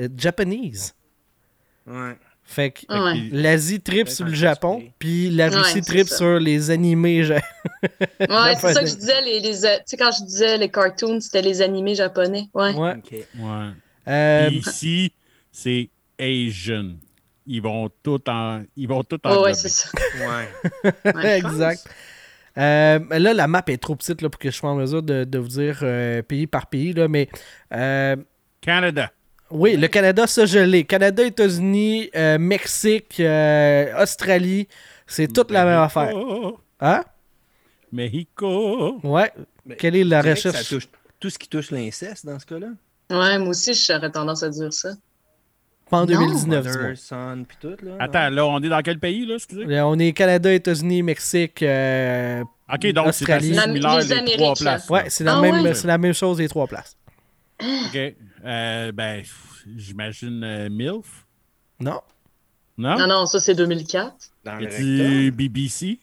[0.01, 0.95] euh, Japanese.
[1.86, 2.16] Ouais.
[2.45, 3.28] Fait que Ah ouais.
[3.30, 6.16] L'Asie tripe sur le Japon, puis la Ouais, Russie c'est tripe ça.
[6.16, 7.22] sur les animés.
[7.24, 7.36] ja-
[8.20, 9.20] Ouais, c'est ça que je disais.
[9.22, 12.49] Les, les, euh, tu sais, quand je disais les cartoons, c'était les animés japonais.
[12.55, 12.74] Ouais.
[12.74, 13.01] Ouais.
[13.38, 13.68] Ouais.
[14.09, 15.12] Euh, ici,
[15.53, 15.88] c'est
[16.18, 16.95] Asian.
[17.47, 18.62] Ils vont tout en.
[18.76, 19.36] Ils vont tout en.
[19.36, 19.88] Ouais, ouais, c'est ça.
[20.20, 21.36] Ouais.
[21.36, 21.84] Exact.
[22.59, 25.24] Euh, là, la map est trop petite là, pour que je sois en mesure de,
[25.24, 27.28] de vous dire euh, pays par pays, là, mais
[27.72, 28.14] euh,
[28.61, 29.11] Canada.
[29.51, 30.84] oui, le Canada, ça je l'ai.
[30.84, 34.68] Canada, États-Unis, euh, Mexique, euh, Australie,
[35.07, 36.14] c'est toute la même affaire.
[36.80, 37.04] Hein?
[37.91, 39.00] Mexico.
[39.03, 39.33] Ouais.
[39.67, 40.57] Mais Quelle est la recherche?
[40.62, 40.88] Ça touche
[41.21, 42.68] tout ce qui touche l'inceste dans ce cas-là.
[43.11, 44.91] Ouais, moi aussi, j'aurais tendance à dire ça.
[45.93, 46.07] Pas en Non.
[46.07, 46.83] 2019, dis-moi.
[46.89, 47.97] Mother, son, puis tout, là.
[48.01, 49.67] Attends, là, on est dans quel pays, là, excusez?
[49.67, 51.63] Là, On est Canada, États-Unis, Mexique.
[51.63, 52.43] euh,
[52.73, 54.89] Ok, donc c'est assez similaire les trois places.
[54.89, 55.75] Ouais, c'est la, Ah même, ouais?
[55.75, 56.97] c'est la même chose les trois places.
[57.61, 58.14] Ok.
[58.47, 59.23] Euh, ben,
[59.77, 61.27] j'imagine euh, MILF?
[61.79, 62.01] Non,
[62.79, 62.97] Non?
[62.97, 64.14] Non, non, ça, c'est 2004.
[64.45, 65.29] Dans le.
[65.31, 66.01] BBC?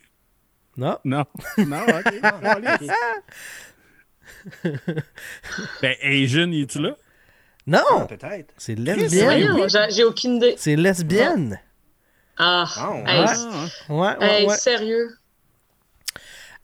[0.78, 0.98] non.
[1.04, 1.26] Non.
[1.58, 2.14] non, ok.
[2.44, 2.90] Ok.
[5.82, 6.96] ben, Asian, es-tu là?
[7.72, 8.06] Ah, Non!
[8.08, 8.54] peut-être.
[8.58, 9.68] C'est lesbienne.
[9.90, 10.56] J'ai aucune idée.
[10.58, 11.60] C'est lesbienne.
[12.38, 13.00] Ah, Ah, ouais.
[13.08, 14.56] hey, Ah, Ouais, ouais, hey, ouais.
[14.56, 15.10] sérieux.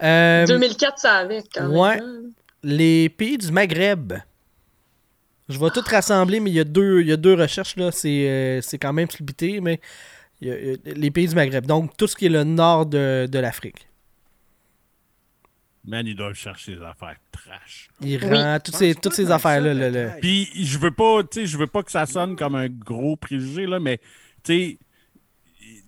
[0.04, 1.78] Euh, 2004, ça avait quand même.
[1.78, 2.00] ouais.
[2.02, 2.22] hein.
[2.64, 4.14] les pays du Maghreb.
[5.48, 7.92] Je vais tout rassembler, mais il y a deux, il y a deux recherches, là.
[7.92, 9.80] C'est, euh, c'est quand même splitté, mais
[10.42, 11.66] Il y a- il y a les pays du Maghreb.
[11.66, 13.88] Donc, tout ce qui est le nord de, de l'Afrique.
[15.88, 17.90] Man, ils doivent chercher des affaires trash.
[18.02, 19.74] Iran, toutes ces, toutes ces affaires-là.
[19.74, 20.10] là, là.
[20.22, 23.16] Puis je veux pas, tu sais, je veux pas que ça sonne comme un gros
[23.16, 24.00] préjugé, là, mais
[24.44, 24.78] tu sais,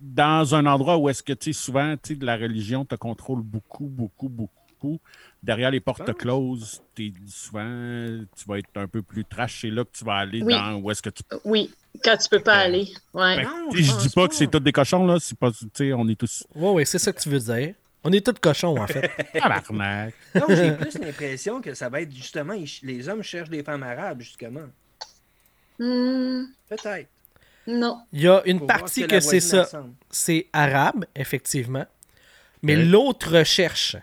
[0.00, 2.94] dans un endroit où est-ce que tu sais, souvent, tu sais, de la religion te
[2.94, 5.00] contrôle beaucoup, beaucoup, beaucoup.
[5.42, 8.06] Derrière les portes closes, t'es souvent,
[8.36, 9.62] tu vas être un peu plus trash.
[9.62, 10.52] C'est là que tu vas aller Oui.
[10.54, 11.22] dans où est-ce que tu.
[11.44, 11.72] Oui,
[12.04, 12.88] quand tu peux pas Euh, aller.
[13.12, 13.42] Ouais.
[13.42, 14.28] Non, sais, je dis pas pas.
[14.28, 15.16] que c'est tous des cochons, là.
[15.18, 16.44] C'est pas, tu sais, on est tous.
[16.54, 17.74] Ouais, ouais, c'est ça que tu veux dire.
[18.08, 19.10] On est tous cochons, en fait.
[19.34, 20.14] Tabarnak.
[20.34, 24.22] Non, j'ai plus l'impression que ça va être justement, les hommes cherchent des femmes arabes,
[24.22, 24.62] justement.
[25.78, 27.08] Hmm, Peut-être.
[27.66, 28.00] non.
[28.12, 29.68] Il y a une partie que c'est ça.
[30.10, 31.84] C'est arabe, effectivement.
[32.62, 33.96] Mais l'autre recherche.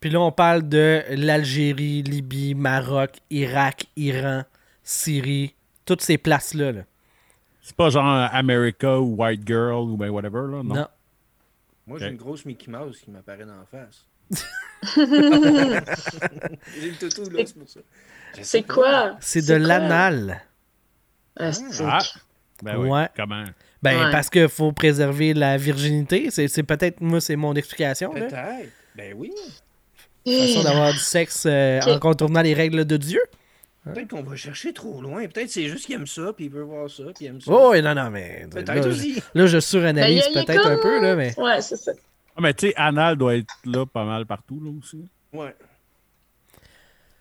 [0.00, 4.42] Puis là, on parle de l'Algérie, Libye, Maroc, Irak, Iran,
[4.82, 5.54] Syrie,
[5.86, 6.72] toutes ces places-là.
[6.72, 6.80] là.
[7.62, 10.62] C'est pas genre America ou White Girl ou ben whatever, là.
[10.62, 10.74] Non?
[10.74, 10.86] Non.
[11.86, 14.06] Moi, j'ai une grosse Mickey Mouse qui m'apparaît dans la face.
[14.96, 17.80] j'ai le toutou, là, c'est pour ça.
[18.42, 19.16] C'est quoi?
[19.20, 20.42] C'est de l'anal.
[21.36, 21.98] Ah, c'est- Ah.
[22.62, 22.88] Ben oui.
[22.88, 23.08] Ouais.
[23.16, 23.44] Comment?
[23.82, 24.12] Ben, Ouais.
[24.12, 26.30] parce qu'il faut préserver la virginité.
[26.30, 28.12] C'est c'est peut-être, moi, c'est mon explication.
[28.14, 28.20] là.
[28.22, 28.70] Peut-être.
[28.96, 29.32] Ben oui.
[30.26, 33.20] Façon d'avoir du sexe euh, en contournant les règles de Dieu.
[33.84, 35.26] Peut-être qu'on va chercher trop loin.
[35.28, 37.50] Peut-être c'est juste qu'il aime ça, puis il veut voir ça, puis il aime ça.
[37.52, 38.46] Oh, ouais, non, non, mais.
[38.50, 39.22] Peut-être Là, je, aussi.
[39.34, 41.38] là, je Ben, il suranalyse a peut-être un peu, là, mais.
[41.38, 41.92] Ouais, c'est ça.
[42.36, 45.06] Ah, mais tu sais, Anal doit être là pas mal partout, là aussi.
[45.32, 45.54] Ouais.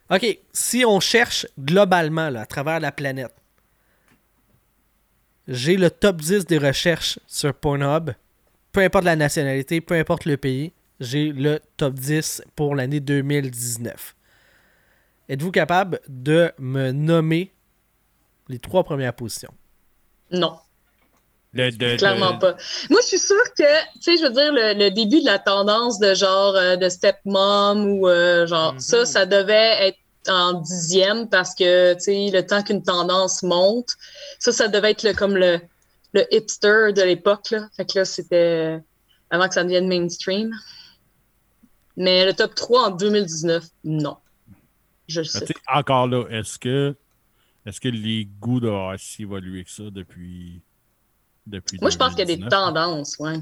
[0.10, 3.34] OK, si on cherche globalement là, à travers la planète,
[5.48, 8.12] j'ai le top 10 des recherches sur Pornhub.
[8.72, 14.16] Peu importe la nationalité, peu importe le pays, j'ai le top 10 pour l'année 2019.
[15.30, 17.54] Êtes-vous capable de me nommer
[18.50, 19.54] les trois premières positions?
[20.32, 20.58] Non,
[21.54, 22.56] Le- de- clairement de- pas.
[22.90, 23.64] Moi, je suis sûre que,
[24.00, 26.90] tu sais, je veux dire, le, le début de la tendance de genre euh, de
[26.90, 28.80] stepmom ou euh, genre Mhm.
[28.80, 29.98] ça, ça devait être
[30.30, 33.96] en dixième parce que, tu sais, le temps qu'une tendance monte,
[34.40, 35.60] ça, ça devait être le, comme le,
[36.14, 37.68] le hipster de l'époque, là.
[37.78, 38.80] Fait que là, c'était
[39.30, 40.52] avant que ça devienne mainstream.
[41.98, 44.18] Mais le top 3 en 2019, non.
[45.08, 45.46] Je le sais.
[45.68, 46.96] encore là, est-ce que
[47.66, 50.62] est-ce que les goûts doivent si évolué que ça depuis
[51.46, 52.50] depuis Moi, je pense qu'il y a des 2019?
[52.50, 53.40] tendances, ouais.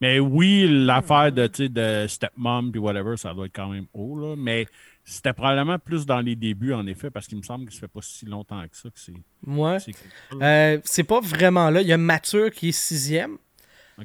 [0.00, 3.86] Mais oui, l'affaire de, tu sais, de stepmom puis whatever, ça doit être quand même
[3.94, 4.34] haut, là.
[4.36, 4.66] Mais
[5.04, 7.88] c'était probablement plus dans les débuts, en effet, parce qu'il me semble que ça fait
[7.88, 9.14] pas si longtemps que ça que c'est.
[9.46, 9.92] Moi, c'est-
[10.40, 11.82] euh, pas vraiment là.
[11.82, 13.38] Il y a Mature qui est sixième.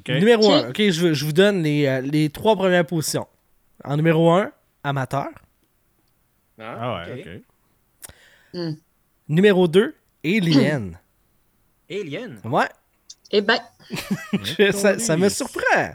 [0.08, 0.52] Numéro.
[0.52, 3.26] 1, ok, je, je vous donne les, euh, les trois premières positions.
[3.84, 4.52] En numéro 1,
[4.84, 5.28] Amateur.
[6.58, 7.42] Ah ouais,
[8.54, 8.74] OK.
[9.28, 9.94] Numéro 2,
[10.24, 10.98] Alien.
[11.90, 12.40] Alien?
[12.44, 12.66] ouais,
[13.30, 13.58] Eh ben,
[14.32, 15.92] je- ça, ça me surprend.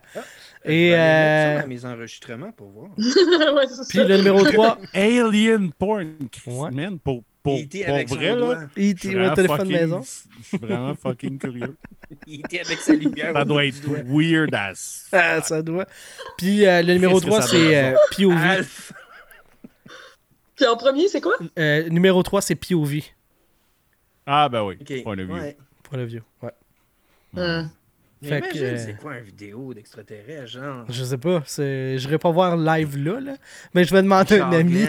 [0.65, 2.89] Je Et, vais aller mettre euh, ça dans mes enregistrements pour voir.
[2.97, 4.03] ouais, Puis ça.
[4.03, 6.15] le numéro 3, Alien porn,
[6.47, 6.71] Ouais.
[6.71, 8.67] man, pour, pour, il était pour vrai, là.
[8.77, 9.07] je E.T.
[9.19, 10.01] au téléphone fucking- maison.
[10.01, 11.75] Je suis vraiment fucking curieux.
[12.27, 13.33] Il était avec sa lumière.
[13.33, 15.07] Ça doit être weird as.
[15.11, 15.85] Ah, ça doit.
[16.37, 18.37] Puis euh, le numéro Qu'est-ce que 3, ça c'est euh, POV.
[18.37, 18.93] Alf.
[20.63, 21.33] Puis en premier, c'est quoi?
[21.59, 23.01] Euh, numéro 3, c'est POV.
[24.25, 24.77] Ah, ben oui.
[25.03, 25.33] Point de vue.
[25.33, 25.57] Ouais.
[25.83, 26.23] Pour le vieux.
[26.41, 26.51] Ouais.
[27.33, 30.85] Mais Fait que, imagine, euh, c'est quoi une vidéo d'extraterrestre, genre?
[30.87, 31.43] Je sais pas.
[31.45, 33.33] c'est- Je pas voir live là, là.
[33.73, 34.85] Mais je vais demander à un ami.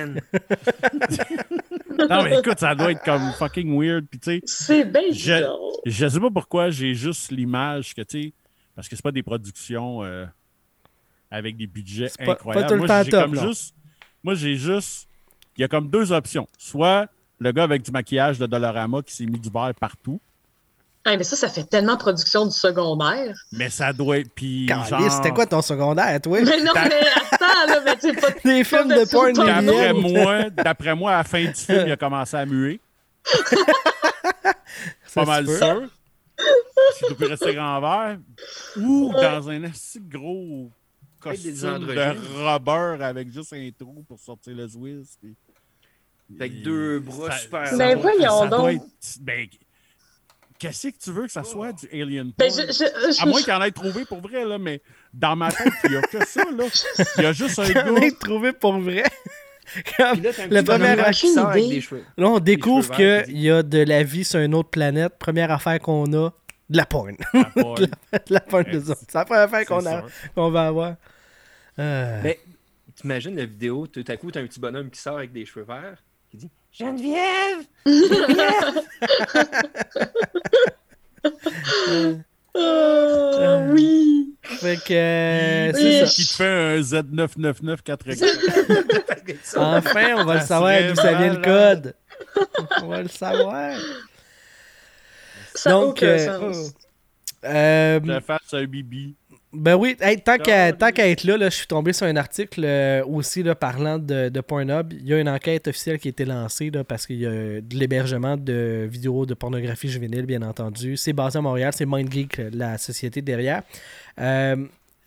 [2.10, 4.06] Non, mais écoute, ça doit être comme fucking weird.
[4.10, 5.44] Puis, tu sais, C'est bien Je-
[5.86, 8.32] je sais pas pourquoi j'ai juste l'image que, tu sais,
[8.74, 10.26] parce que c'est pas des productions euh,
[11.30, 12.62] avec des budgets pas- incroyables.
[12.64, 13.46] pas tout le moi, temps j'ai top, comme là.
[13.46, 13.74] juste,
[14.24, 15.09] moi, j'ai juste,
[15.56, 16.48] il y a comme deux options.
[16.59, 17.06] Soit
[17.39, 20.20] le gars avec du maquillage de Dollarama qui s'est mis du verre partout,
[21.05, 23.35] Ah, mais ça, ça fait tellement production du secondaire.
[23.52, 24.31] mais ça doit être.
[24.35, 26.40] Puis, genre, C'était quoi ton secondaire, toi?
[26.40, 27.01] Mais non, mais
[27.32, 29.32] attends, là, mais tu sais, pas Des films de porn.
[29.35, 32.81] D'après moi, d'après moi, à la fin du film, il a commencé à muer.
[35.14, 35.56] Pas mal peut.
[35.59, 35.82] sûr.
[36.98, 38.18] S'il peut rester grand vert.
[38.76, 40.68] Ou dans un assez gros
[41.24, 45.16] costume de rubber avec juste un trou pour sortir le Swiss.
[45.20, 45.34] puis-
[46.36, 48.68] Avec Et deux bras ça- super ça Ben voyons donc.
[48.70, 48.84] être-
[49.20, 49.46] ben,
[50.59, 52.60] Qu'est-ce que tu veux que ça soit du alien Ben, porn?
[52.68, 54.80] je, je, je- À moins qu'il y en ait trouvé pour vrai, là, mais
[55.12, 56.44] dans ma tête, il n'y a que ça.
[56.51, 56.64] Là.
[57.18, 57.86] Il y a juste un gars.
[58.01, 59.02] ai trouvé pour vrai.
[59.98, 61.74] Comme- là, Le premier blanc qui sort avec idée.
[61.74, 62.05] des cheveux.
[62.16, 65.14] Là, on découvre qu'il il y a de la vie sur une autre planète.
[65.18, 66.30] Première affaire qu'on a,
[66.70, 67.16] de la porn.
[67.34, 67.88] Ah, boy, de
[68.30, 68.94] la porn de Ouais, ça.
[69.01, 70.94] C'est la première affaire qu'on va avoir.
[71.78, 72.20] Euh...
[72.22, 72.40] Mais
[72.94, 75.64] t'imagines la vidéo, tout à coup, t'as un petit bonhomme qui sort avec des cheveux
[75.64, 78.82] verts, qui dit Geneviève Geneviève
[82.56, 84.34] euh, euh, oui!
[84.42, 84.92] Fait que.
[84.92, 86.12] Euh, c'est ça.
[86.12, 87.78] Qui te fait un Z999
[89.56, 91.94] Enfin, on va le savoir d'où ça vient le code.
[92.82, 93.78] on va le savoir.
[95.55, 96.74] Ça Donc, euh, sens.
[97.44, 99.14] Euh, face à un bibi.
[99.55, 100.68] Ben oui, hey, tant qu'à
[101.09, 104.40] être là, là, je suis tombé sur un article euh, aussi là, parlant de, de
[104.40, 104.93] Pornhub.
[104.93, 107.60] Il y a une enquête officielle qui a été lancée là, parce qu'il y a
[107.60, 110.97] de l'hébergement de vidéos de pornographie juvénile, bien entendu.
[110.97, 113.62] C'est basé à Montréal, c'est MindGeek, la société derrière.
[114.20, 114.56] Euh,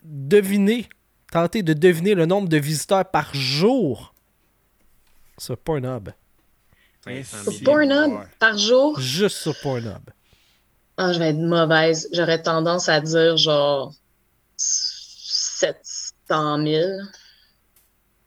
[0.02, 0.88] devinez,
[1.30, 4.14] tentez de deviner le nombre de visiteurs par jour
[5.36, 6.08] sur Pornhub.
[7.04, 7.64] 500 Sur.
[7.64, 10.10] Pornhub, par jour, Juste sur Pornhub.
[10.96, 12.08] ah, je vais être mauvaise.
[12.12, 13.94] J'aurais tendance à dire genre
[14.58, 16.82] 700 000.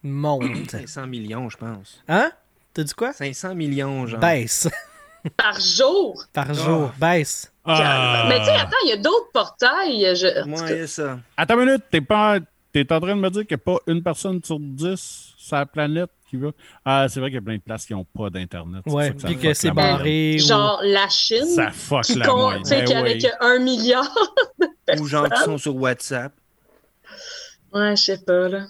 [0.04, 0.72] Monte.
[0.72, 2.02] 500 millions, je pense.
[2.08, 2.32] Hein?
[2.74, 3.14] T'as dit quoi?
[3.14, 4.20] 500 millions, genre.
[4.20, 4.68] Baisse.
[5.38, 6.24] Par jour?
[6.34, 6.92] Par jour.
[6.98, 7.52] Baisse.
[7.64, 8.26] Ah.
[8.28, 10.16] Mais tu sais, attends, il y a d'autres portails.
[10.16, 10.40] Je...
[10.40, 11.20] en tout Moi, cas, ça.
[11.38, 12.40] Attends une minute, t'es pas.
[12.74, 15.58] T'es en train de me dire qu'il n'y a pas une personne sur 10 sur
[15.58, 16.10] la planète
[16.86, 18.82] Ah, c'est vrai qu'il y a plein de places qui n'ont pas d'Internet.
[18.88, 20.36] Ouais, que puis fuck que c'est barré.
[20.36, 22.64] ou- genre la Chine, Ça fuck qui la compte, moyenne.
[22.64, 23.10] tu sais, Ben oui.
[23.12, 24.08] avec un milliard.
[25.00, 26.34] Ou gens qui sont sur WhatsApp.
[27.74, 28.66] Ouais, je sais pas, là.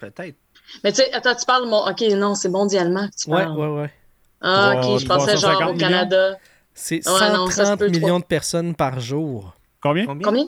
[0.00, 0.36] Peut-être.
[0.84, 1.66] Mais tu sais, attends, tu parles.
[1.68, 1.86] Mon...
[1.88, 3.58] Ok, non, c'est mondialement que tu Ouais, parles.
[3.58, 3.92] ouais, ouais.
[4.40, 6.38] Ah, ok, je pensais genre 350 au Canada.
[6.74, 9.54] C'est Ouais, non, ça se 130 peut, millions de personnes par jour.
[9.82, 10.06] Combien?
[10.06, 10.24] Combien?
[10.28, 10.46] Combien?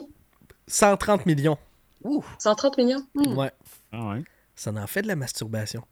[0.67, 1.57] 130 millions.
[2.03, 2.23] Ouh.
[2.39, 3.03] 130 millions?
[3.15, 3.37] Hmm.
[3.37, 3.51] Ouais.
[3.91, 4.23] Ah ouais.
[4.61, 5.83] Ça en fait de la masturbation.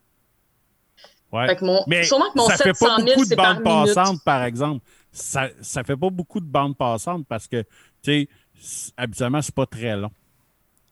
[1.31, 1.47] Ouais.
[1.47, 1.83] Fait que mon...
[1.87, 3.95] Mais Sûrement que mon ça fait 700 pas 000, beaucoup de par bandes minute.
[3.95, 4.85] passantes, par exemple.
[5.11, 7.63] Ça, ça fait pas beaucoup de bandes passantes parce que,
[8.03, 8.27] tu
[8.61, 10.11] sais, habituellement, c'est pas très long.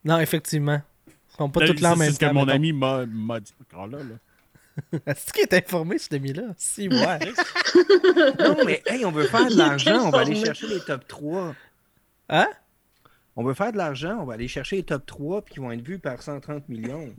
[0.03, 0.81] Non, effectivement.
[1.07, 3.05] Ils sont pas Là, toutes là en c'est- même C'est ce que mon ami m'a
[3.05, 3.53] m'a dit.
[3.61, 4.99] Encore là, là.
[5.05, 6.43] Est-ce qu'il est informé, cet ami-là?
[6.57, 7.19] Si, ouais.
[8.39, 11.53] Non, mais hey, on veut faire de l'argent, on va aller chercher les top 3.
[12.29, 12.47] hein?
[13.39, 15.71] On veut faire de l'argent, on va aller chercher les top 3 puis qui vont
[15.71, 17.13] être vus par 130 millions.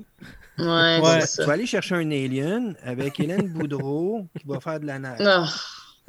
[0.58, 0.64] Ouais,
[1.00, 1.20] Ouais.
[1.20, 1.52] c'est Tu vas ça.
[1.52, 5.20] aller chercher un alien avec Hélène Boudreau qui va faire de la nage.
[5.20, 5.44] Non.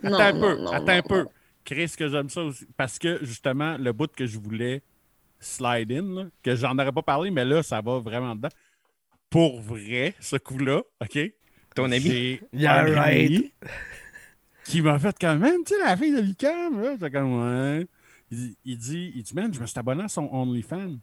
[0.03, 1.25] Attends Non, un non, peu, non, attends non, un peu.
[1.63, 2.65] Chris, que j'aime ça aussi.
[2.75, 4.81] Parce que, justement, le bout que je voulais
[5.39, 8.49] slide in, là, que j'en aurais pas parlé, mais là, ça va vraiment dedans.
[9.29, 11.19] Pour vrai, ce coup-là, OK?
[11.75, 12.39] Ton ami?
[12.51, 13.29] Yeah, right.
[13.31, 13.53] ami
[14.65, 17.87] qui m'a fait quand même, tu sais, la fille de l'UQAM, là, comme, ouais.
[18.31, 20.97] Il, dit- il dit, il dit, man, je me suis abonné à son OnlyFans.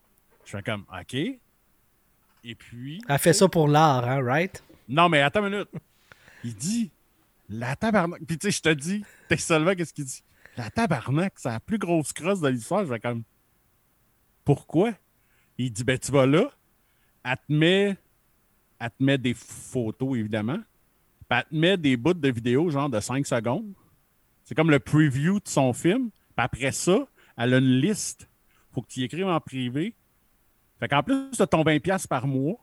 [0.44, 1.14] Je fais comme, OK.
[1.14, 4.62] Et puis, Elle fait ça pour l'art, hein, right?
[4.88, 5.68] non, mais attends une minute.
[6.44, 6.90] Il dit,
[7.48, 8.20] la tabarnak.
[8.24, 10.22] Puis tu sais, je te dis, t'es seulement qu'est-ce qu'il dit?
[10.56, 12.84] La tabarnak, c'est la plus grosse crosse de l'histoire.
[12.84, 13.22] Je vais comme,
[14.44, 14.92] pourquoi?
[15.58, 16.50] Il dit, ben tu vas là,
[17.24, 17.96] elle te met,
[18.78, 20.58] elle te met des photos, évidemment.
[21.28, 23.72] Puis elle te met des bouts de vidéo, genre de 5 secondes.
[24.44, 26.10] C'est comme le preview de son film.
[26.10, 28.28] Puis après ça, elle a une liste.
[28.72, 29.94] Faut que tu y écrives en privé.
[30.78, 32.56] Fait qu'en plus de ton 20$ par mois,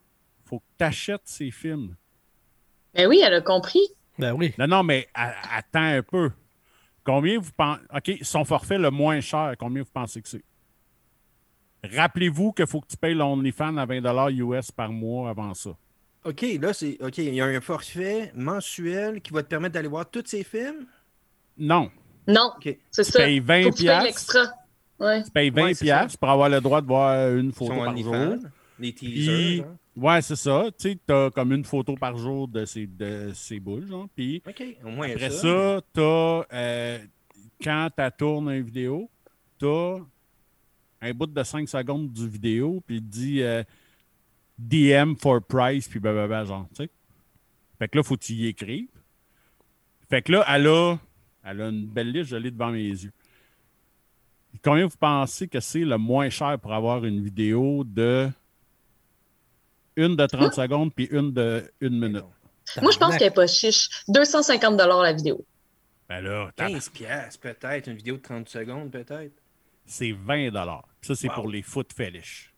[0.45, 1.95] faut que tu achètes ses films.
[2.93, 3.81] Mais oui, elle a compris.
[4.19, 4.53] Ben oui.
[4.59, 6.31] Non, non, mais attends un peu.
[7.03, 7.81] Combien vous pensez.
[7.93, 10.43] OK, son forfait le moins cher, combien vous pensez que c'est?
[11.83, 15.71] Rappelez-vous qu'il faut que tu payes l'OnlyFans à 20$ US par mois avant ça.
[16.23, 16.97] OK, là, c'est.
[17.01, 20.43] OK, il y a un forfait mensuel qui va te permettre d'aller voir tous ces
[20.45, 20.85] films?
[21.57, 21.91] Non.
[22.27, 22.77] Non, OK.
[22.89, 23.19] c'est Tu ça.
[23.19, 24.45] payes 20 Faut que tu payes l'extra.
[24.99, 25.24] Ouais.
[25.24, 25.99] Tu payes 20$ Ouais, c'est ça.
[25.99, 28.49] piastres pour avoir le droit de voir une photo par OnlyFans, jour.
[28.80, 29.65] les Puis, teasers.
[29.65, 29.78] hein.
[29.95, 30.65] ouais, c'est ça.
[30.78, 34.07] Tu sais, t'as comme une photo par jour de ces, de ces boules, genre.
[34.15, 34.41] Puis
[34.84, 35.41] au moins Après ça.
[35.41, 36.99] ça, t'as, euh,
[37.61, 39.10] quand tu tournes une vidéo,
[39.60, 39.98] t'as
[41.02, 43.61] un bout de 5 secondes du vidéo, puis il dit euh,
[44.57, 46.90] DM for price, puis blablabla, genre, tu sais.
[47.80, 48.88] Fait que là, faut que tu y écrives.
[50.10, 50.95] Fait que là, elle a,
[51.44, 53.11] elle a une belle liste, je l'ai devant mes yeux.
[54.64, 58.30] Combien vous pensez que c'est le moins cher pour avoir une vidéo de
[59.95, 62.23] une de 30 secondes puis une de une minute?
[62.81, 63.90] Moi, je pense qu'elle n'est pas chiche.
[64.07, 65.45] 250 la vidéo.
[66.10, 67.88] Ben là, t'as- 15 piastres, peut-être.
[67.88, 69.34] Une vidéo de 30 secondes, peut-être.
[69.85, 70.49] c'est 20
[71.02, 71.34] Ça, c'est Wow.
[71.35, 72.53] pour les foot fetish.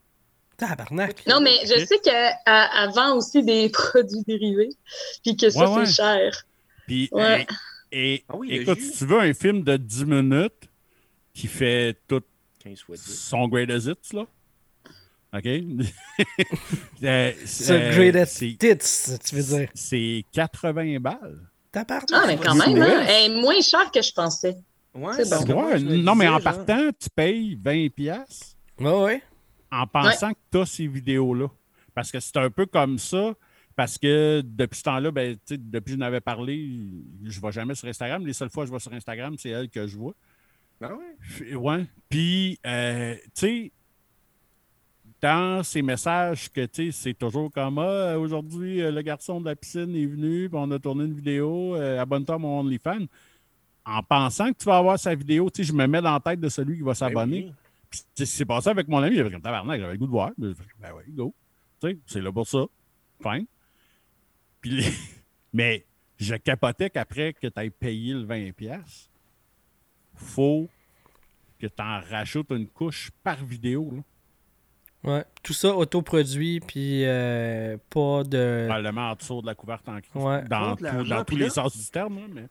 [0.58, 1.26] Tabarnak.
[1.28, 4.70] Non, mais je sais qu'elle vend aussi des produits dérivés,
[5.24, 5.86] puis que ça, Ouais, ouais.
[5.88, 6.44] c'est cher.
[6.86, 7.46] Puis, Ouais.
[7.92, 10.70] et, et- Ah oui, écoute, si tu veux un film de 10 minutes
[11.36, 12.22] qui fait tout
[12.64, 13.02] 15 fois 10.
[13.04, 14.26] son greatest hits, là,
[15.36, 15.46] OK?
[17.04, 19.70] Euh, Ce euh, greatest c'est- tits, tu veux dire.
[19.76, 21.40] C'est 80 balles.
[21.76, 23.06] Ah, mais quand c'est même, hein?
[23.08, 24.56] Elle est moins chère que je pensais.
[24.94, 25.54] Ouais, C'est bon.
[25.56, 29.22] moi, non, mais en genre, partant, tu payes 20 pièces Ouais, ouais.
[29.72, 31.48] en pensant que tu as ces vidéos-là.
[31.94, 33.34] Parce que c'est un peu comme ça.
[33.76, 36.66] Parce que depuis ce temps-là, ben, depuis que je n'avais parlé,
[37.26, 38.26] je ne vais jamais sur Instagram.
[38.26, 40.14] Les seules fois que je vais sur Instagram, c'est elle que je vois.
[40.92, 41.86] Ah ouais?
[42.10, 43.72] Puis, euh, tu sais,
[45.22, 49.46] dans ces messages que tu sais, c'est toujours comme ah, aujourd'hui, euh, le garçon de
[49.46, 53.06] la piscine est venu, puis on a tourné une vidéo, euh, abonne-toi à mon OnlyFans.
[53.86, 56.20] En pensant que tu vas avoir sa vidéo, tu sais, je me mets dans la
[56.20, 57.42] tête de celui qui va s'abonner.
[57.42, 57.54] Ben oui.
[57.90, 60.12] Puis tu sais, c'est passé avec mon ami, j'avais comme tabarnak, j'avais le goût de
[60.12, 60.32] voir.
[60.38, 60.54] Ben
[60.96, 61.34] oui, go.
[61.82, 62.66] Tu sais, c'est là pour ça.
[63.22, 63.46] Fine.
[64.62, 64.84] Puis les-
[65.54, 65.86] Mais
[66.18, 69.10] je capotais qu'après que tu aies payé le 20$,
[70.16, 70.68] faut
[71.60, 73.92] que tu en rajoutes une couche par vidéo.
[73.96, 74.02] Là.
[75.12, 75.26] Ouais.
[75.44, 78.66] Tout ça autoproduit, puis euh, pas de.
[78.68, 80.16] Probablement en dessous de la couverte en crise.
[80.16, 80.44] Ouais.
[80.46, 80.86] Dans, tout-
[81.28, 82.16] tous les sens du terme.
[82.20, 82.48] là, mais...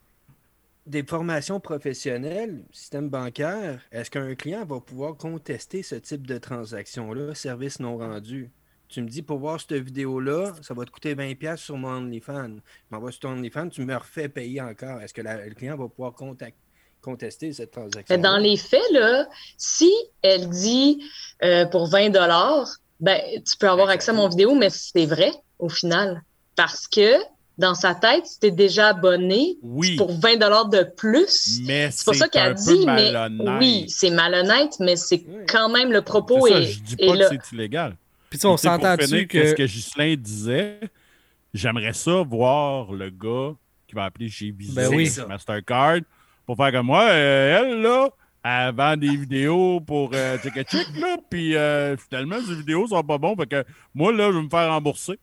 [0.87, 7.35] Des formations professionnelles, système bancaire, est-ce qu'un client va pouvoir contester ce type de transaction-là,
[7.35, 8.51] service non rendu?
[8.89, 12.57] Tu me dis, pour voir cette vidéo-là, ça va te coûter 20$ sur mon OnlyFans.
[12.57, 12.61] Je
[12.91, 15.01] m'envoie sur ton OnlyFans, tu me refais payer encore.
[15.01, 16.59] Est-ce que la- le client va pouvoir contact-
[17.05, 18.19] contester cette transaction?
[18.19, 19.27] Dans les faits, là,
[19.57, 21.03] si elle dit
[21.43, 22.11] euh, pour 20
[23.01, 26.23] ben, tu peux avoir accès à mon vidéo, mais c'est vrai au final.
[26.57, 27.17] Parce que
[27.59, 30.37] dans sa tête, si tu es déjà abonné Oui, pour 20
[30.71, 33.59] de plus, mais c'est pas ça qu'elle dit, mais malhonnête.
[33.61, 35.45] oui, c'est malhonnête, mais c'est Oui.
[35.49, 37.97] quand même le propos C'est ça, est, je dis est pas que c'est illégal.
[38.31, 39.59] Puis tu sais, on tu pour s'entend dessus qu'est-ce que.
[39.59, 40.81] que Ghislain disait,
[41.53, 43.55] j'aimerais ça voir le gars
[43.87, 45.07] qui va appeler chez Visa Ben oui.
[45.07, 45.27] C'est ça.
[45.27, 45.99] Mastercard
[46.47, 47.05] pour faire comme moi.
[47.11, 48.09] euh, elle, là,
[48.45, 50.55] elle vend des vidéos pour euh, Check
[50.99, 53.65] là, puis euh, finalement, ces vidéos sont pas bonnes, fait que
[53.95, 55.19] moi, là, je vais me faire rembourser.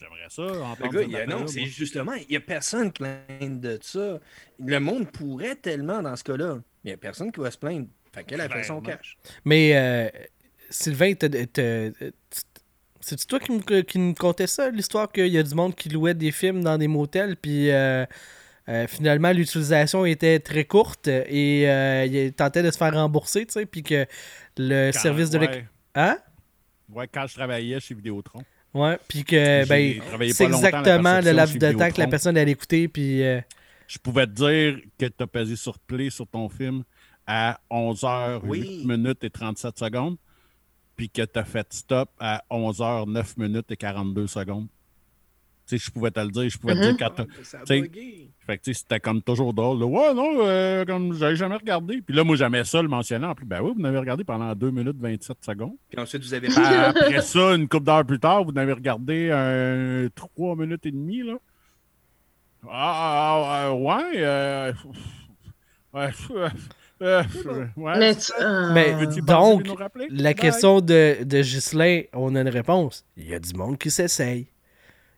[0.00, 3.02] J'aimerais ça Le entendre gars, il a- non, c'est justement, il n'y a personne qui
[3.02, 4.18] plaint de ça.
[4.58, 6.56] Le monde pourrait tellement dans ce cas-là.
[6.56, 7.86] mais Il n'y a personne qui va se plaindre.
[8.12, 9.16] Fait qu'elle a fait son cash.
[9.44, 10.08] Mais euh,
[10.70, 11.14] Sylvain,
[13.00, 15.88] c'est-tu toi qui me, qui me contais ça, l'histoire qu'il y a du monde qui
[15.88, 17.70] louait des films dans des motels, puis
[18.68, 23.52] euh, finalement l'utilisation était très courte et euh, il tentait de se faire rembourser, tu
[23.52, 24.06] sais, puis que
[24.56, 25.64] le Quand- service de ouais,
[25.94, 26.18] Hein?
[26.90, 28.42] ouais, quand je travaillais chez Vidéotron.
[28.74, 30.00] Ouais, puis que, ben,
[30.32, 33.22] c'est exactement le laps de temps que la personne allait écouter, puis...
[33.22, 33.40] euh,
[33.86, 36.82] Je pouvais te dire que tu as pesé sur play sur ton film
[37.26, 38.60] à 11h, Oui.
[38.60, 40.16] 8 minutes et 37 secondes,
[40.96, 44.68] puis que tu as fait stop à 11h, 9 minutes et 42 secondes.
[45.66, 46.96] Tu sais, je pouvais te le dire, je pouvais te Mhm.
[46.96, 48.30] dire quand t'as- Ça a bugué.
[48.52, 49.78] Fait que c'était comme toujours drôle.
[49.80, 49.86] là.
[49.86, 52.02] Ouais, non, euh, comme j'avais jamais regardé.
[52.02, 53.24] Puis là, moi, j'aimais ça le mentionner.
[53.26, 55.72] En plus, ben oui, vous n'avez regardé pendant 2 minutes 27 secondes.
[55.88, 56.62] Puis ensuite, vous avez Ben,
[56.94, 61.22] après ça, une couple d'heures plus tard, vous n'avez regardé un 3 minutes et demie,
[61.22, 61.34] là.
[62.68, 64.02] Ah, ah, ah, ouais.
[64.16, 64.72] euh,
[65.94, 66.48] ouais, euh,
[67.00, 68.14] euh, ouais, Mais,
[69.22, 70.06] donc, passer nous rappeler?
[70.10, 70.34] La Bye.
[70.34, 73.04] question de, de Ghislain, on a une réponse.
[73.16, 74.46] Il y a du monde qui s'essaye.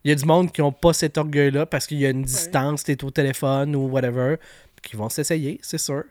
[0.05, 2.23] Il y a du monde qui n'ont pas cet orgueil-là parce qu'il y a une
[2.23, 4.37] distance, t'es au téléphone ou whatever,
[4.83, 6.05] qui vont s'essayer, c'est sûr.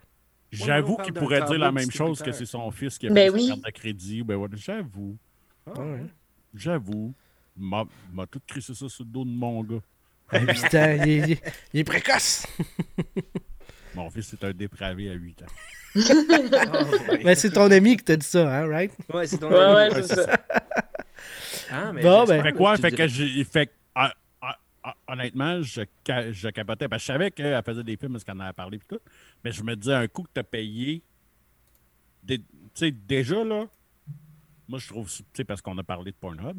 [0.52, 3.48] J'avoue qu'il pourrait dire la même chose que c'est son fils qui a Ben oui.
[3.48, 4.24] sa carte de crédit.
[4.24, 5.18] Ben j'avoue.
[5.68, 6.04] Ah, Ouais.
[6.56, 7.14] J'avoue.
[7.56, 9.80] M'a m'a tout crissé ça sur le dos de mon gars.
[10.30, 11.44] À 8 ans, il est, il est-
[11.74, 12.48] il est précoce.
[13.96, 15.46] Mon fils est un dépravé à 8 ans.
[15.96, 17.22] ah, ouais.
[17.24, 18.92] Mais c'est ton ami qui t'a dit ça, hein, right?
[19.14, 19.94] Ouais, c'est ton Ouais, ami.
[19.96, 20.40] ouais, c'est ça.
[21.72, 22.44] Ah, mais Bon, ben.
[22.44, 22.76] Fait quoi?
[22.78, 23.44] Fait dirais- que j'ai.
[23.46, 23.83] Fait que, ah, ah, ah,
[25.08, 25.82] honnêtement, je,
[26.32, 26.88] je capotais.
[26.88, 29.00] Parce que je savais qu'elle faisait des films parce qu'elle en avait parlé tout.
[29.44, 31.02] Mais je me disais un coup que t'as payé.
[32.24, 32.46] des- Tu
[32.76, 33.68] sais, déjà là,
[34.68, 35.10] moi je trouve.
[35.12, 36.58] Tu sais, parce qu'on a parlé de Pornhub.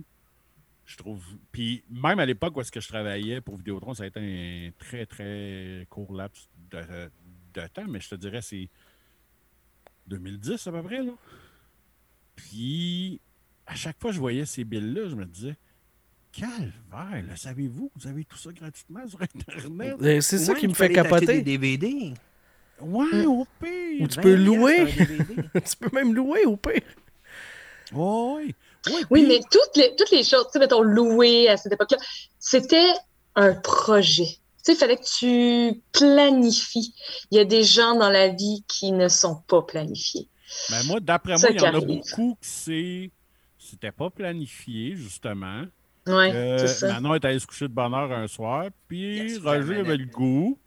[0.87, 1.25] Je trouve.
[1.51, 4.71] Puis même à l'époque où est-ce que je travaillais pour Vidéotron, ça a été un
[4.79, 7.11] très très court laps de,
[7.55, 8.69] de temps, mais je te dirais c'est
[10.07, 11.13] 2010 à peu près là.
[12.37, 13.21] Puis
[13.67, 15.57] à chaque fois que je voyais ces billes-là, je me disais
[16.37, 19.97] Calvaire, là, savez-vous, vous avez tout ça gratuitement sur Internet?
[20.03, 21.27] Euh, C'est ça Ouais, qui me fait capoter.
[21.27, 22.13] des DVD.
[22.81, 24.01] Ouais, au pire.
[24.03, 24.87] Ou tu peux 20 louer.
[25.55, 26.83] tu peux même louer au pire.
[27.93, 28.55] Oui,
[29.11, 31.99] puis- mais toutes les, toutes les choses, tu sais, mettons, louer à cette époque-là,
[32.39, 32.93] c'était
[33.37, 34.27] un projet.
[34.27, 36.95] Tu sais, il fallait que tu planifies.
[37.31, 40.29] Il y a des gens dans la vie qui ne sont pas planifiés.
[40.71, 43.11] Ben moi, d'après moi, il y en qui a beaucoup que c'est.
[43.59, 45.63] C'était pas planifié, justement.
[46.07, 46.93] Oui, Euh, c'est ça.
[46.95, 50.05] Manon est allée se coucher de bonne heure un soir, puis Yes, Roger avait le
[50.07, 50.59] goût.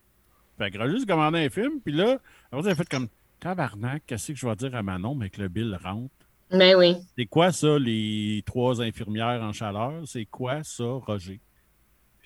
[0.58, 2.18] Fait que Roger s'est commandé un film, puis là,
[2.52, 3.08] après, il a fait comme
[3.40, 6.10] Tabarnak, qu'est-ce que je vais dire à Manon, mais que le bill rentre?
[6.52, 6.96] Mais oui.
[7.18, 10.02] C'est quoi ça, les trois infirmières en chaleur?
[10.06, 11.40] C'est quoi ça, Roger?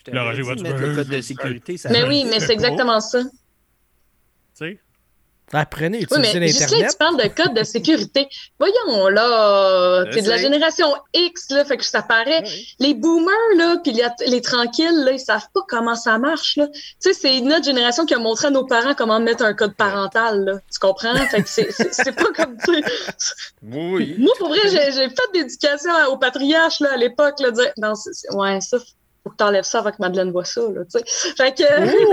[0.06, 1.76] Je Roger, va le code de sécurité.
[1.76, 2.08] ça Mais va.
[2.08, 3.22] oui, mais c'est exactement ça.
[3.22, 3.30] Tu
[4.54, 4.80] sais?
[5.54, 6.90] Apprenez à Oui, mais l'Internet.
[6.92, 8.26] tu parles de code de sécurité.
[8.58, 12.42] Voyons, là, Je t'es de la génération X, là, fait que ça paraît.
[12.78, 16.68] Les boomers, là, puis les, les tranquilles, là, ils savent pas comment ça marche, là.
[16.72, 19.74] Tu sais, c'est notre génération qui a montré à nos parents comment mettre un code
[19.74, 20.52] parental, là.
[20.72, 21.14] Tu comprends?
[21.16, 22.82] Fait que c'est- c'est c'est pas comme, tu sais.
[23.62, 24.14] Oui.
[24.18, 28.14] Moi, pour vrai, j'ai fait d'éducation au patriarche, là, à l'époque, là, dire, non, c'est-
[28.14, 28.78] c'est- ouais, ça,
[29.22, 31.34] faut que t'enlèves ça avant que Madeleine voit ça, là, tu sais.
[31.36, 31.62] Fait que,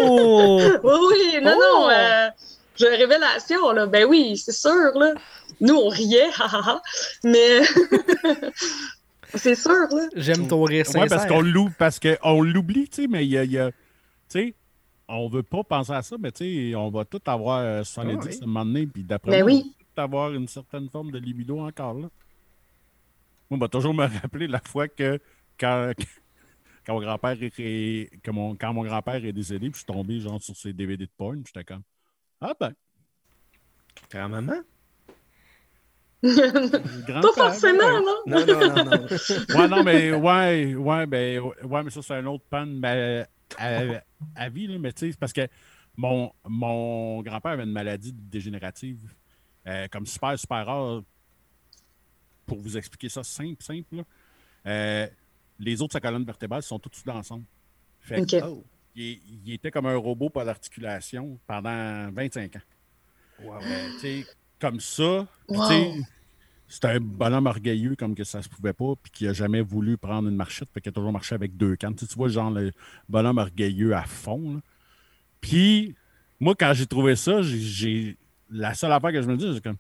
[0.04, 0.60] Oh!
[0.84, 0.92] oui,
[1.34, 1.62] oui, non, Oh!
[1.84, 2.28] non, euh,
[2.80, 3.86] j'ai révélation, là.
[3.86, 5.14] Ben oui, c'est sûr, là.
[5.62, 6.82] Nous, on riait, ha, ha, ha.
[7.24, 7.62] mais
[9.36, 10.08] c'est sûr, là.
[10.16, 11.08] J'aime ton rire Ouais, sincère.
[11.10, 13.72] parce qu'on l'oublie, parce qu'on l'oublie, tu sais, mais il y a, il y a-
[13.72, 13.76] tu
[14.30, 14.54] sais,
[15.08, 18.18] on veut pas penser à ça, mais tu sais, on va tout avoir euh, 70
[18.22, 18.38] Ah oui.
[18.40, 19.64] à un moment donné, puis d'après Ben moi, oui.
[19.66, 22.10] on va tout avoir une certaine forme de libido encore, là.
[23.50, 25.20] Moi, on va toujours me rappeler la fois que
[25.60, 25.92] quand,
[26.86, 29.86] quand mon grand-père est, est- que mon, quand mon grand-père est décédé, puis je suis
[29.86, 31.82] tombé genre sur ses DVD de porn, j'étais comme
[32.42, 32.74] Ah ben,
[34.12, 34.64] Grand-maman?
[36.22, 38.18] grand Pas forcément, non?
[38.28, 39.08] Non, non, non, non.
[39.56, 43.26] Ouais, non, mais ouais, ouais, ben, ouais, mais ça, c'est un autre pan mais,
[43.58, 43.82] à,
[44.36, 45.48] à vie, là, mais tu sais, c'est parce que
[45.98, 49.00] mon, mon grand-père avait une maladie dégénérative,
[49.68, 51.04] euh, comme super, super rare.
[52.46, 54.04] Pour vous expliquer ça simple, simple, là,
[54.66, 55.08] euh,
[55.60, 57.46] les autres de sa colonne vertébrale sont tous ensemble.
[58.02, 58.44] Fait que, Ok.
[58.44, 58.64] Oh.
[58.96, 62.60] Il, il était comme un robot par l'articulation pendant 25 ans.
[63.44, 63.56] Wow.
[63.56, 64.26] Euh, tu sais,
[64.60, 65.68] comme ça, puis Wow.
[65.68, 65.94] tu sais,
[66.68, 69.98] c'est un bonhomme orgueilleux comme que ça se pouvait pas, puis qui a jamais voulu
[69.98, 71.96] prendre une marchette, fait qu'il a toujours marché avec deux cannes.
[71.96, 72.72] Tu, vois, genre le
[73.08, 74.56] bonhomme orgueilleux à fond.
[74.56, 74.60] là.
[75.42, 75.96] Puis,
[76.40, 78.18] moi, quand j'ai trouvé ça, j'ai-.
[78.52, 79.78] La seule affaire que je me dis, c'est comme.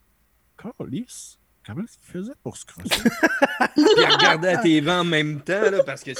[0.77, 1.39] Calice,
[1.74, 2.90] comment il faisait pour se crosser?
[3.76, 6.12] Puis regarder à tes vents en même temps, là, parce que.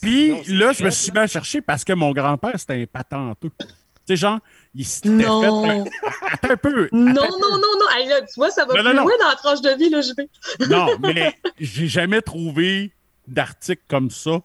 [0.00, 3.50] Puis Non, là, je me suis bien cherché parce que mon grand-père, c'était un patenteux.
[3.58, 3.66] Tu
[4.06, 4.38] sais, genre,
[4.74, 5.24] il s'était fait.
[5.26, 5.84] un-
[6.32, 6.88] Attends un peu.
[6.92, 7.86] Non, non, non, non.
[7.96, 9.02] Hey, là, tu vois, ça va Non, plus non.
[9.02, 10.28] loin dans la tranche de vie, là, je vais.
[10.68, 12.92] Non, mais j'ai jamais trouvé
[13.26, 14.40] d'article comme ça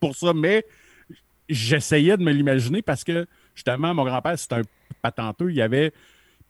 [0.00, 0.66] pour ça, mais
[1.48, 4.62] j'essayais de me l'imaginer parce que justement, mon grand-père, c'était un
[5.02, 5.50] patenteux.
[5.50, 5.92] Il y avait.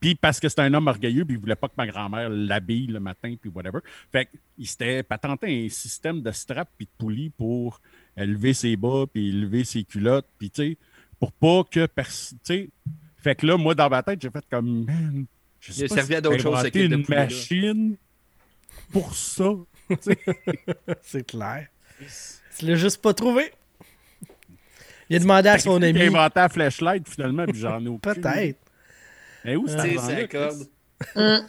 [0.05, 2.85] Puis parce que c'était un homme orgueilleux, puis il voulait pas que ma grand-mère l'habille
[2.85, 3.79] le matin, puis whatever.
[4.11, 7.81] Fait qu'il s'était patenté un système de strap puis de poulie pour
[8.15, 10.77] lever ses bas, puis lever ses culottes, puis tu sais,
[11.19, 12.37] pour pas que personne.
[12.45, 12.69] Tu sais.
[13.17, 14.85] Fait que là, moi, dans ma tête, j'ai fait comme.
[14.85, 15.25] Man,
[15.59, 17.95] je sais Il a pas servi à d'autres choses, de une machine
[18.91, 19.53] pour ça.
[21.01, 21.67] C'est clair.
[22.59, 23.51] Tu l'as juste pas trouvé.
[25.09, 25.99] Il a demandé à son ami.
[25.99, 28.13] inventé la flashlight finalement, puis j'en ai aucune.
[28.13, 28.64] Peut-être.
[29.45, 30.01] Mais où c'est ça?
[30.07, 30.67] ça corde.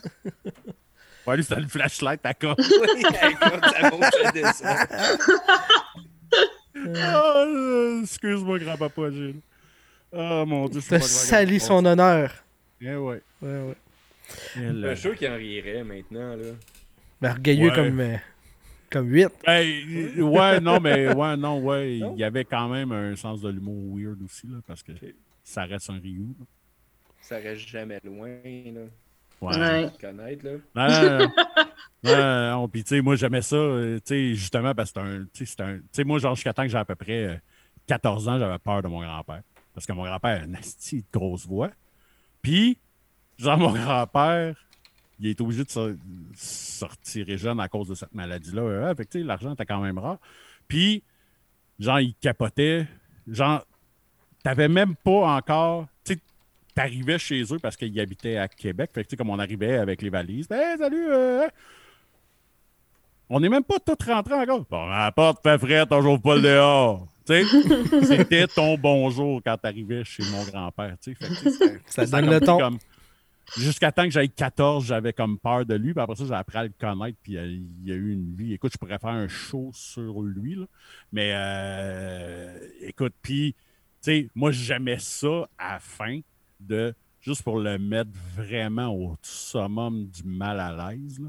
[1.26, 2.60] Ouais, lui, c'était le flashlight à corde.
[2.60, 4.76] Oui, écoute, ça monte, ça descend.
[6.94, 7.44] Ah,
[8.02, 9.40] Excuse-moi, grand-papa Gilles.
[10.12, 12.32] Oh mon dieu, T'as pas sali son honneur.
[12.80, 13.22] Eh ouais.
[13.42, 13.74] Ouais, ouais.
[14.56, 16.44] Eh Je suis sûr qu'il en rirait maintenant, là.
[17.20, 17.74] Ben, orgueilleux Ouais.
[17.74, 18.16] comme, euh,
[18.90, 19.28] comme 8.
[19.46, 21.98] Hey, euh, ouais, non, mais ouais, non, ouais.
[21.98, 22.14] Non?
[22.14, 24.92] Il y avait quand même un sens de l'humour weird aussi, là, parce que
[25.42, 26.34] ça reste un Ryu.
[26.38, 26.44] là.
[27.26, 28.82] Ça reste jamais loin, là.
[29.40, 29.58] Ouais.
[29.58, 29.90] Ouais.
[30.00, 31.28] Connaître, là.
[32.04, 32.68] Non, non, non.
[32.68, 35.24] Puis, tu sais, moi, j'aimais ça, euh, tu sais, justement, parce que c'est un.
[35.32, 37.24] Tu sais, c'est un- tu sais, moi, genre, jusqu'à temps que j'ai à peu près
[37.24, 37.36] euh,
[37.88, 39.42] 14 ans, j'avais peur de mon grand-père.
[39.74, 41.70] Parce que mon grand-père a une asti de grosse voix.
[42.42, 42.78] Puis,
[43.38, 44.54] genre, mon grand-père,
[45.18, 48.62] il est obligé de se, retirer jeune à cause de cette maladie-là.
[48.62, 50.18] Euh, fait que, tu sais, l'argent était quand même rare.
[50.68, 51.02] Puis,
[51.80, 52.86] genre, il capotait.
[53.26, 53.66] Genre,
[54.44, 55.88] t'avais même pas encore.
[56.04, 56.20] Tu sais,
[56.76, 58.90] t'arrivais chez eux parce qu'ils habitaient à Québec.
[58.94, 61.48] Fait que, tu sais, comme on arrivait avec les valises, hey, salut, euh,
[63.28, 64.64] on n'est même pas tous rentrés encore.
[64.70, 67.08] Bon, la porte fait frais, toujours pas le dehors.
[67.26, 70.96] Tu sais, c'était ton bonjour quand t'arrivais chez mon grand-père.
[71.86, 72.58] Ça donne le ton.
[72.58, 72.78] comme-
[73.56, 75.92] Jusqu'à temps que j'aille 14, j'avais comme peur de lui.
[75.94, 77.16] Puis après ça, j'ai appris à le connaître.
[77.22, 78.52] Puis euh, il y a eu une vie.
[78.54, 80.56] Écoute, je pourrais faire un show sur lui.
[80.56, 80.64] là.
[81.12, 86.18] Mais euh, écoute, puis, tu sais, moi, j'aimais ça à la fin
[86.60, 91.18] de juste pour le mettre vraiment au summum du mal à l'aise.
[91.20, 91.28] là.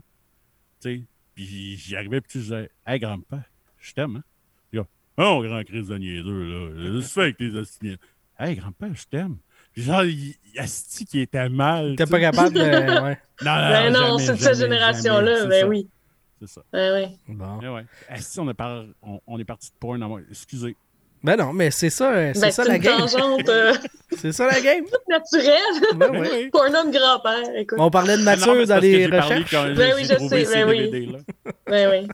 [0.82, 1.04] Tu sais,
[1.36, 3.44] puis j'y arrivais, puis je disais, Hey, grand-père,
[3.80, 4.24] je t'aime, hein?
[4.72, 6.44] Puis, oh, grand Chris de niaiseux,
[6.94, 7.02] là.
[7.02, 7.98] Tu fais avec tes hosties?
[8.40, 9.38] Hey, grand-père, je t'aime.
[9.74, 10.04] Puis genre,
[10.58, 11.96] asti qui était mal.
[11.96, 12.62] T'es tu pas capable de.
[12.62, 13.18] Ouais.
[13.44, 15.88] Non, non, Ben non, jamais, c'est de cette génération-là, ben oui.
[16.40, 16.64] C'est ça.
[16.74, 16.94] Ben
[17.28, 17.36] oui.
[17.36, 17.60] Bon.
[17.62, 17.86] Eh ouais.
[18.10, 20.02] Asti, on par- on, on est parti de porn.
[20.02, 20.76] en- Excusez.
[21.28, 23.02] Ben non, mais c'est ça, euh, c'est Ben, ça la game.
[23.50, 23.74] euh,
[24.18, 24.86] C'est ça la game.
[25.10, 25.60] naturelle
[25.96, 26.30] Ben Ben ouais.
[26.32, 26.50] oui.
[26.52, 27.44] pour un homme grand-père.
[27.56, 27.78] Écoute.
[27.80, 29.52] On parlait de Ah non, c'est dans les recherches.
[29.52, 31.18] Ben j'ai oui, je sais, ben oui.
[31.68, 32.08] Ben.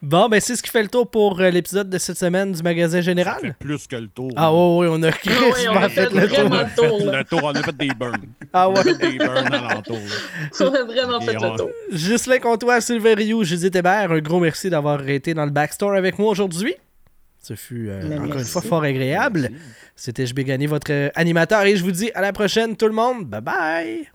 [0.00, 2.60] Bon, ben c'est ce qui fait le tour pour euh, l'épisode de cette semaine du
[2.62, 3.40] magasin Ça général.
[3.40, 4.32] fait plus que le tour.
[4.34, 6.48] Ah ouais, ouais, on a Ah ouais, on a fait fait le tour.
[6.50, 7.06] le tour.
[7.12, 7.18] là.
[7.18, 8.16] Le tour, on a fait des burns.
[8.52, 8.82] Ah ouais.
[8.82, 9.98] Des burns alentour.
[9.98, 10.66] là.
[10.66, 11.70] On a vraiment fait le on- tour.
[11.92, 16.18] Ghislain Comtois, Sylvain Rioux, Judith Hébert, un gros merci d'avoir été dans le backstore avec
[16.18, 16.74] moi aujourd'hui.
[17.42, 19.50] Ce fut euh, encore une fois fort agréable.
[19.96, 22.92] C'était Je Gagné, votre euh, animateur, et je vous dis à la prochaine, tout le
[22.92, 23.26] monde.
[23.26, 24.08] Bye bye!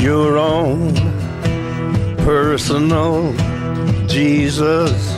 [0.00, 0.94] your own
[2.24, 3.34] personal
[4.06, 5.17] Jesus.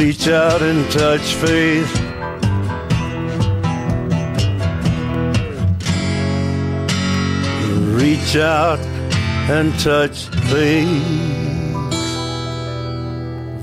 [0.00, 1.94] Reach out and touch faith.
[7.98, 8.78] Reach out
[9.50, 10.86] and touch faith.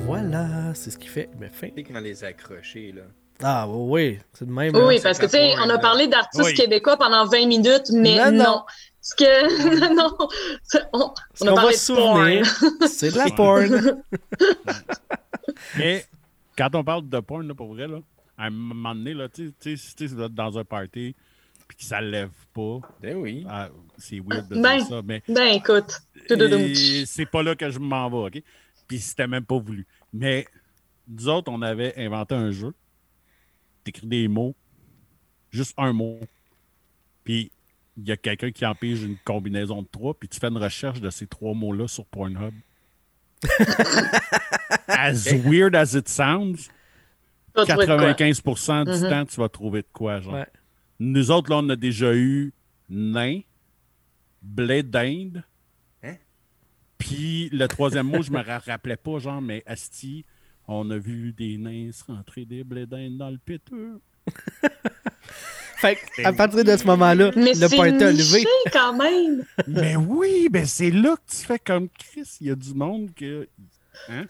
[0.06, 1.70] Voilà, c'est ce qui fait ben, fin.
[1.76, 3.04] Quand les accrocher, là.
[3.44, 4.76] Ah oui, c'est de même.
[4.76, 4.86] Oui, hein.
[4.88, 6.54] oui, parce que tu sais, on a parlé d'artistes Oui.
[6.56, 8.44] québécois pendant 20 minutes, mais Non, non.
[8.44, 8.62] non.
[9.02, 10.18] Parce que, non,
[10.64, 11.12] c'est- on,
[11.42, 12.18] on a va parlé se de porn.
[12.18, 12.46] souvenir,
[12.88, 14.02] c'est de la porn.
[15.78, 16.06] Mais
[16.58, 18.00] quand on parle de porn, là, pour vrai, là,
[18.38, 21.16] à un moment donné, là, tu sais, tu sais, si vous êtes dans un party
[21.68, 23.46] puis que ça ne lève pas, Ben oui.
[23.50, 24.78] ah, c'est weird de Ben.
[24.78, 26.00] dire ça, mais Ben, écoute.
[27.06, 28.44] C'est pas là que je m'en vais, OK?
[28.88, 29.86] Puis c'était même pas voulu.
[30.14, 30.46] Mais
[31.08, 32.74] nous autres, on avait inventé un jeu.
[33.84, 34.56] T'écris des mots,
[35.52, 36.20] juste un mot.
[37.24, 37.52] Puis
[37.98, 41.02] il y a quelqu'un qui empêche une combinaison de trois, puis tu fais une recherche
[41.02, 42.54] de ces trois mots-là sur Pornhub.
[44.88, 46.70] as weird as it sounds,
[47.56, 48.14] Tu vas trouver de quoi.
[48.14, 49.10] 95% du Mhm.
[49.10, 50.34] temps, tu vas trouver de quoi, genre.
[50.36, 50.48] Ouais.
[51.00, 52.54] Nous autres, là, on a déjà eu
[52.90, 53.42] nain,
[54.42, 55.44] blé d'Inde.
[56.04, 56.16] Hein?
[56.98, 60.26] Puis le troisième mot, je me ra- rappelais pas, genre, mais Asti,
[60.68, 64.00] on a vu des nains se rentrer des blés d'Inde dans le péteux.
[65.78, 68.46] Fait que, à partir de ce moment-là, Mais le party a levé.
[68.74, 69.44] quand même.
[69.68, 72.38] mais oui, ben c'est là que tu fais comme Chris.
[72.42, 73.48] Il y a du monde que.
[74.10, 74.26] Hein?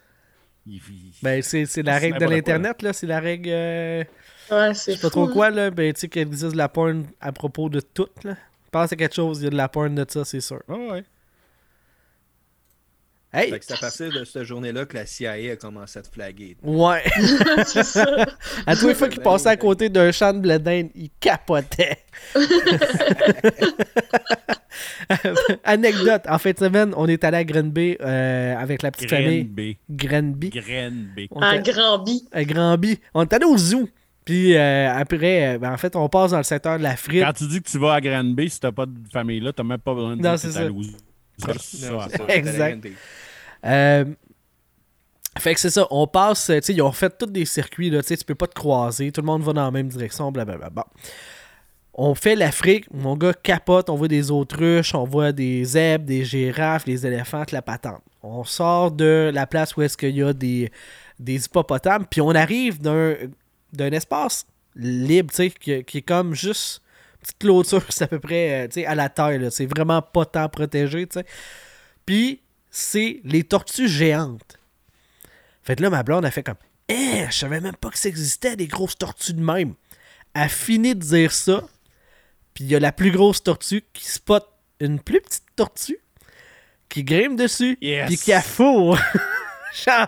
[0.65, 2.91] Il- il- Ben, c'est c'est la C'est règle de l'Internet, là.
[2.94, 3.49] C'est la règle.
[3.52, 4.03] euh,
[4.52, 5.72] Ouais, Je c'est sais pas trop quoi, là.
[5.72, 8.36] Ben, tu sais qu'il existe de la porn à propos de tout, là.
[8.72, 10.61] Pense à quelque chose, il y a de la porn de ça, c'est sûr.
[10.68, 11.03] Ouais, ouais.
[13.38, 13.51] Hey!
[13.51, 16.07] Fait que c'est à partir de cette journée-là que la CIA a commencé à te
[16.11, 16.57] flaguer.
[16.64, 17.03] Ouais.
[17.65, 18.05] c'est ça.
[18.65, 21.99] À tous les fois qu'il passait à côté d'un champ de blé d'Inde, il capotait.
[25.64, 29.23] Anecdote, en fin de semaine, on est allé à Granby euh, avec la petite Graine
[29.23, 29.77] famille.
[29.89, 30.47] Granby.
[30.47, 30.61] Était
[31.72, 32.27] grand bi.
[32.31, 32.99] à Granby.
[33.14, 33.88] On est allé au zoo.
[34.26, 37.23] Puis euh, après, euh, ben, en fait, on passe dans le secteur de la frite.
[37.23, 39.53] Quand tu dis que tu vas à Graine B, si t'as pas de famille là,
[39.53, 41.47] t'as même pas besoin de Non, dire c'est que t'es ça.
[41.47, 42.27] à à c'est faire.
[42.27, 42.88] ça, Exact.
[43.68, 44.06] Euh,
[45.38, 48.02] fait que c'est ça, on passe, tu sais, ils ont fait tous des circuits, là,
[48.02, 50.31] tu sais, tu peux pas te croiser, tout le monde va dans la même direction,
[50.31, 50.69] blablabla.
[50.69, 50.84] Bon.
[51.94, 56.23] On fait l'Afrique, mon gars capote, on voit des autruches, on voit des zèbres, des
[56.23, 58.02] girafes, des éléphants, la patente.
[58.23, 60.72] On sort de la place où est-ce qu'il y a des,
[61.19, 64.45] des hippopotames, puis on arrive d'un espace
[64.76, 66.81] libre, tu sais, qui, qui est comme juste
[67.22, 70.26] petite clôture, c'est à peu près, euh, tu sais, à la taille, c'est vraiment pas
[70.26, 71.26] tant protégé, tu sais.
[72.06, 72.41] Puis,
[72.72, 74.60] c'est les tortues géantes.
[75.64, 76.56] Fait que là, ma blonde a fait comme
[76.89, 79.73] Eh, je savais même pas que ça existait des grosses tortues de même.
[80.34, 81.64] Elle a fini de dire ça.
[82.53, 84.48] Puis il y a la plus grosse tortue qui spot
[84.80, 85.99] une plus petite tortue
[86.89, 88.07] qui grimpe dessus Yes.
[88.07, 88.99] puis qui a fourre.
[89.85, 90.07] Genre,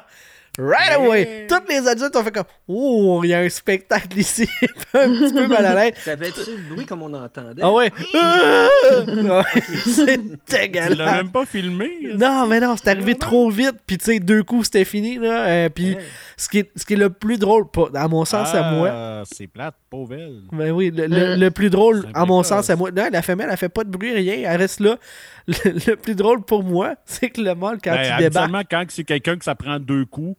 [0.59, 1.21] right away.
[1.23, 1.47] Yeah.
[1.47, 4.47] Tous les adultes ont fait comme Oh, il y a un spectacle ici.
[4.93, 5.93] un petit peu mal à l'aise.
[6.03, 7.61] Ça fait-tu le bruit comme on entendait?
[7.63, 7.91] Ah ouais.
[8.13, 9.43] Ouais,
[9.85, 10.97] c'est Tu dégueulasse.
[10.97, 11.89] l'as même pas filmé?
[12.15, 13.75] Non, mais non, c'est arrivé trop vite.
[13.85, 15.17] Puis, tu sais, deux coups, c'était fini.
[15.17, 15.45] Là.
[15.47, 16.01] Euh, puis, Ouais.
[16.37, 18.89] ce, qui est, ce qui est le plus drôle, pas- à mon sens, à moi.
[18.91, 20.41] Ah, C'est plate, pauvre elle.
[20.51, 22.91] Ben oui, le, le- le plus drôle, à mon sens, à moi.
[22.91, 24.49] Non, la femelle, elle fait pas de bruit, rien.
[24.51, 24.97] Elle reste là.
[25.47, 28.67] Le, le plus drôle pour moi, c'est que le mâle, quand Ben, il débarque.
[28.69, 30.37] quand c'est quelqu'un que ça prend deux coups,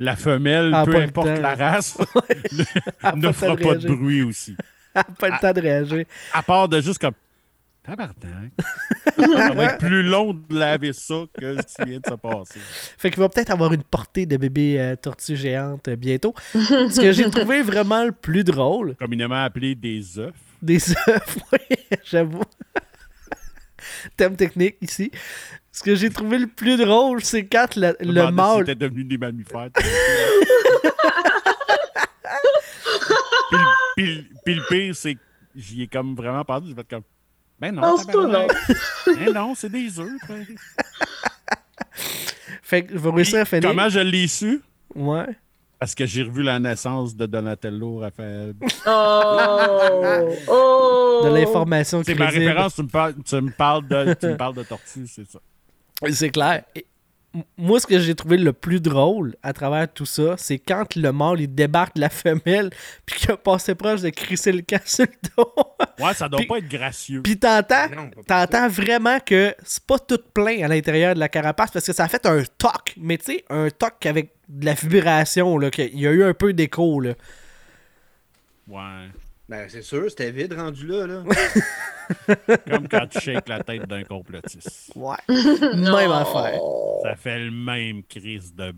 [0.00, 1.96] la femelle, Ah, peu importe la race,
[3.14, 4.56] ne fera pas de bruit aussi.
[4.94, 6.04] Elle a pas le temps de réagir.
[6.32, 7.14] À part de juste comme.
[7.82, 8.52] Tabarnak.
[9.16, 12.60] ça va être plus long de laver ça que ce qui vient de se passer.
[12.98, 16.34] Fait qu'il va peut-être avoir une portée de bébé euh, tortue géante euh, bientôt.
[16.52, 20.34] Ce que j'ai trouvé vraiment le plus drôle, Communément appelé des œufs.
[20.60, 22.42] Des œufs, oui, j'avoue.
[24.16, 25.10] Thème technique ici.
[25.72, 28.62] Ce que j'ai trouvé le plus drôle, c'est quand me le mâle.
[28.62, 29.70] étaient devenus des mammifères.
[33.50, 33.58] puis,
[33.96, 35.20] puis- puis le pire, c'est que
[35.54, 36.68] j'y ai comme vraiment parlé.
[36.70, 37.02] Je vais être comme.
[37.58, 38.46] Ben non, non.
[39.06, 40.10] Ben non, c'est des œufs.
[42.62, 43.68] Fait que je vais réussir à finir.
[43.68, 44.60] Comment je l'ai su?
[44.94, 45.26] Ouais.
[45.80, 48.52] Parce que j'ai revu la naissance de Donatello Raphaël.
[48.86, 50.28] Oh!
[50.48, 51.20] Oh!
[51.24, 54.54] De l'information C'est ma référence, tu me parles, tu me parles de, tu me parles
[54.54, 55.38] de tortue, c'est ça.
[56.12, 56.64] C'est clair.
[56.74, 56.86] Et
[57.56, 61.12] moi, ce que j'ai trouvé le plus drôle à travers tout ça, c'est quand le
[61.12, 62.70] mâle il débarque de la femelle,
[63.06, 65.52] puis qu'il a passé proche de crisser le camp sur le dos.
[66.04, 67.22] Ouais, ça doit Puis- pas être gracieux.
[67.22, 67.86] Puis t'entends,
[68.26, 72.04] t'entends vraiment que c'est pas tout plein à l'intérieur de la carapace parce que ça
[72.04, 75.98] a fait un toc, mais tu sais, un toc avec de la vibration, là, qu'il
[75.98, 77.14] y a eu un peu d'écho, là.
[78.68, 79.08] Ouais.
[79.48, 81.06] Ben, c'est sûr, c'était vide rendu là.
[81.06, 81.24] là.
[82.68, 84.92] Comme quand tu shakes la tête d'un complotiste.
[84.94, 85.16] Ouais.
[85.28, 86.60] Même affaire.
[87.02, 88.72] Ça fait le même crise de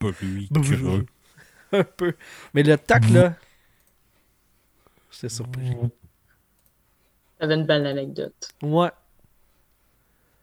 [0.00, 1.06] bruit creux.
[1.72, 2.14] Un peu.
[2.52, 3.34] Mais le toc, là.
[5.10, 5.74] J'étais surpris.
[7.38, 8.50] T'avais une belle anecdote.
[8.62, 8.90] Ouais.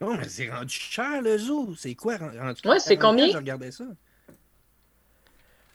[0.01, 1.75] Non, mais c'est rendu cher le zoo.
[1.75, 3.31] C'est quoi rendu Ouais, c'est Quand combien?
[3.31, 3.85] Je regardais ça.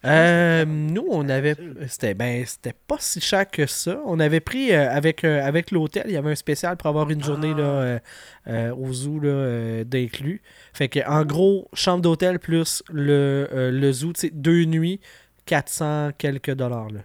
[0.04, 1.56] Euh, nous, on avait.
[1.88, 4.00] C'était ben, c'était pas si cher que ça.
[4.04, 7.10] On avait pris euh, avec, euh, avec l'hôtel, il y avait un spécial pour avoir
[7.10, 7.98] une journée là, euh,
[8.48, 10.42] euh, au zoo là, d'inclus.
[10.72, 15.00] Fait que, en gros, chambre d'hôtel plus le, le zoo, deux nuits,
[15.46, 16.90] 400 quelques dollars.
[16.90, 17.00] Là.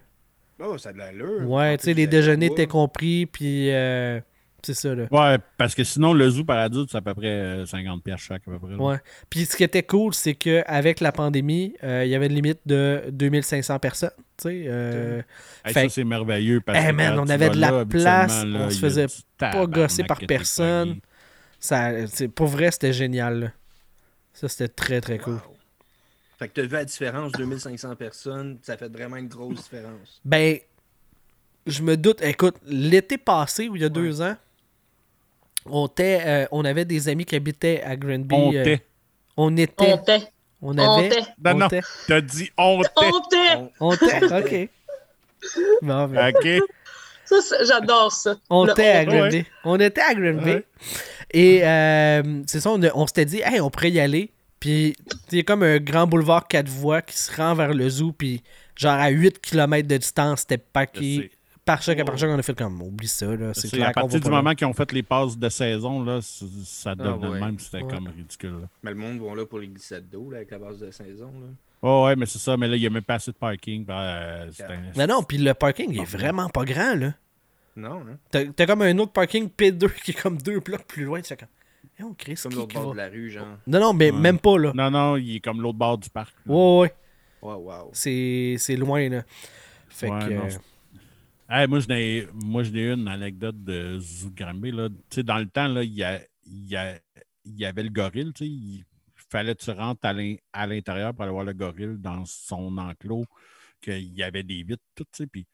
[0.61, 1.49] Oh, ça a de l'allure.
[1.49, 4.19] Ouais, tu sais, les déjeuners étaient compris, puis euh,
[4.63, 5.05] c'est ça, là.
[5.11, 8.19] Ouais, parce que sinon, le zoo par adulte, c'est à peu près euh, 50 pièces
[8.21, 8.71] chaque, à peu près.
[8.71, 8.77] là.
[8.77, 8.97] Ouais.
[9.29, 12.59] Puis ce qui était cool, c'est qu'avec la pandémie, euh, il y avait une limite
[12.65, 14.09] de 2500 personnes.
[14.37, 15.21] Tu sais, euh,
[15.65, 16.61] Hey, Fait- ça, c'est merveilleux.
[16.61, 19.07] Parce Hey, que man, quand on avait de la là, place, là, on se faisait
[19.37, 20.99] pas gosser par que personne.
[21.59, 23.39] ça, c'est- pour vrai, c'était génial.
[23.39, 23.51] là.
[24.33, 25.33] Ça, c'était très, très cool.
[25.33, 25.55] Wow.
[26.37, 30.21] Fait que tu as vu la différence, 2500 personnes, ça fait vraiment une grosse différence.
[30.23, 30.57] Ben,
[31.67, 32.21] je me doute.
[32.21, 34.37] Écoute, l'été passé, ou il y a deux ans,
[35.71, 38.35] on, était, euh, on avait des amis qui habitaient à Granby.
[38.35, 38.77] On euh,
[39.37, 39.93] on était.
[39.93, 40.21] On.
[40.61, 41.09] On avait.
[41.43, 41.67] Non, on non,
[42.07, 43.71] t'as dit on t'est.
[43.79, 44.25] On était.
[44.25, 44.69] Ok.
[45.81, 46.47] Bon, ben, OK.
[47.25, 48.35] Ça, j'adore ça.
[48.49, 49.37] On Le était à on- Granby.
[49.37, 49.45] Ouais.
[49.63, 50.51] On était à Granby.
[50.51, 50.65] Ouais.
[51.31, 54.31] Et euh, c'est ça, on, s'était dit, hey, on pourrait y aller.
[54.59, 54.95] Puis
[55.31, 58.11] il y a comme un grand boulevard quatre voies qui se rend vers le zoo.
[58.11, 58.43] Puis
[58.75, 61.31] genre à 8 km de distance, c'était paqué.
[61.69, 63.27] Par choc après choc, on a fait comme oublie ça.
[63.35, 63.53] là.
[63.53, 66.95] C'est à partir va du moment qu'ils ont fait les passes de saison, là, ça
[66.95, 67.33] devenait ouais.
[67.35, 67.59] le même.
[67.59, 67.93] C'était Ouais.
[67.93, 68.51] comme ridicule.
[68.61, 68.67] là.
[68.81, 71.31] Mais le monde vont là pour les glissades d'eau, là, avec la base de saison.
[71.39, 71.47] Là.
[71.83, 72.57] Oh, ouais, mais c'est ça.
[72.57, 73.85] Mais là, il n'y a même pas assez de parking.
[73.85, 74.51] ben, euh,
[74.97, 76.95] Mais non, puis le parking il est vraiment pas grand.
[76.95, 77.13] là.
[77.75, 78.17] Non, hein?
[78.55, 81.21] T'as comme un autre parking P2 qui est comme deux blocs plus loin.
[81.21, 81.47] Tu comme.
[81.99, 82.91] Eh, on Chris, Comme l'autre bord va?
[82.93, 83.45] de la rue, genre.
[83.67, 84.17] Non, non, mais Ouais.
[84.19, 84.71] même pas là.
[84.73, 86.33] Non, non, il est comme l'autre bord du parc.
[86.45, 86.53] là.
[86.55, 86.91] Ouais,
[87.43, 87.53] ouais.
[87.53, 87.89] Wow.
[87.93, 89.21] C'est c'est loin là.
[89.87, 90.33] Fait Ouais, que.
[90.33, 90.49] non, euh,
[91.49, 91.87] Moi, je
[92.33, 93.99] moi, je n'ai une anecdote de
[95.09, 96.75] sais, dans le temps, il y, a- y,
[97.45, 98.31] y avait le gorille.
[98.41, 98.83] Il
[99.15, 102.77] fallait que tu rentres à l'in- à l'intérieur pour aller voir le gorille dans son
[102.77, 103.25] enclos,
[103.81, 105.05] qu'il y avait des vitres, tout.
[105.31, 105.45] Puis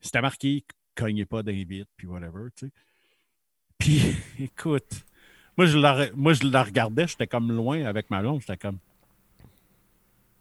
[0.00, 0.64] c'était marqué
[0.96, 2.50] cognez pas des vitres, puis whatever.
[3.78, 4.00] Puis,
[4.38, 5.04] écoute,
[5.56, 8.78] moi, je la, moi, je la regardais, j'étais comme loin avec ma blonde, j'étais comme.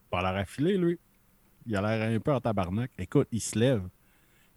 [0.10, 1.00] Pas l'air affilé, lui.
[1.68, 2.92] Il a l'air un peu en tabarnak.
[2.98, 3.84] Écoute, il se lève.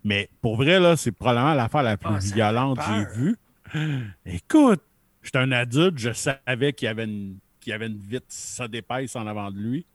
[0.04, 3.36] Mais pour vrai, là, c'est probablement l'affaire la plus Ah, violente que j'ai vue.
[4.24, 4.82] Écoute,
[5.22, 8.66] j'étais un adulte, je savais qu'il y avait une, qu'il y avait une vitre ça
[8.66, 9.86] d'épaisse en avant de lui.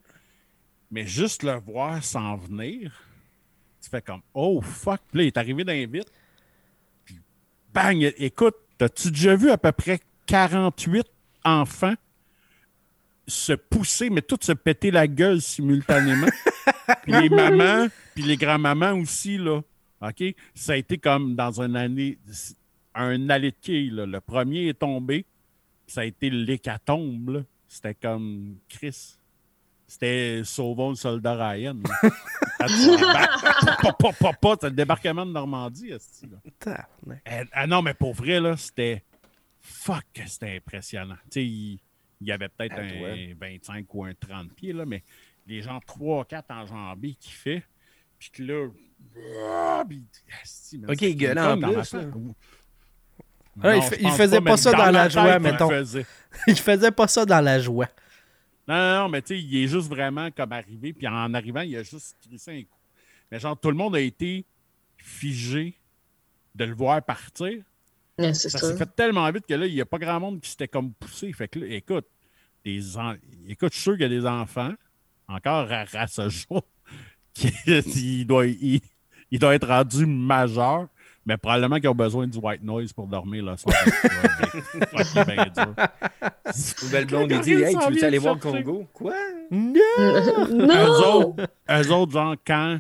[0.92, 2.92] Mais juste le voir s'en venir,
[3.82, 5.02] tu fais comme Oh fuck!
[5.10, 6.12] Puis là, il est arrivé dans les vitres.
[7.04, 7.20] Puis
[7.74, 8.14] bang!
[8.18, 11.06] Écoute, as-tu déjà vu à peu près 48
[11.44, 11.96] enfants
[13.28, 16.28] se pousser, mais tous se péter la gueule simultanément?
[17.02, 19.62] puis les mamans, puis les grands-mamans aussi, là.
[20.10, 20.36] OK?
[20.54, 22.18] Ça a été comme dans une année,
[22.94, 24.06] un allée de quilles, là.
[24.06, 25.26] Le premier est tombé,
[25.88, 27.46] ça a été l'hécatombe.
[27.68, 29.18] C'était comme Chris.
[29.88, 31.78] C'était Sauvons le soldat Ryan.
[34.62, 35.98] C'est le débarquement de Normandie, là.
[37.26, 39.04] Eh, Ah non, mais pour vrai, c'était.
[39.60, 41.18] Fuck, que c'était impressionnant.
[41.36, 41.80] Il,
[42.22, 43.50] y avait peut-être un toi.
[43.50, 45.04] 25 ou un 30 pieds, là, mais
[45.48, 47.64] les gens 3-4 enjambés qui fait.
[48.18, 48.70] Puis que là.
[53.64, 55.70] Ok, il faisait pas ça dans la tête, joie, mettons.
[55.70, 56.06] faisait.
[56.48, 57.88] Il faisait pas ça dans la joie.
[58.68, 61.62] Non, non, non, mais tu sais, il est juste vraiment comme arrivé, puis en arrivant,
[61.62, 62.80] il a juste crissé un coup.
[63.32, 64.44] Mais genre, tout le monde a été
[64.98, 65.78] figé
[66.56, 67.62] de le voir partir.
[68.20, 68.68] Ouais, c'est Ça ça.
[68.72, 70.92] s'est fait tellement vite que là, il n'y a pas grand monde qui s'était comme
[70.94, 71.32] poussé.
[71.32, 72.08] Fait que là, écoute,
[72.66, 73.16] des en-
[73.48, 74.74] écoute, je suis sûr qu'il y a des enfants,
[75.28, 76.64] encore à, à ce jour,
[77.44, 78.82] il doit, il,
[79.32, 80.88] il doit être rendu majeur,
[81.26, 83.76] mais probablement qu'ils ont besoin du white noise pour dormir le soir.
[85.26, 85.76] bien dur.
[86.84, 88.42] Nouvelle blonde, il dit Hey, tu veux aller voir le.
[88.42, 88.88] Congo?
[88.94, 89.16] Quoi?
[89.52, 89.80] Non!
[90.00, 91.30] Eux non!
[91.30, 92.80] autres, eux autres, genre, quand,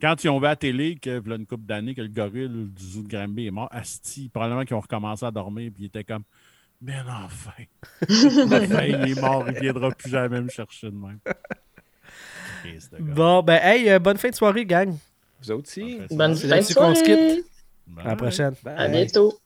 [0.00, 2.48] quand ils ont vu à la télé que, a une couple d'années, que le gorille
[2.48, 5.86] du zoo de Granby est mort, Asti, probablement qu'ils ont recommencé à dormir, puis ils
[5.86, 6.24] étaient comme,
[6.80, 7.52] mais enfin,
[8.02, 11.20] enfin, il est mort, il viendra plus jamais me chercher de même.
[12.62, 12.98] Christ de.
[13.02, 14.94] Bon, ben, hey, euh, bonne fin de soirée, gang.
[15.42, 16.00] Vous autres aussi.
[16.10, 17.44] Bonne fin de là-dessus qu'on se quitte.
[17.86, 18.04] soirée!
[18.04, 18.54] À la prochaine.
[18.62, 18.74] Bye.
[18.76, 19.38] À bientôt!